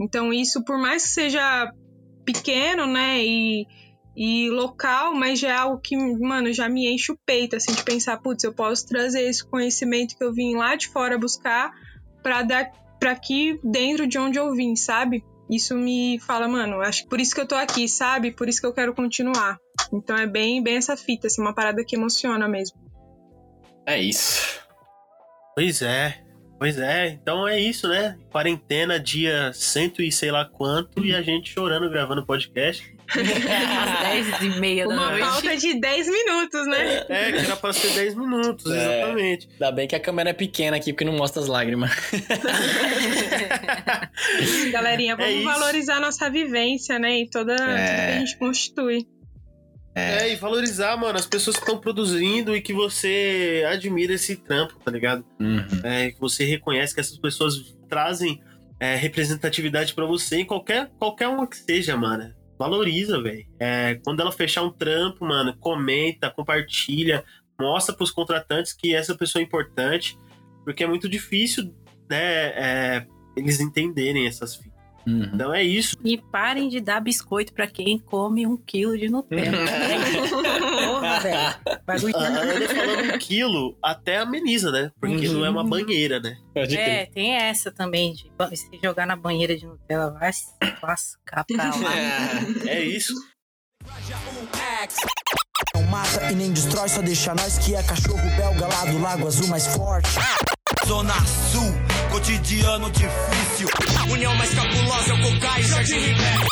Então, 0.00 0.32
isso, 0.32 0.64
por 0.64 0.78
mais 0.78 1.02
que 1.02 1.08
seja 1.08 1.70
pequeno, 2.24 2.86
né, 2.86 3.24
e, 3.24 3.66
e 4.16 4.50
local, 4.50 5.14
mas 5.14 5.38
já 5.38 5.48
é 5.48 5.56
algo 5.56 5.80
que, 5.80 5.96
mano, 5.96 6.52
já 6.52 6.68
me 6.68 6.92
enche 6.92 7.12
o 7.12 7.18
peito, 7.24 7.56
assim, 7.56 7.72
de 7.72 7.84
pensar, 7.84 8.18
putz, 8.18 8.42
eu 8.44 8.52
posso 8.52 8.86
trazer 8.86 9.22
esse 9.22 9.46
conhecimento 9.46 10.16
que 10.16 10.24
eu 10.24 10.32
vim 10.32 10.56
lá 10.56 10.74
de 10.74 10.88
fora 10.88 11.18
buscar 11.18 11.72
pra 12.22 12.42
dar 12.42 12.70
pra 12.98 13.12
aqui 13.12 13.60
dentro 13.62 14.06
de 14.06 14.18
onde 14.18 14.38
eu 14.38 14.52
vim, 14.54 14.74
sabe? 14.74 15.22
Isso 15.50 15.74
me 15.76 16.18
fala, 16.20 16.48
mano, 16.48 16.80
acho 16.80 17.04
que 17.04 17.08
por 17.08 17.20
isso 17.20 17.34
que 17.34 17.40
eu 17.40 17.46
tô 17.46 17.54
aqui, 17.54 17.88
sabe? 17.88 18.32
Por 18.32 18.48
isso 18.48 18.60
que 18.60 18.66
eu 18.66 18.72
quero 18.72 18.94
continuar. 18.94 19.58
Então 19.92 20.16
é 20.16 20.26
bem, 20.26 20.62
bem 20.62 20.76
essa 20.76 20.96
fita, 20.96 21.26
assim, 21.26 21.40
uma 21.40 21.54
parada 21.54 21.84
que 21.84 21.96
emociona 21.96 22.48
mesmo. 22.48 22.78
É 23.86 23.98
isso. 24.00 24.60
Pois 25.54 25.82
é. 25.82 26.22
Pois 26.58 26.78
é, 26.78 27.08
então 27.08 27.46
é 27.46 27.60
isso, 27.60 27.86
né? 27.86 28.16
Quarentena, 28.30 28.98
dia 28.98 29.52
cento 29.52 30.00
e 30.00 30.10
sei 30.10 30.30
lá 30.30 30.46
quanto, 30.46 31.04
e 31.04 31.14
a 31.14 31.20
gente 31.20 31.52
chorando 31.52 31.90
gravando 31.90 32.24
podcast. 32.24 32.95
Às 33.08 34.40
10 34.40 34.42
e 34.56 34.60
meia 34.60 34.86
da 34.86 34.94
Uma 34.94 35.10
noite. 35.10 35.20
pauta 35.24 35.56
de 35.56 35.80
10 35.80 36.06
minutos, 36.08 36.66
né? 36.66 37.04
É, 37.08 37.32
que 37.32 37.38
era 37.38 37.56
pra 37.56 37.72
ser 37.72 37.92
10 37.94 38.14
minutos, 38.16 38.70
É. 38.72 38.98
exatamente. 38.98 39.48
Ainda 39.52 39.72
bem 39.72 39.88
que 39.88 39.94
a 39.96 40.00
câmera 40.00 40.30
é 40.30 40.32
pequena 40.32 40.76
aqui, 40.76 40.92
porque 40.92 41.04
não 41.04 41.12
mostra 41.14 41.40
as 41.42 41.48
lágrimas. 41.48 41.90
Galerinha, 44.72 45.16
vamos 45.16 45.40
É 45.40 45.42
valorizar 45.42 46.00
nossa 46.00 46.30
vivência, 46.30 46.98
né? 46.98 47.20
E 47.20 47.30
toda 47.30 47.56
tudo 47.56 47.66
que 47.66 47.72
a 47.72 48.18
gente 48.18 48.36
constitui. 48.38 49.06
É. 49.94 50.30
e 50.30 50.36
valorizar, 50.36 50.94
mano, 50.98 51.18
as 51.18 51.24
pessoas 51.24 51.56
que 51.56 51.62
estão 51.62 51.78
produzindo 51.78 52.54
e 52.54 52.60
que 52.60 52.74
você 52.74 53.64
admira 53.66 54.12
esse 54.12 54.36
trampo, 54.36 54.74
tá 54.84 54.90
ligado? 54.90 55.24
É, 55.82 56.10
que 56.10 56.20
você 56.20 56.44
reconhece 56.44 56.94
que 56.94 57.00
essas 57.00 57.16
pessoas 57.16 57.54
trazem 57.88 58.42
é, 58.78 58.94
representatividade 58.94 59.94
pra 59.94 60.04
você 60.04 60.40
em 60.40 60.44
qualquer, 60.44 60.90
qualquer 60.98 61.28
uma 61.28 61.46
que 61.46 61.56
seja, 61.56 61.96
mano. 61.96 62.30
Valoriza, 62.58 63.22
velho. 63.22 63.46
É, 63.58 64.00
quando 64.04 64.20
ela 64.20 64.32
fechar 64.32 64.62
um 64.62 64.70
trampo, 64.70 65.24
mano, 65.24 65.56
comenta, 65.58 66.30
compartilha, 66.30 67.24
mostra 67.60 67.94
pros 67.94 68.10
contratantes 68.10 68.72
que 68.72 68.94
essa 68.94 69.14
pessoa 69.14 69.42
é 69.42 69.44
importante, 69.44 70.18
porque 70.64 70.84
é 70.84 70.86
muito 70.86 71.08
difícil, 71.08 71.74
né, 72.08 72.18
é, 72.18 73.06
eles 73.36 73.60
entenderem 73.60 74.26
essas 74.26 74.56
fitas. 74.56 74.76
Uhum. 75.06 75.30
Então 75.32 75.54
é 75.54 75.62
isso. 75.62 75.96
E 76.04 76.18
parem 76.18 76.68
de 76.68 76.80
dar 76.80 77.00
biscoito 77.00 77.52
pra 77.52 77.68
quem 77.68 77.98
come 77.98 78.46
um 78.46 78.56
quilo 78.56 78.98
de 78.98 79.08
Nutella. 79.08 79.56
Porra, 81.16 81.20
velho. 81.20 81.80
Bagulho. 81.86 82.16
A 82.16 82.20
a 82.20 82.26
Ana 82.26 82.68
falando 82.68 83.14
um 83.14 83.18
quilo 83.18 83.78
até 83.82 84.18
ameniza, 84.18 84.70
né? 84.70 84.90
Porque 85.00 85.28
não 85.28 85.44
é 85.44 85.50
uma 85.50 85.64
banheira, 85.64 86.20
né? 86.20 86.36
É, 86.54 87.06
tem 87.06 87.34
essa 87.34 87.70
também 87.70 88.14
de 88.14 88.30
se 88.56 88.68
jogar 88.82 89.06
na 89.06 89.16
banheira 89.16 89.56
de 89.56 89.66
Nutella, 89.66 90.10
vai 90.10 90.32
se 90.32 90.46
lascar 90.82 91.44
pra 91.44 91.64
lá. 91.64 91.92
É 92.66 92.82
isso. 92.82 93.14
Não 95.74 95.82
mata 95.84 96.32
e 96.32 96.34
nem 96.34 96.52
destrói, 96.52 96.88
só 96.88 97.00
deixa 97.00 97.34
nós 97.34 97.58
que 97.58 97.74
é 97.74 97.82
cachorro 97.82 98.28
belga 98.36 98.66
lá 98.66 98.84
do 98.86 99.00
Lago 99.00 99.26
Azul 99.26 99.46
mais 99.48 99.66
forte. 99.68 100.10
Zona 100.86 101.14
Sul, 101.50 101.72
cotidiano 102.10 102.90
difícil. 102.90 103.68
União 104.10 104.34
mais 104.36 104.54
cabulosa 104.54 105.10
é 105.10 105.14
o 105.14 105.22
Cocai 105.22 105.60
e 105.60 105.64
Jardim 105.64 105.98
Ribeiro. 105.98 106.46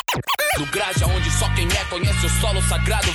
Do 0.58 0.66
Graja, 0.66 1.06
onde 1.06 1.30
só 1.30 1.52
quem 1.54 1.66
é 1.66 1.84
conhece 1.90 2.26
o 2.26 2.28
solo 2.40 2.62
sagrado. 2.62 3.08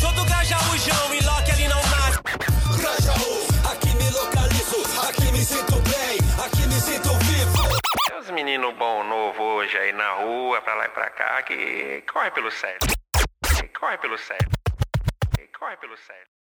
Sou 0.00 0.12
do 0.12 0.24
Grajaújão 0.24 1.14
e 1.14 1.20
Loki 1.24 1.50
ali 1.50 1.66
não 1.66 1.80
nasce. 1.82 2.22
Grajaú, 2.80 3.46
aqui 3.72 3.88
me 3.96 4.08
localizo, 4.10 4.80
aqui 5.08 5.32
me 5.32 5.44
sinto 5.44 5.74
bem, 5.90 6.18
aqui 6.44 6.66
me 6.68 6.80
sinto 6.80 7.08
vivo. 7.26 7.78
Tem 8.06 8.16
uns 8.16 8.30
meninos 8.30 8.74
bom 8.76 9.02
novo 9.02 9.42
hoje 9.42 9.76
aí 9.76 9.92
na 9.92 10.12
rua, 10.14 10.62
pra 10.62 10.74
lá 10.76 10.86
e 10.86 10.88
pra 10.90 11.10
cá, 11.10 11.42
que 11.42 12.04
corre 12.12 12.30
pelo 12.30 12.50
sério. 12.50 12.78
Que 13.56 13.68
corre 13.68 13.98
pelo 13.98 14.16
sério. 14.18 14.48
Que 15.36 15.48
corre 15.58 15.76
pelo 15.78 15.96
sério. 15.96 16.28